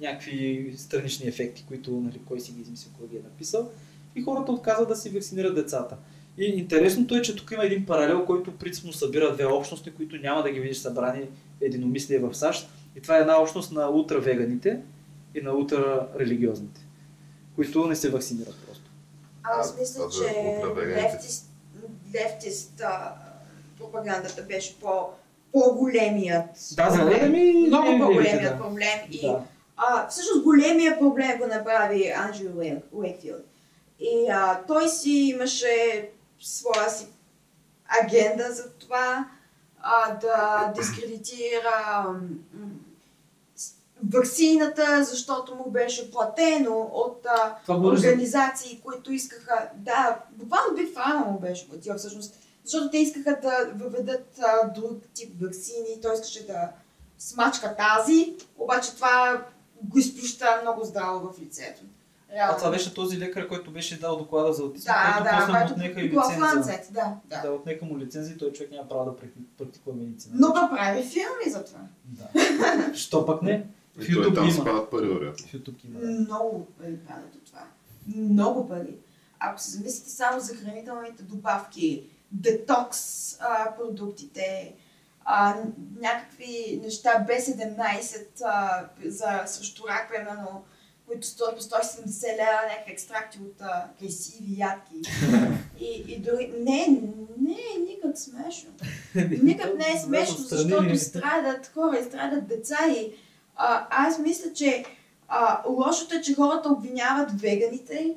[0.00, 3.70] някакви странични ефекти, които нали, кой си ги измислил, кой ги е написал.
[4.16, 5.96] И хората отказват да си вакцинират децата.
[6.38, 10.42] И интересното е, че тук има един паралел, който принципно събира две общности, които няма
[10.42, 11.28] да ги видиш събрани
[11.60, 12.70] единомислие в САЩ.
[12.96, 14.82] И това е една общност на ултравеганите
[15.34, 16.80] и на ултрарелигиозните,
[17.56, 18.90] които не се вакцинират просто.
[19.42, 20.52] Аз мисля, че
[20.86, 21.50] лефтист,
[22.14, 23.14] лефтист а,
[23.78, 25.06] пропагандата беше по,
[25.52, 26.46] по-големият.
[26.76, 27.32] Да, за проблем.
[27.32, 28.62] ми Много не по-големият да.
[28.62, 28.98] проблем.
[29.10, 29.42] И Да.
[29.76, 33.44] а, всъщност големия проблем го направи Анджел Уей- Уейкфилд.
[34.00, 36.08] И а, той си имаше
[36.40, 37.06] своя си
[38.02, 39.28] агенда за това
[39.80, 42.04] а, да дискредитира
[44.14, 51.38] ваксината, защото му беше платено от а, организации, които искаха, да, буквално Биг Фарма му
[51.38, 52.34] беше платил всъщност,
[52.68, 56.68] защото те искаха да въведат а, друг тип вакцини, той искаше да
[57.18, 59.44] смачка тази, обаче това
[59.82, 61.82] го изплюща много здраво в лицето.
[62.32, 62.54] Реално.
[62.54, 65.64] А това беше този лекар, който беше дал доклада за аутизъм, да, който да, после
[65.64, 66.40] му отнеха и лицензия.
[66.40, 67.42] Ланцет, да, да.
[67.42, 70.34] Да, отнеха му лицензия и той човек няма право да практи- практикува медицина.
[70.38, 71.78] Но пък прави филми за това.
[72.04, 72.94] Да.
[72.94, 73.66] Що пък не?
[73.96, 74.52] В YouTube там има.
[74.52, 75.46] спадат пари, вероятно.
[75.46, 76.00] В YouTube има.
[76.00, 76.06] да.
[76.06, 77.62] Много пари падат от това.
[78.16, 78.94] Много пари.
[79.40, 84.74] Ако се замислите само за хранителните добавки, детокс а, продуктите,
[85.24, 85.56] а,
[86.00, 90.64] някакви неща B17 а, за срещу рак, примерно,
[91.06, 94.94] които стоят по 170 лева, някакви екстракти от а, красиви ядки.
[95.80, 96.52] И, и дори...
[96.58, 96.86] Не,
[97.40, 97.56] не
[97.88, 98.70] никак смешно.
[99.42, 103.12] Никак не е смешно, защото страдат хора и страдат деца и
[103.56, 104.84] а, аз мисля, че
[105.28, 108.16] а, лошото е, че хората обвиняват веганите,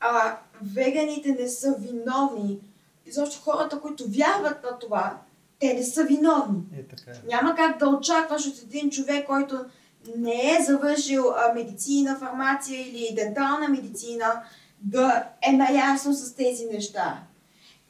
[0.00, 2.60] а веганите не са виновни.
[3.06, 5.18] Изобщо хората, които вярват на това,
[5.58, 6.62] те не са виновни.
[6.78, 7.14] Е, така е.
[7.26, 9.64] Няма как да очакваш от един човек, който
[10.16, 14.42] не е завършил а, медицина, фармация или дентална медицина,
[14.80, 17.22] да е наясно с тези неща.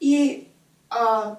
[0.01, 0.47] И
[0.89, 1.35] а,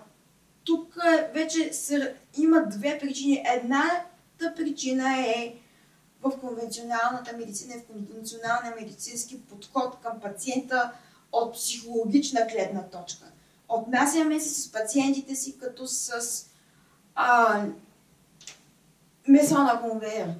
[0.64, 0.94] тук
[1.34, 3.44] вече се, има две причини.
[3.46, 5.54] Едната причина е
[6.22, 10.92] в конвенционалната медицина, в конвенционалния медицински подход към пациента
[11.32, 13.24] от психологична гледна точка.
[13.68, 16.10] Отнасяме се с пациентите си като с
[17.14, 17.64] а,
[19.28, 20.34] месо на конвейер.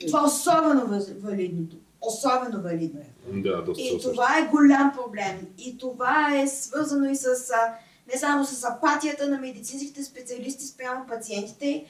[0.00, 1.80] Това е особено въз- валидно тук.
[2.00, 3.00] Особено валидно.
[3.28, 5.46] Да, доста И това е голям проблем.
[5.58, 7.74] И това е свързано и с а,
[8.12, 11.84] не само с апатията на медицинските специалисти спрямо пациентите,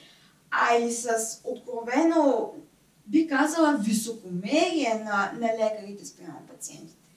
[0.51, 1.07] а и с
[1.43, 2.53] откровено,
[3.07, 7.09] би казала, високомерие на, на лекарите спрямо пациентите,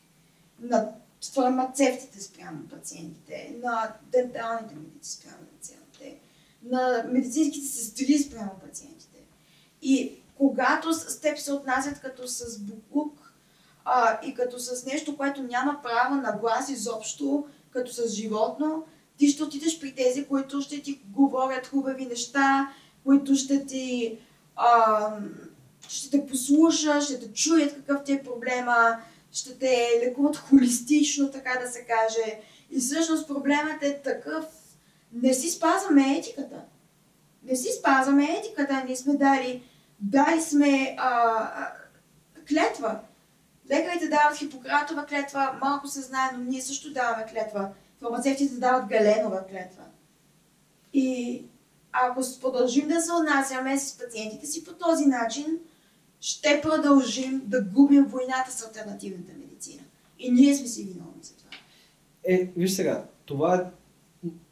[0.61, 0.89] на
[1.35, 6.19] фармацевтите спрямо пациентите, на денталните медици спрямо пациентите,
[6.63, 9.19] на медицинските сестри спрямо пациентите.
[9.83, 13.33] И когато с с теб се отнасят като с буклук
[13.85, 18.85] а, и като с нещо, което няма право на глас изобщо, като с животно,
[19.17, 22.71] ти ще отидеш при тези, които ще ти говорят хубави неща,
[23.05, 24.19] които ще ти
[24.57, 25.11] а,
[25.89, 28.97] ще те послушат, ще те чуят какъв ти е проблема,
[29.37, 32.41] ще те лекуват холистично, така да се каже.
[32.71, 34.45] И всъщност проблемът е такъв,
[35.13, 36.63] не си спазваме етиката.
[37.43, 39.63] Не си спазваме етиката, ние сме дали
[40.01, 41.11] дали сме а,
[41.55, 41.73] а,
[42.49, 42.99] клетва.
[43.71, 47.69] Лекарите дават хипократова клетва, малко се знае, но ние също даваме клетва.
[48.01, 49.83] Фармацевтите дават галенова клетва.
[50.93, 51.43] И
[51.93, 55.59] ако продължим да се отнасяме с пациентите си по този начин,
[56.27, 59.83] ще продължим да губим войната с альтернативната медицина.
[60.19, 61.51] И ние сме си виновни за това.
[62.25, 63.65] Е, виж сега, това е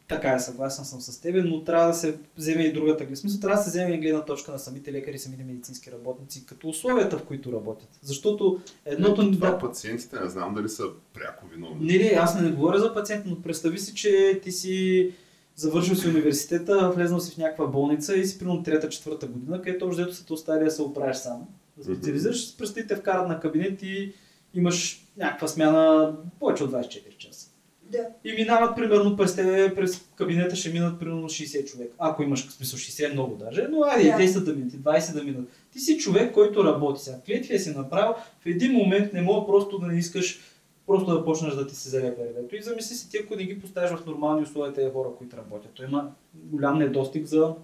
[0.08, 3.16] така е, съгласен съм с теб, но трябва да се вземе и другата гледна.
[3.16, 6.68] Смисъл, трябва да се вземе и гледна точка на самите лекари, самите медицински работници, като
[6.68, 7.88] условията, в които работят.
[8.02, 9.22] Защото едното...
[9.22, 10.84] Ето, това пациентите не знам дали са
[11.14, 11.86] пряко виновни.
[11.86, 15.10] Не, не, аз не говоря за пациент, но представи си, че ти си
[15.56, 19.86] завършил си университета, влезнал си в някаква болница и си примерно трета, четвърта година, където
[19.86, 21.48] общо са те оставили да се оправиш сам.
[21.76, 22.58] Да специализираш, mm-hmm.
[22.58, 24.12] представи те вкарат на кабинет и
[24.54, 27.50] имаш някаква смяна повече от 24 часа.
[27.82, 28.08] Да.
[28.24, 31.92] И минават примерно през тебе, през кабинета ще минат примерно 60 човек.
[31.98, 34.16] Ако имаш смисъл 60 е много даже, но айде Да.
[34.16, 35.48] 10 да минат, 20 да минат.
[35.72, 37.16] Ти си човек, който работи сега.
[37.26, 40.40] Клетвия си направил, в един момент не мога просто да не искаш
[40.86, 42.56] просто да почнеш да ти се залепя ревето.
[42.56, 45.72] И замисли си ти, ако не ги поставиш в нормални условия тези хора, които работят.
[45.74, 47.54] То има голям недостиг за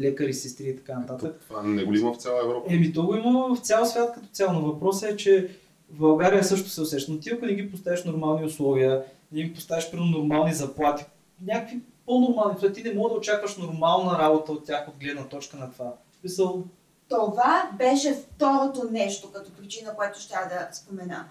[0.00, 1.40] лекари, сестри и така нататък.
[1.48, 2.74] Това не го има в цяла Европа?
[2.74, 5.56] Еми, то го има в цял свят като цяло, но въпросът е, че
[5.90, 7.12] в България също се усеща.
[7.12, 11.04] Но ти ако не ги поставиш нормални условия, не им поставиш примерно нормални заплати,
[11.46, 15.72] някакви по-нормални, ти не мога да очакваш нормална работа от тях от гледна точка на
[15.72, 15.92] това.
[16.20, 16.64] Смисъл,
[17.08, 21.28] Това беше второто нещо като причина, което ще да спомена.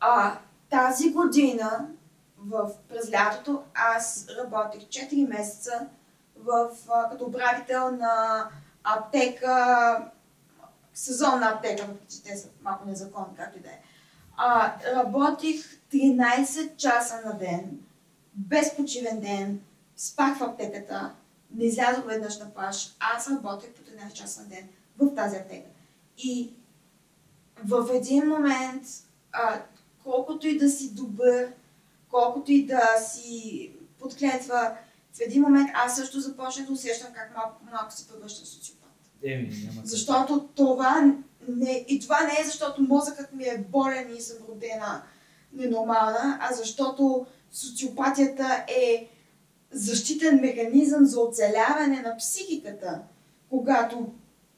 [0.00, 0.38] А,
[0.70, 1.88] тази година,
[2.38, 5.86] в, през лятото, аз работех 4 месеца
[6.44, 6.70] в,
[7.10, 8.48] като управител на
[8.84, 9.96] аптека,
[10.94, 13.80] сезонна аптека, въпреки че те са малко незаконни, както и да е.
[14.36, 17.78] А, работих 13 часа на ден,
[18.34, 19.60] без почивен ден,
[19.96, 21.12] спах в аптеката,
[21.54, 25.68] не излязох веднъж на плаж, аз работех по 13 часа на ден в тази аптека.
[26.18, 26.52] И
[27.64, 28.84] в един момент,
[29.32, 29.62] а,
[30.04, 31.52] колкото и да си добър,
[32.10, 34.76] колкото и да си подклетва,
[35.14, 38.48] в един момент аз също започнах да усещам как малко по малко се превръщам в
[38.48, 38.90] социопат.
[39.24, 39.86] еми, няма.
[39.86, 41.14] Защото това
[41.48, 45.02] не, и това не е защото мозъкът ми е болен и съм родена
[45.52, 49.08] ненормална, а защото социопатията е
[49.70, 53.00] защитен механизъм за оцеляване на психиката,
[53.50, 54.12] когато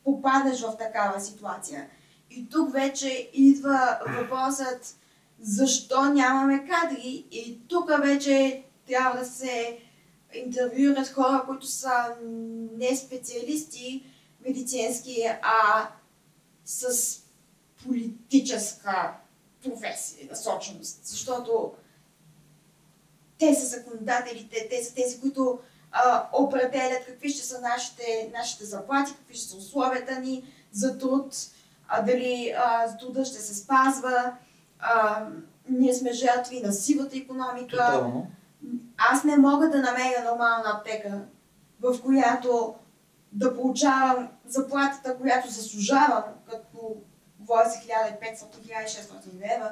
[0.05, 1.87] попадаш в такава ситуация.
[2.31, 4.97] И тук вече идва въпросът
[5.41, 9.79] защо нямаме кадри и тук вече трябва да се
[10.35, 12.17] интервюират хора, които са
[12.77, 14.05] не специалисти
[14.47, 15.89] медицински, а
[16.65, 17.19] с
[17.85, 19.13] политическа
[19.65, 21.01] професия, насоченост.
[21.05, 21.73] Защото
[23.39, 25.59] те са законодателите, те са тези, които
[25.93, 31.37] а, определят какви ще са нашите, нашите заплати, какви ще са условията ни за труд,
[31.89, 34.37] а, дали а, труда ще се спазва.
[34.79, 35.27] А,
[35.69, 37.77] ние сме жертви на сивата економика.
[37.77, 38.27] Тотално.
[38.97, 41.25] Аз не мога да намеря нормална аптека,
[41.81, 42.75] в която
[43.33, 46.97] да получавам заплатата, която заслужавам, като
[47.39, 49.71] говоря за 1500-1600 лева,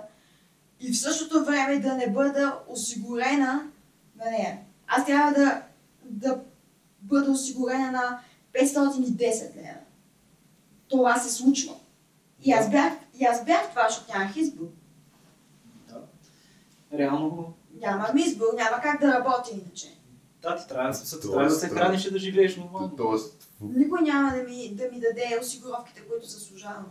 [0.81, 3.71] и в същото време да не бъда осигурена
[4.17, 4.59] на нея.
[4.87, 5.63] Аз трябва да,
[6.05, 6.41] да
[7.01, 8.21] бъда осигурена на
[8.55, 9.79] 510 лева.
[10.89, 11.75] Това се случва.
[12.41, 14.67] И аз бях, и аз бях това, защото нямах избор.
[15.89, 16.01] Да.
[16.99, 19.99] Реално, Нямам избор, няма как да работя иначе.
[20.43, 22.97] да, ти трябва, да се- ти трябва да се храниш и да живееш нормално.
[22.97, 26.87] Тоест, Никой няма да ми, да ми даде осигуровките, които заслужавам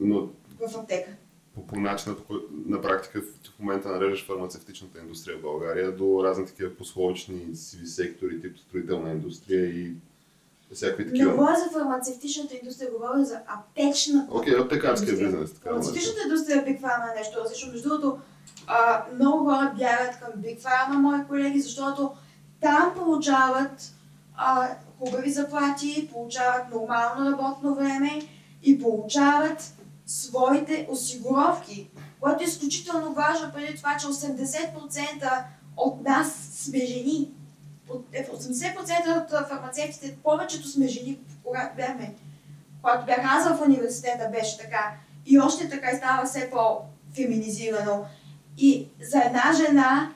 [0.00, 0.28] но
[0.60, 1.10] в аптека.
[1.54, 5.92] по, по начина, по който на практика в, в момента нареждаш фармацевтичната индустрия в България
[5.92, 9.94] до разни такива пословични сиви сектори, тип строителна индустрия и
[10.72, 11.30] всякакви Не такива.
[11.32, 14.34] говоря за фармацевтичната индустрия, говоря за аптечната.
[14.34, 15.30] Окей, аптекарския индустрия.
[15.30, 15.58] бизнес.
[15.58, 16.64] Фармацевтичната индустрия е
[17.06, 17.72] е нещо различно.
[17.72, 18.18] Между другото,
[18.66, 22.12] а, много хора бягат към Big Pharma, мои колеги, защото
[22.60, 23.92] там получават
[24.36, 24.68] а,
[24.98, 28.22] хубави заплати, получават нормално работно време
[28.62, 29.74] и получават
[30.06, 35.44] своите осигуровки, което е изключително важно преди това, че 80%
[35.76, 37.30] от нас сме жени.
[37.88, 42.14] От, е, 80% от а, фармацевтите, повечето сме жени, когато бяхме.
[42.82, 44.92] Когато бях аз в университета, беше така.
[45.26, 48.04] И още така става все по-феминизирано.
[48.58, 50.12] И за една жена,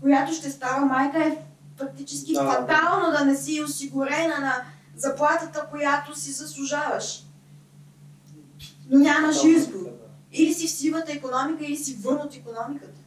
[0.00, 1.38] която ще става майка, е
[1.78, 2.50] практически Да.
[2.52, 4.54] фатално да не си осигурена на
[4.96, 7.22] заплатата, която си заслужаваш.
[8.90, 9.86] Но нямаш избор.
[10.32, 13.00] Или си в сивата економика, или си вън от економиката.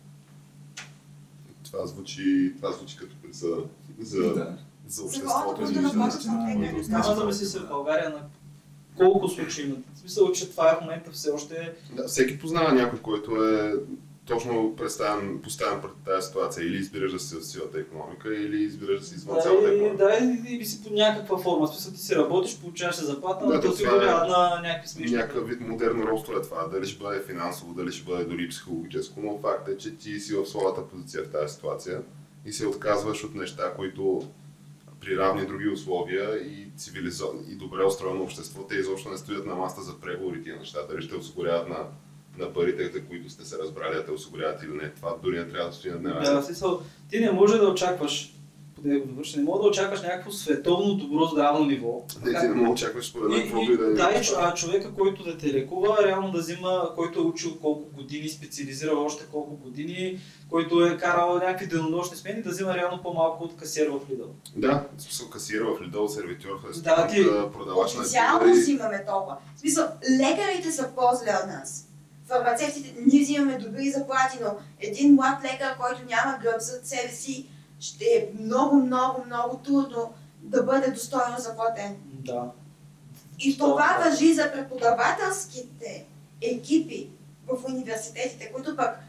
[1.64, 3.56] Това звучи, това звучи като присъда
[4.00, 4.58] за, Да.
[4.88, 5.34] за За обществото.
[5.34, 8.22] хората, за не Няма да мисли се в България на
[8.98, 9.80] колко случаи имат.
[9.96, 13.74] В смисъл, че това в момента все още е Да, всеки познава някой, който е
[14.26, 16.68] точно представен, поставен пред тази ситуация.
[16.68, 19.76] Или избираш да си в силата економика, или избираш да си извън цялата Да, и,
[19.76, 20.06] економика.
[20.06, 21.68] да, и, и си по някаква форма.
[21.68, 24.90] Смисъл ти си работиш, получаваш се заплата, но Да, те то осигуряват е на някакви
[24.90, 25.18] смешни.
[25.18, 26.68] Някакъв вид модерно робство е това.
[26.68, 30.36] Дали ще бъде финансово, дали ще бъде дори психологическо, но факт е, че ти си
[30.36, 32.02] в своята позиция в тази ситуация
[32.46, 34.22] и се отказваш от неща, които
[35.00, 39.56] при равни други условия и цивилизовано и добре устроено общество, те изобщо не стоят на
[39.56, 40.80] маста за преговори тия неща.
[40.90, 41.78] Дали ще осигуряват на,
[42.38, 44.90] на парите, за които сте се разбрали, да те осигуряват или не.
[44.90, 48.34] Това дори не трябва да стои на дневен Да, смисъл, ти не може да очакваш,
[48.76, 52.06] поне го довърши, не може да очакваш някакво световно добро здравно ниво.
[52.24, 53.90] Не, ти не мога да очакваш според мен И, каквото и, да е.
[53.90, 57.56] да, и, чо- а човека, който да те лекува, реално да взима, който е учил
[57.56, 60.20] колко години, специализирал още колко години,
[60.50, 64.26] който е карал някакви денонощни смени, да взима реално по-малко от касиер в Lidl.
[64.56, 67.24] Да, в смисъл касиер в Lidl, сервитьор Да, ти-
[67.54, 69.38] продавач на Официално взимаме толкова.
[69.56, 71.88] В смисъл, лекарите са по-зле от нас.
[72.34, 77.50] Фармацевтите, ние взимаме добри заплати, но един млад лекар, който няма гръб зад себе си,
[77.80, 81.98] ще е много, много, много трудно да бъде достойно заплатен.
[82.06, 82.52] Да.
[83.40, 86.06] И това въжи за преподавателските
[86.42, 87.10] екипи
[87.48, 89.00] в университетите, които пък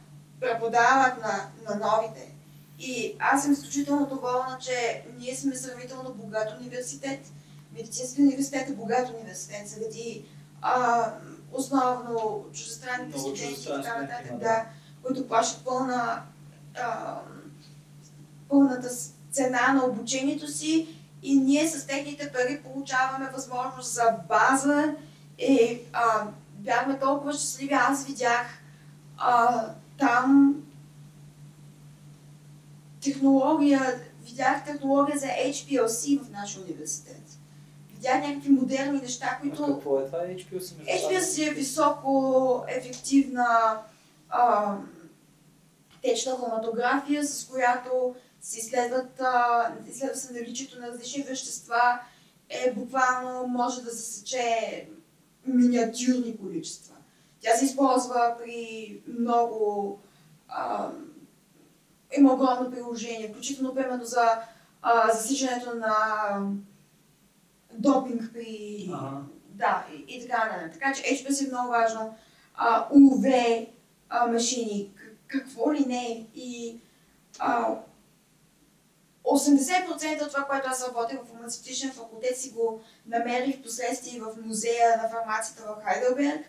[0.41, 2.35] преподават на, на новите.
[2.79, 7.21] И аз съм изключително доволна, че ние сме сравнително богат университет.
[7.73, 10.25] Медицински университет е богат университет заради
[11.55, 14.65] основно чуждестранните студенти и така нататък, да.
[15.03, 16.23] които плащат пълна,
[16.83, 17.19] а,
[18.49, 18.89] пълната
[19.31, 20.89] цена на обучението си
[21.23, 24.95] и ние с техните пари получаваме възможност за база
[25.39, 27.75] и а, бяхме толкова щастливи.
[27.75, 28.47] Аз видях
[29.19, 29.65] а,
[29.99, 30.57] там
[33.01, 37.24] технология, видях технология за HPLC в нашия университет.
[38.05, 40.19] Видях някакви модерни неща, А които какво е това?
[40.19, 43.79] HPLC HPLC е високо ефективна
[44.29, 44.77] а,
[46.03, 52.01] течна хроматография, с която се изследват, а, изследва се наличието на различни вещества,
[52.49, 54.89] е буквално може да засече
[55.47, 56.95] миниатюрни количества.
[57.41, 59.99] Тя се използва при много
[60.49, 60.91] а,
[62.19, 64.39] има огромно приложение, включително примерно за
[64.83, 65.97] а, засичането на
[67.79, 69.21] допинг при Ага.
[69.49, 70.73] да, и, и така нататък.
[70.73, 72.15] Така че HPS е много важно.
[72.55, 73.69] А, UV
[74.09, 74.91] а, машини,
[75.27, 76.27] какво ли не.
[76.35, 76.81] И
[77.39, 77.75] а,
[79.25, 84.47] 80% от това, което аз работя в фармацевтичен факултет, си го намерих в последствие в
[84.47, 86.47] музея на фармацията в Хайделберг.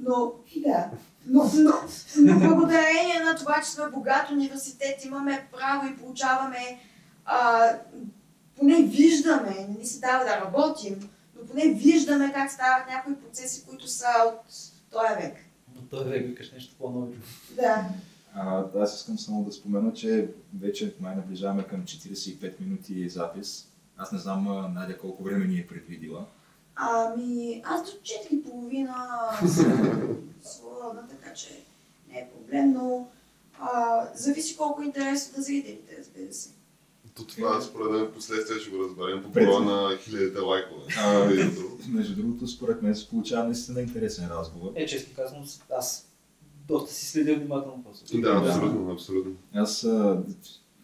[0.00, 0.90] Но, да,
[1.26, 1.72] но, но,
[2.16, 6.80] но благодарение на това, че сме богат университет, имаме право и получаваме,
[7.24, 7.68] а,
[8.58, 13.66] поне виждаме, не ни се дава да работим, но поне виждаме как стават някои процеси,
[13.66, 14.40] които са от
[14.90, 15.36] този век.
[15.74, 17.12] Но той век викаш нещо по-ново.
[17.56, 17.88] Да.
[18.34, 20.28] А, аз искам само да спомена, че
[20.60, 23.68] вече май наближаваме към 45 минути запис.
[23.96, 26.26] Аз не знам Надя колко време ни е предвидила.
[26.76, 31.64] Ами, аз до 4.30 съм свободна, така че
[32.08, 33.08] не е проблем, но
[33.60, 36.50] а, зависи колко е интересно да зрителите, разбира се.
[37.14, 40.82] То това според мен последствие ще го разберем по броя на хилядите лайкове.
[40.98, 41.30] А.
[41.88, 44.72] Между другото, според мен се получава наистина интересен разговор.
[44.74, 45.44] Е, честно казвам,
[45.78, 46.08] аз
[46.68, 48.20] доста си следя внимателно просто.
[48.20, 49.32] Да, абсолютно, абсолютно.
[49.54, 50.22] Аз а,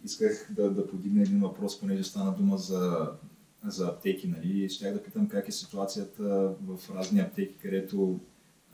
[0.04, 3.10] исках да, да подигна един въпрос, понеже стана дума за,
[3.66, 4.68] за аптеки, нали?
[4.68, 8.20] Щях да питам как е ситуацията в разни аптеки, където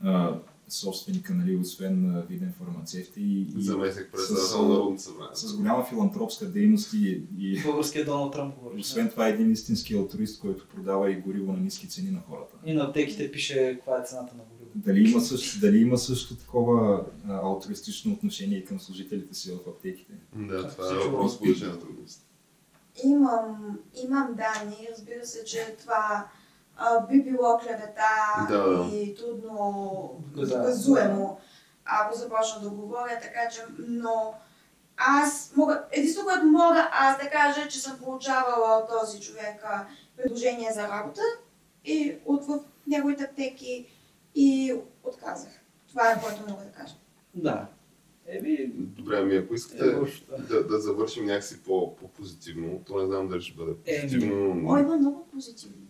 [0.01, 5.35] а, собственика, нали, освен виден фармацевти и, и Заместник председател на Народното събрание.
[5.35, 8.79] с голяма филантропска дейност и, и Българският Доналд Тръмп говори.
[8.79, 12.55] освен това е един истински алтруист, който продава и гориво на ниски цени на хората.
[12.65, 14.71] И на аптеките пише каква е цената на гориво.
[14.75, 19.69] Дали има също, дали има също такова а, алтруистично отношение и към служителите си в
[19.69, 20.13] аптеките?
[20.35, 22.27] Да, това е Всичко въпрос по лична трудност.
[23.05, 26.27] Имам, имам данни, разбира се, че това
[26.83, 28.95] а, би било клевета Да, да.
[28.95, 31.39] и трудно доказуемо,
[31.85, 34.33] ако започна да говоря, така че, но
[34.97, 39.63] аз мога, единствено, което мога аз да кажа, че съм получавала от този човек
[40.17, 41.21] предложение за работа
[41.85, 43.85] и от в неговите аптеки
[44.35, 45.49] и отказах.
[45.89, 46.95] Това е което мога да кажа.
[47.35, 47.65] Да.
[48.27, 50.05] Еми, Добре, ами ако искате е да.
[50.39, 54.01] да, да завършим някакси по- по-позитивно, то не знам дали ще бъде Еми.
[54.03, 54.69] позитивно.
[54.69, 55.80] О, има много позитивни неща.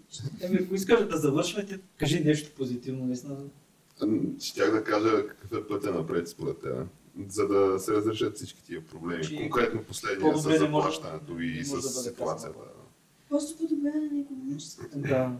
[0.42, 3.38] Еми, ако искаш да завършваме, ти кажи нещо позитивно, наистина.
[4.00, 6.88] Ами, Щях да кажа какъв е пътя напред според теб,
[7.28, 9.24] за да се разрешат всички тия проблеми.
[9.24, 12.60] Че Конкретно последния с може- заплащането не и с да ситуацията.
[13.30, 15.40] Просто подобряване на економическата Да.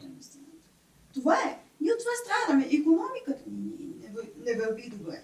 [1.14, 1.60] Това е.
[1.82, 2.66] Ние от това страдаме.
[2.66, 3.72] Економиката ни
[4.02, 5.24] не, вър- не върви добре.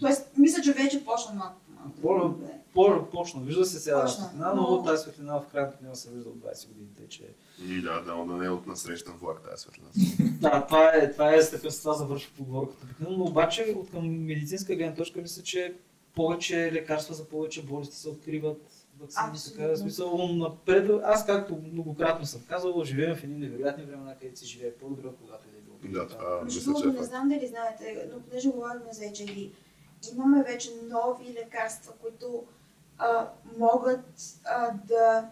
[0.00, 1.60] Тоест, мисля, че вече почна малко.
[2.02, 2.38] малко
[3.12, 6.36] Почна, вижда се сега Почна, светлина, но- тази светлина в крайна сметка се вижда от
[6.36, 7.34] 20 години, тъй че...
[7.68, 9.88] И да, да, да не е от насрещан влак тази светлина.
[10.40, 12.86] Да, това е, това е с такъв с това завършва поговорката.
[13.00, 15.74] Но обаче от към медицинска гледна точка мисля, че
[16.14, 22.26] повече лекарства за повече болести се откриват, вакцини, така, в смисъл, напред, аз както многократно
[22.26, 25.60] съм казал, живеем в едни невероятни времена, където се живее по-добре, когато и да е
[25.60, 26.00] било.
[26.00, 29.52] Да, това мисля, че е не знам дали знаете, но понеже говорим за HIV,
[30.12, 32.44] имаме вече нови лекарства, които
[32.98, 34.04] а, могат
[34.44, 35.28] а, да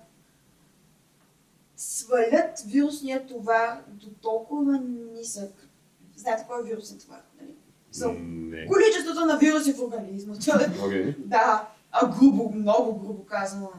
[1.77, 4.79] свалят вирусния товар до толкова
[5.13, 5.69] нисък.
[6.17, 7.23] Знаете кой е вирусен товар?
[7.41, 7.55] Нали?
[7.91, 8.67] За Не.
[8.67, 10.35] количеството на вируси в организма.
[10.87, 11.15] Окей.
[11.19, 13.71] Да, а грубо, много грубо казано,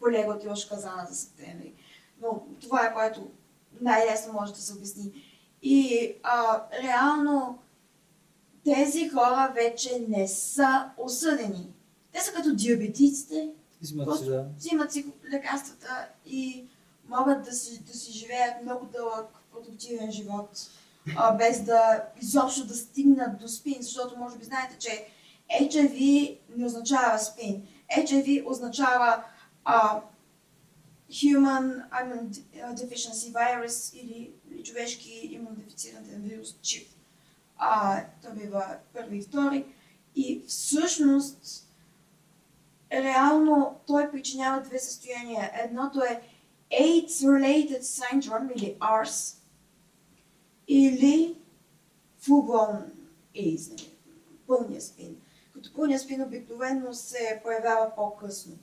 [0.00, 1.74] колега от Йош Казана за септември.
[2.22, 3.30] Но това е което
[3.80, 5.12] най-лесно може да се обясни.
[5.62, 7.58] И а, реално
[8.64, 11.72] тези хора вече не са осъдени.
[12.12, 13.50] Те са като диабетиците,
[13.82, 14.46] Взимат си, да.
[14.56, 16.64] взимат си лекарствата и
[17.08, 20.70] могат да си, да си живеят много дълъг, продуктивен живот,
[21.16, 25.06] а, без да изобщо да стигнат до спин, защото може би знаете, че
[25.60, 27.66] HIV не означава спин.
[27.96, 29.24] HIV означава
[29.64, 30.00] а,
[31.10, 36.88] Human Immune Deficiency Virus или, или човешки имунодефициран вирус ЧИП.
[37.56, 39.64] А, това бива първи и втори.
[40.16, 41.69] И всъщност
[42.92, 45.50] реално той причинява две състояния.
[45.54, 46.22] Едното е
[46.72, 49.36] AIDS-related syndrome или ARS
[50.68, 51.36] или
[52.22, 52.82] full-blown
[53.36, 53.96] AIDS, нали,
[54.46, 55.16] пълния спин.
[55.54, 58.58] Като пълния спин обикновено се появява по-късно.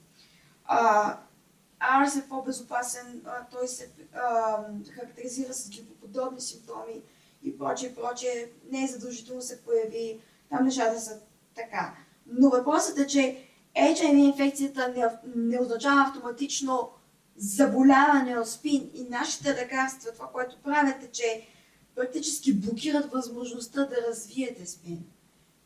[1.80, 7.02] ARS е по-безопасен, той се а, характеризира с грипоподобни симптоми
[7.42, 8.50] и прочее, прочее.
[8.70, 10.20] Не е задължително се появи.
[10.50, 11.20] Там нещата са
[11.54, 11.94] така.
[12.26, 13.47] Но въпросът е, че
[13.78, 15.04] HIV инфекцията не,
[15.36, 16.90] не означава автоматично
[17.36, 21.46] заболяване от спин и нашите лекарства, това, което правят е, че
[21.94, 25.04] практически блокират възможността да развиете спин.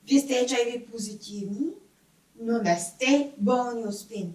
[0.09, 1.67] Вие сте HIV позитивни,
[2.41, 4.35] но не сте болни от спин.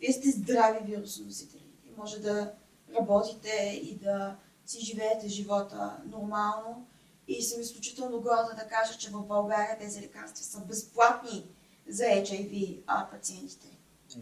[0.00, 2.52] Вие сте здрави вирусоносители и може да
[2.98, 4.36] работите и да
[4.66, 6.86] си живеете живота нормално.
[7.28, 11.55] И съм изключително горда да кажа, че в България тези лекарства са безплатни
[11.88, 13.66] за HIV а, пациентите.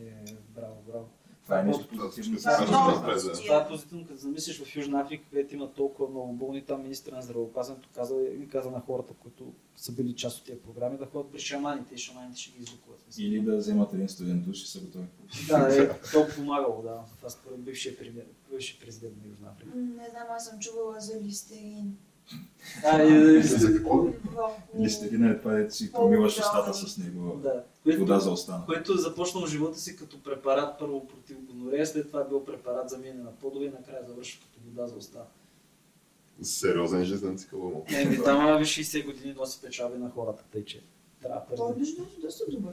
[0.01, 1.09] Е, браво, браво.
[1.45, 2.37] Това е нещо позитивно.
[2.37, 3.13] е да.
[3.13, 3.59] позитивно.
[3.59, 7.23] Е позитивно, като замислиш в Южна Африка, където има толкова много болни, там министра на
[7.23, 11.33] здравеопазването каза, и каза на хората, които са били част от тези програми, да ходят
[11.33, 13.01] при шаманите и шаманите ще ги излекуват.
[13.19, 15.05] Или да вземат един студент душ и са готови.
[15.49, 17.05] Да, е, то помагало, да.
[17.19, 19.77] Това според бившия, президент на Южна Африка.
[19.77, 21.97] Не знам, аз съм чувала за листерин.
[22.85, 24.07] А, и, и, За какво?
[24.81, 27.37] Листерина е това, дето си промиваш устата с него.
[27.37, 27.65] да.
[27.85, 28.67] Което, Вода за остана.
[28.67, 32.91] което е започнал живота си като препарат първо против гонорея, след това е бил препарат
[32.91, 35.19] за миене на подове и накрая завършва като вода за уста.
[36.43, 37.85] Сериозен жизнен цикъл.
[37.89, 40.83] Еми, там а, 60 години носи печалби на хората, тъй че
[41.23, 41.79] трябва Той е пари.
[41.81, 42.73] между другото доста добър.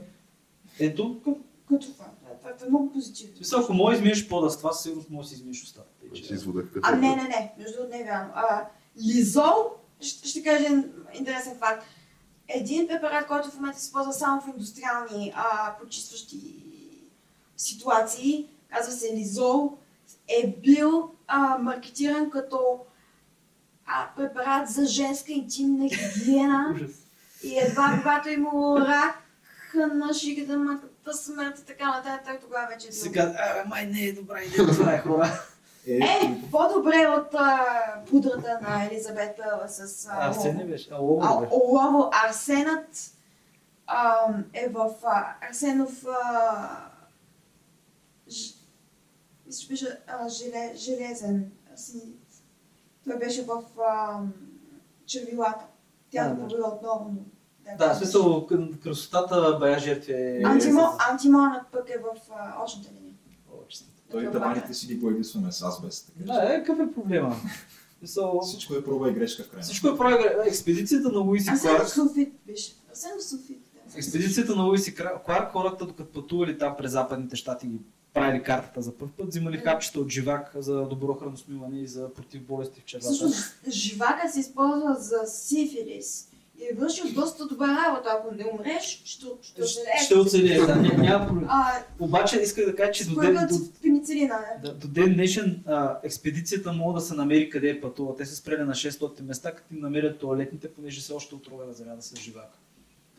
[0.80, 1.20] Ето,
[1.68, 2.04] Като това.
[2.22, 3.36] Да, Това е много позитивно.
[3.36, 5.88] смисъл, ако може да измиеш пода с това, със сигурност може да си измиеш устата.
[6.00, 6.96] Тъй, Значи че, извода какъв А, е?
[6.96, 7.54] не, не, не.
[7.58, 8.32] Между другото не е вярно.
[9.00, 9.70] Лизол,
[10.00, 10.66] ще, ще кажа
[11.14, 11.86] интересен факт.
[12.48, 16.64] Един препарат, който в момента се използва само в индустриални а, почистващи
[17.56, 19.78] ситуации, казва се лизол,
[20.28, 22.78] е бил а, маркетиран като
[23.86, 26.72] а, препарат за женска интимна гигиена.
[26.74, 26.90] Ужас.
[27.42, 29.22] И едва когато е имало рак
[29.94, 33.00] на шигата, матката смърт и така нататък, тогава вече е бил.
[33.00, 35.42] Сега, абе, май не е добра идея това е хора.
[35.86, 36.00] Е,
[36.50, 37.66] по-добре от а,
[38.10, 40.88] пудрата на Елизабет Първа с а, Арсен не беше.
[40.92, 41.52] А, олово А, беше.
[41.54, 43.12] олово, арсенът
[43.86, 46.68] а, е в а, Арсенов а,
[48.28, 48.54] ж,
[49.46, 51.50] мисля, беше а, желе, железен.
[53.04, 54.20] Той беше в а,
[55.06, 55.64] червилата.
[56.10, 56.42] Тя А, го да.
[56.48, 57.20] побила отново, но...
[57.78, 58.46] Да, в смисъл,
[58.82, 60.42] красотата бая жертви е...
[60.44, 63.01] Антимо, антимонът пък е в а, очната линия.
[64.12, 66.12] Той таваните си ги боядисваме с азбест.
[66.18, 67.36] Така Да, е, какъв е проблема?
[67.98, 69.62] Смисъл, Всичко е проба и грешка в крайна.
[69.64, 70.24] Всичко е прави.
[70.48, 71.86] Експедицията на Луиси Кларк.
[72.46, 72.72] беше.
[73.92, 73.98] Да.
[73.98, 77.78] Експедицията на Луиси Кларк, хората докато пътували там през западните щати ги
[78.14, 82.42] правили картата за първ път, взимали хапчета от живак за добро храносмиване и за против
[82.42, 83.06] болести в червата.
[83.06, 86.31] Всъщност, живака се използва за сифилис и
[86.70, 88.18] е вършил доста добра работа.
[88.18, 91.46] Ако не умреш, ще, ще, Ще, ще оцелее, да, ня- няма проблем.
[91.48, 93.54] А, Обаче исках да кажа, че до, ден, до,
[94.34, 94.60] е.
[94.62, 98.16] Да, до ден днешен а, експедицията мога да се намери къде е пътува.
[98.16, 101.96] Те са спрели на 600 места, като им намерят туалетните, понеже се още отровена земя
[101.96, 102.58] да се живак.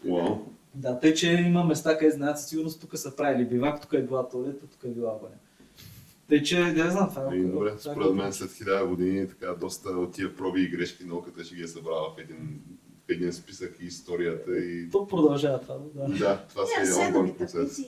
[0.07, 0.37] Уау.
[0.75, 4.01] Да, тъй, че има места, къде знаят със сигурност тук са правили бивак, тук е
[4.01, 5.35] била туалета, тук е била баня.
[6.29, 7.33] Тъй, че не знам това.
[7.33, 10.69] е И, добре, е според мен след хиляда години така доста от тия проби и
[10.69, 12.61] грешки науката ще ги е събрала в един,
[13.09, 16.17] един списък и историята и То продължава това, да.
[16.17, 17.79] да, това си е онлайн процес.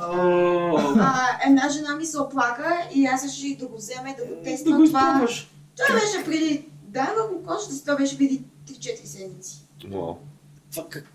[0.00, 4.26] О, А, една жена ми се оплака и аз реших да го взема и да
[4.26, 4.78] го тествам.
[4.78, 5.50] го това, изпробваш.
[5.76, 9.66] това беше преди, да, върху кожата си, това беше преди 3-4 седмици.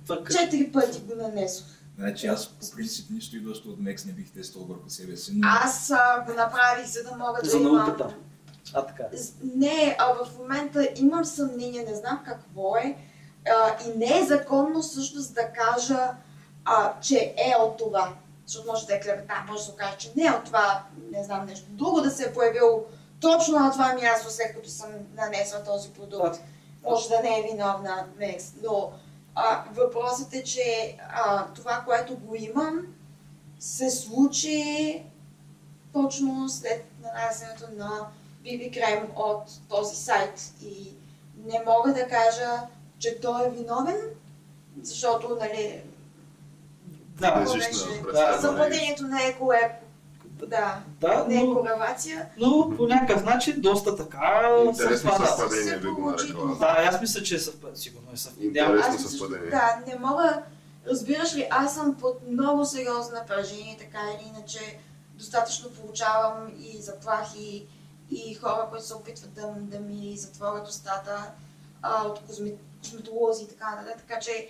[0.07, 0.31] Как...
[0.31, 1.65] Четири пъти го нанесох.
[1.99, 5.47] Значи аз по принцип нищо идващо от Мекс не бих тествал върху себе си, но
[5.65, 7.75] Аз а, го направих, за да мога да За имам...
[7.75, 8.15] науката.
[8.73, 9.03] А, така.
[9.43, 12.97] Не, а в момента имам съмнение, не знам какво е.
[13.47, 16.11] А, и не е законно всъщност да кажа,
[16.65, 18.13] а, че е от това.
[18.45, 21.23] Защото може да е клевета, може да се окаже, че не е от това, не
[21.23, 22.85] знам нещо друго да се е появило
[23.21, 26.39] точно на това място, след като съм нанесла този продукт.
[26.83, 28.91] Може да не е виновна Мекс, но
[29.39, 32.87] а, въпросът е, че а, това, което го имам,
[33.59, 35.03] се случи
[35.93, 38.07] точно след нанасянето на
[38.43, 40.53] BB крем от този сайт.
[40.61, 40.93] И
[41.45, 42.61] не мога да кажа,
[42.99, 43.97] че той е виновен,
[44.81, 45.81] защото, нали,
[47.19, 48.41] Да, на да, представа.
[48.41, 49.37] съвпадението не е.
[50.39, 52.29] Да, да, не е но, корелация.
[52.37, 55.27] но по някакъв начин доста така Интересно съвпада.
[55.27, 56.55] съвпадение би го нарекла.
[56.55, 57.77] Да, аз мисля, че е съвпад.
[57.77, 58.43] Сигурно е съвпад.
[58.43, 59.49] Интересно Аз съвпадение.
[59.49, 60.43] Да, не мога.
[60.87, 64.79] Разбираш ли, аз съм под много сериозно напрежение, така или иначе
[65.13, 67.65] достатъчно получавам и заплахи
[68.11, 71.31] и хора, които се опитват да, да ми затворят устата
[71.81, 72.19] а, от
[72.81, 74.03] косметолози и така нататък.
[74.07, 74.47] Така че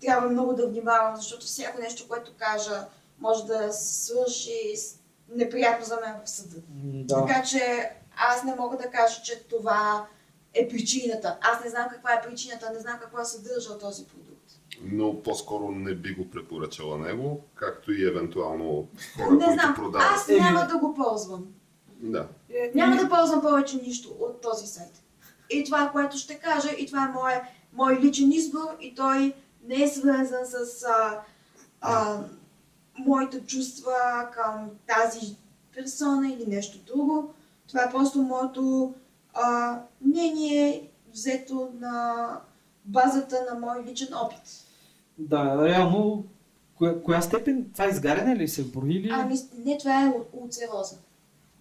[0.00, 2.86] трябва много да внимавам, защото всяко нещо, което кажа,
[3.20, 4.98] може да се свърши с-
[5.34, 6.56] неприятно за мен в съда.
[6.84, 7.26] Да.
[7.26, 10.06] Така че аз не мога да кажа, че това
[10.54, 11.38] е причината.
[11.40, 14.52] Аз не знам каква е причината, не знам какво е съдържал този продукт.
[14.82, 20.08] Но по-скоро не би го препоръчала него, както и евентуално хора, Не които знам, продават.
[20.14, 21.46] аз няма да го ползвам.
[22.00, 22.28] Да.
[22.74, 25.02] Няма да ползвам повече нищо от този сайт.
[25.50, 27.32] И това, което ще кажа, и това е мой,
[27.72, 29.34] мой личен избор, и той
[29.64, 31.20] не е свързан с а,
[31.80, 32.20] а,
[32.98, 33.92] моите чувства
[34.32, 35.36] към тази
[35.74, 37.34] персона или нещо друго.
[37.68, 38.94] Това е просто моето
[39.34, 42.26] а, мнение, взето на
[42.84, 44.42] базата на мой личен опит.
[45.18, 46.24] Да, реално,
[46.78, 49.10] коя, коя степен, това изгаряне ли се брои или?
[49.12, 50.96] Ами, не, това е улцероза.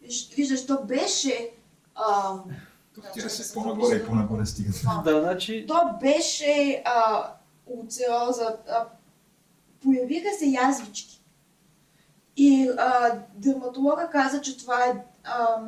[0.03, 1.49] Виж- Виждаш, то беше...
[1.95, 2.33] А,
[3.13, 4.69] тира се по-нагоре и по-нагоре стига.
[5.05, 7.23] Да, значи, То беше а,
[7.67, 8.57] улцероза.
[8.69, 8.85] А,
[9.83, 11.20] появиха се язвички.
[12.37, 15.61] И а, дерматолога каза, че това е а,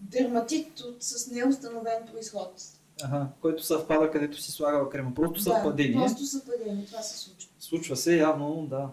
[0.00, 2.62] дерматит от, с неустановен происход.
[3.04, 5.14] ага, който съвпада където си слагала крема.
[5.14, 5.92] Просто съвпадение.
[5.92, 7.50] Да, просто съвпадение, това се случва.
[7.58, 8.88] Случва се явно, да.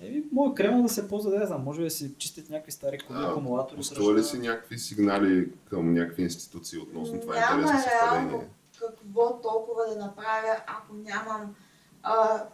[0.00, 2.98] Еми, моят крема да се ползва, да не знам, може да си чистят някакви стари
[2.98, 3.76] коли, акумулатори.
[3.76, 8.30] Пускала ли си някакви сигнали към някакви институции относно това Няма интересно реално.
[8.30, 8.48] съвпадение?
[8.80, 11.54] какво толкова да направя, ако нямам
[12.02, 12.44] а,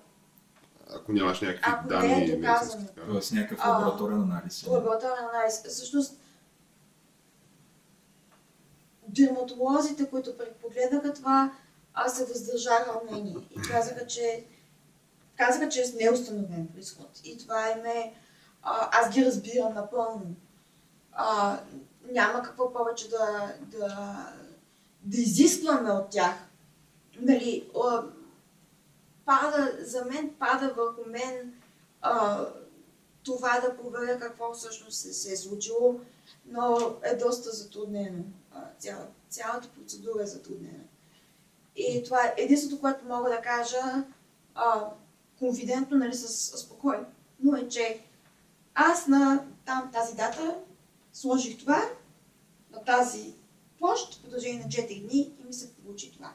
[0.94, 2.86] Ако нямаш някакви Ако не е данни, доказано.
[3.06, 4.66] Тоест някакъв лабораторен анализ.
[4.66, 5.62] лабораторен анализ.
[5.68, 6.20] Всъщност,
[9.08, 11.52] дерматолозите, които предпогледаха това,
[11.94, 14.44] аз се въздържаха мнение и казаха, че
[15.36, 17.20] казаха, че е с неустановен происход.
[17.24, 18.14] И това е...
[18.62, 20.34] А, аз ги разбирам напълно.
[21.12, 21.58] А,
[22.12, 24.16] няма какво повече да, да,
[25.02, 26.34] да изискваме от тях.
[27.20, 28.02] Нали, а,
[29.31, 31.55] пада, за мен пада върху мен
[32.01, 32.47] а,
[33.23, 36.01] това да проверя какво всъщност се, се е случило,
[36.47, 38.24] но е доста затруднено.
[38.52, 40.85] А, цяла, цялата процедура е затруднена.
[41.77, 44.05] И това е единството, което мога да кажа
[44.55, 44.90] а,
[45.39, 47.07] конфидентно, нали, с, с спокойно,
[47.40, 48.05] но е, че
[48.74, 50.57] аз на там тази дата
[51.12, 51.82] сложих това
[52.73, 53.35] на тази
[53.78, 56.32] площ в продължение на 4 дни и ми се получи това.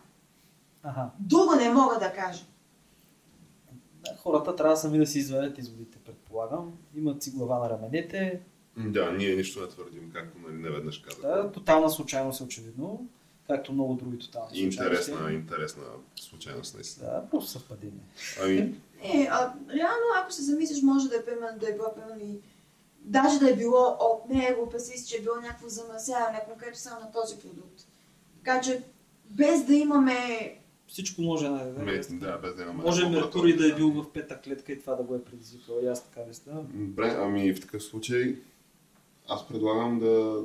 [0.84, 1.10] Аха.
[1.20, 2.46] Друго не мога да кажа.
[4.06, 6.74] Да, Хората трябва сами да си извадят изводите, предполагам.
[6.96, 8.42] Имат си глава на раменете.
[8.78, 11.22] Да, ние нищо не твърдим, както нали, не веднъж казах.
[11.22, 13.08] Да, тотална случайност е очевидно.
[13.48, 15.36] Както много други тотални интересна, случайности.
[15.36, 15.84] интересна
[16.16, 17.08] случайност наистина.
[17.08, 18.04] Да, просто съвпадение.
[18.44, 18.56] Ами,
[19.04, 22.40] Не, а, реално ако се замислиш, може да е примерно да е било примерно и
[23.02, 27.12] даже да е било от него, си, че е било някакво замърсяване, конкретно само на
[27.12, 27.82] този продукт.
[28.38, 28.84] Така че
[29.30, 30.18] без да имаме
[30.88, 33.10] Всичко може да ме, да, без да имаме Може.
[33.10, 35.76] Меркурий да е бил в пета клетка и това да го е предизвикал.
[35.84, 36.52] И аз така мисля.
[36.74, 38.36] Добре, ами в такъв случай
[39.28, 40.42] аз предлагам да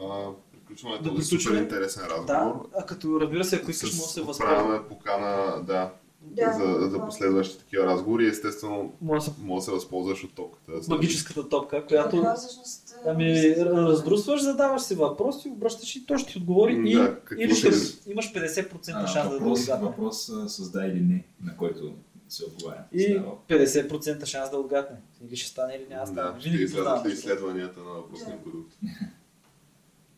[0.00, 1.40] а, приключваме Да този приключим.
[1.40, 2.68] супер интересен Да, разговор.
[2.76, 4.54] а като разбира се, ако искаш, може да се възползва.
[4.54, 5.92] отправяме покана, да,
[6.22, 7.04] Да, за, за да.
[7.06, 8.26] последващи такива разговори.
[8.26, 10.72] Естествено, Може да се може да се възползваш от топката.
[10.88, 12.89] магическата топка, която Това всъщност...
[13.06, 17.54] Ами, раздрусваш, задаваш си въпроси, обръщаш и той ще ти отговори и, да, какво или
[17.54, 17.68] ще
[18.10, 19.86] имаш 50% А, шанс да въпрос, отгадне.
[19.86, 21.92] въпрос с да или не, на който
[22.28, 22.84] се отговаря.
[22.92, 23.32] И Става.
[23.62, 24.96] 50% шанс да отгадне.
[25.26, 26.32] Или ще стане, или няма да стане.
[26.32, 28.42] Да, ще излязат ли изследванията на въпросния Да.
[28.44, 28.72] продукт.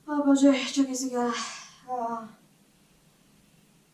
[0.06, 1.32] А, боже, чакай сега.
[1.90, 2.18] А,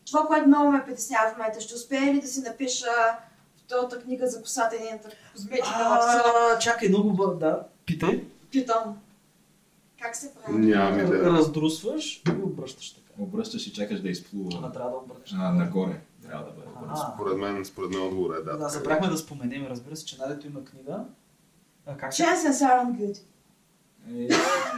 [0.07, 2.85] това, което много ме притеснява в момента, ще успея ли да си напиша
[3.57, 5.67] втората книга за косата и нейната козметика?
[5.75, 7.63] А, чакай, много да.
[7.85, 8.23] Питай.
[8.51, 8.97] Питам.
[10.01, 10.57] Как се прави?
[10.57, 11.23] Нямам идея.
[11.23, 13.09] Раздрусваш и обръщаш така.
[13.17, 14.49] Обръщаш и чакаш да изплува.
[14.57, 15.33] Ама трябва да обърнеш.
[15.37, 16.67] А, нагоре трябва да бъде.
[16.89, 18.43] А, Според мен, според мен отговор е да.
[18.43, 20.99] да, така забрахме да споменем, разбира се, че Надето има книга.
[21.85, 22.23] А, как се...
[22.23, 23.19] Chances aren't good.
[24.07, 24.27] Е,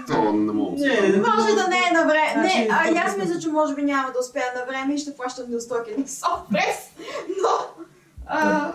[0.07, 0.77] То не мога.
[0.77, 2.31] Не, Може да не е на време.
[2.33, 5.15] Значи, Не, а аз мисля, че може би няма да успея на време и ще
[5.15, 6.91] плащам неустоки на софтпрес.
[7.27, 7.83] Но...
[8.25, 8.71] А,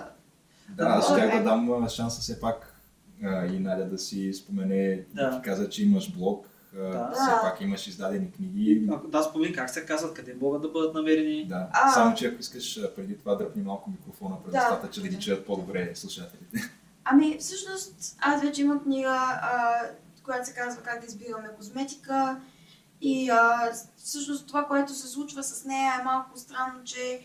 [0.69, 2.76] Да, аз ще да дам а, шанса все пак
[3.25, 5.31] а, и Надя да си спомене, Да.
[5.31, 5.37] да.
[5.37, 7.11] ти каза, че имаш блог, Да.
[7.15, 8.89] все пак имаш издадени книги.
[8.93, 11.47] Ако да спомени как се казват, къде могат да бъдат намерени.
[11.47, 11.91] Да, А.
[11.93, 14.59] само че ако искаш преди това дръпни малко микрофона пред Да.
[14.59, 16.71] устата, че да ги чуят по-добре слушателите.
[17.05, 19.09] Ами, всъщност, аз вече имам книга,
[19.43, 19.75] а,
[20.25, 22.41] която се казва Как да избираме козметика.
[23.01, 27.21] И а, всъщност това, което се случва с нея е малко странно, че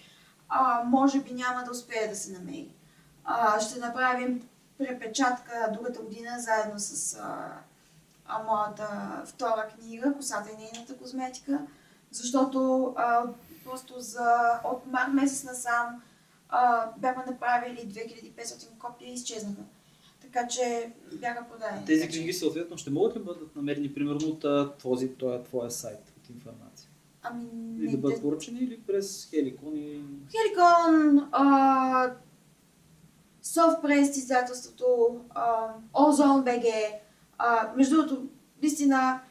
[0.49, 2.69] а, може би няма да успее да се намери.
[3.23, 4.41] А, ще направим
[4.87, 7.53] препечатка другата година заедно с а,
[8.25, 8.87] а, моята
[9.25, 11.59] втора книга, Косата и нейната козметика,
[12.11, 13.23] защото а,
[13.65, 16.01] просто за, от март месец насам
[16.49, 19.61] а, бяхме направили 2500 копия и изчезнаха.
[20.21, 21.85] Така че бяха продадени.
[21.85, 24.45] Тези че- книги съответно ще могат ли бъдат намерени примерно от
[24.79, 26.89] този, този твоя сайт от информация?
[27.23, 27.43] Ами,
[27.77, 30.03] Или не, да бъдат поръчани или през Хеликон и...
[30.31, 32.11] Хеликон, а,
[33.53, 35.19] Софтпрес издателството,
[35.93, 36.65] Озон БГ,
[37.75, 38.27] между другото,
[38.61, 39.21] наистина,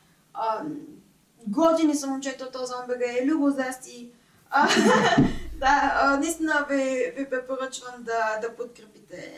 [1.46, 4.12] готини са момчета от Озон БГ, Любо Засти.
[4.50, 4.68] А,
[5.58, 9.32] да, наистина ви, ви препоръчвам да, да подкрепите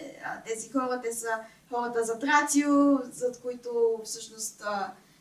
[0.47, 1.01] тези хора.
[1.03, 1.29] Те са
[1.71, 4.63] хората за Трацио, за които всъщност,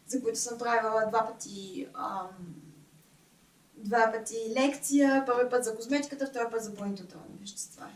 [0.07, 1.87] за които съм правила два пъти
[3.77, 7.87] два пъти лекция, първи път за козметиката, втори път за планетотрални вещества.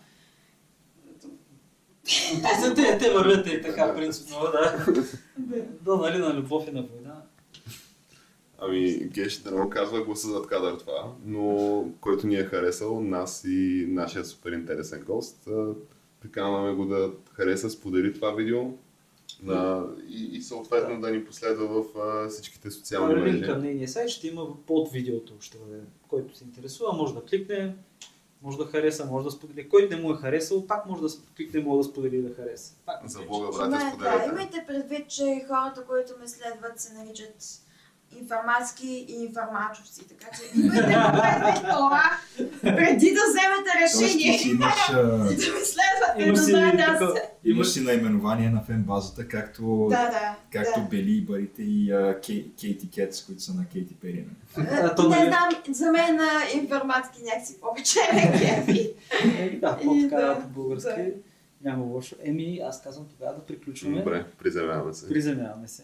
[2.06, 4.86] Са- те, те вървят и така, принципно, да.
[5.82, 7.22] Да, нали, на любов и на война.
[8.60, 13.44] Ами, Геш да го казва гласа зад кадър това, но който ни е харесал, нас
[13.48, 15.48] и нашия супер интересен гост,
[16.22, 18.64] приканваме го да хареса, сподели това видео
[19.44, 23.41] на, и, и съответно да ни последва в а, всичките социални Линк мрежи.
[23.41, 27.76] към нейния сайт ще има под видеото, ще бъде, който се интересува, може да кликне,
[28.41, 29.69] може да хареса, може да сподели.
[29.69, 31.07] Който не му е харесал, пак може да
[31.37, 32.73] кликне, може да сподели да хареса.
[32.85, 37.35] Пак За Бога, братя, Има, да, имайте предвид, че хората, които ме следват, се наричат
[38.22, 40.07] информатски и информаторци.
[40.07, 42.03] Така че имайте предвид това,
[42.61, 44.40] преди да вземете Тоест решение.
[44.40, 45.30] си имаш, а, Да ме
[45.65, 47.02] следвате, Имаш да знаете аз.
[47.44, 50.36] имаш си наименование на фен базата, както, Да, да.
[50.52, 50.88] както да.
[50.88, 51.94] Бели и Барите и
[52.61, 54.26] Кейти Кетс, които са на Кейти Пери.
[54.57, 56.30] Не нали- знам, за мен на
[56.61, 57.99] информатски някакси повече.
[58.68, 60.90] Еми, да, по-така български.
[60.90, 61.06] да.
[61.64, 62.15] Няма лошо.
[62.23, 63.98] Еми, аз казвам тогава да приключваме.
[63.98, 65.10] Добре, приземяваме се.
[65.10, 65.84] Приземяваме се.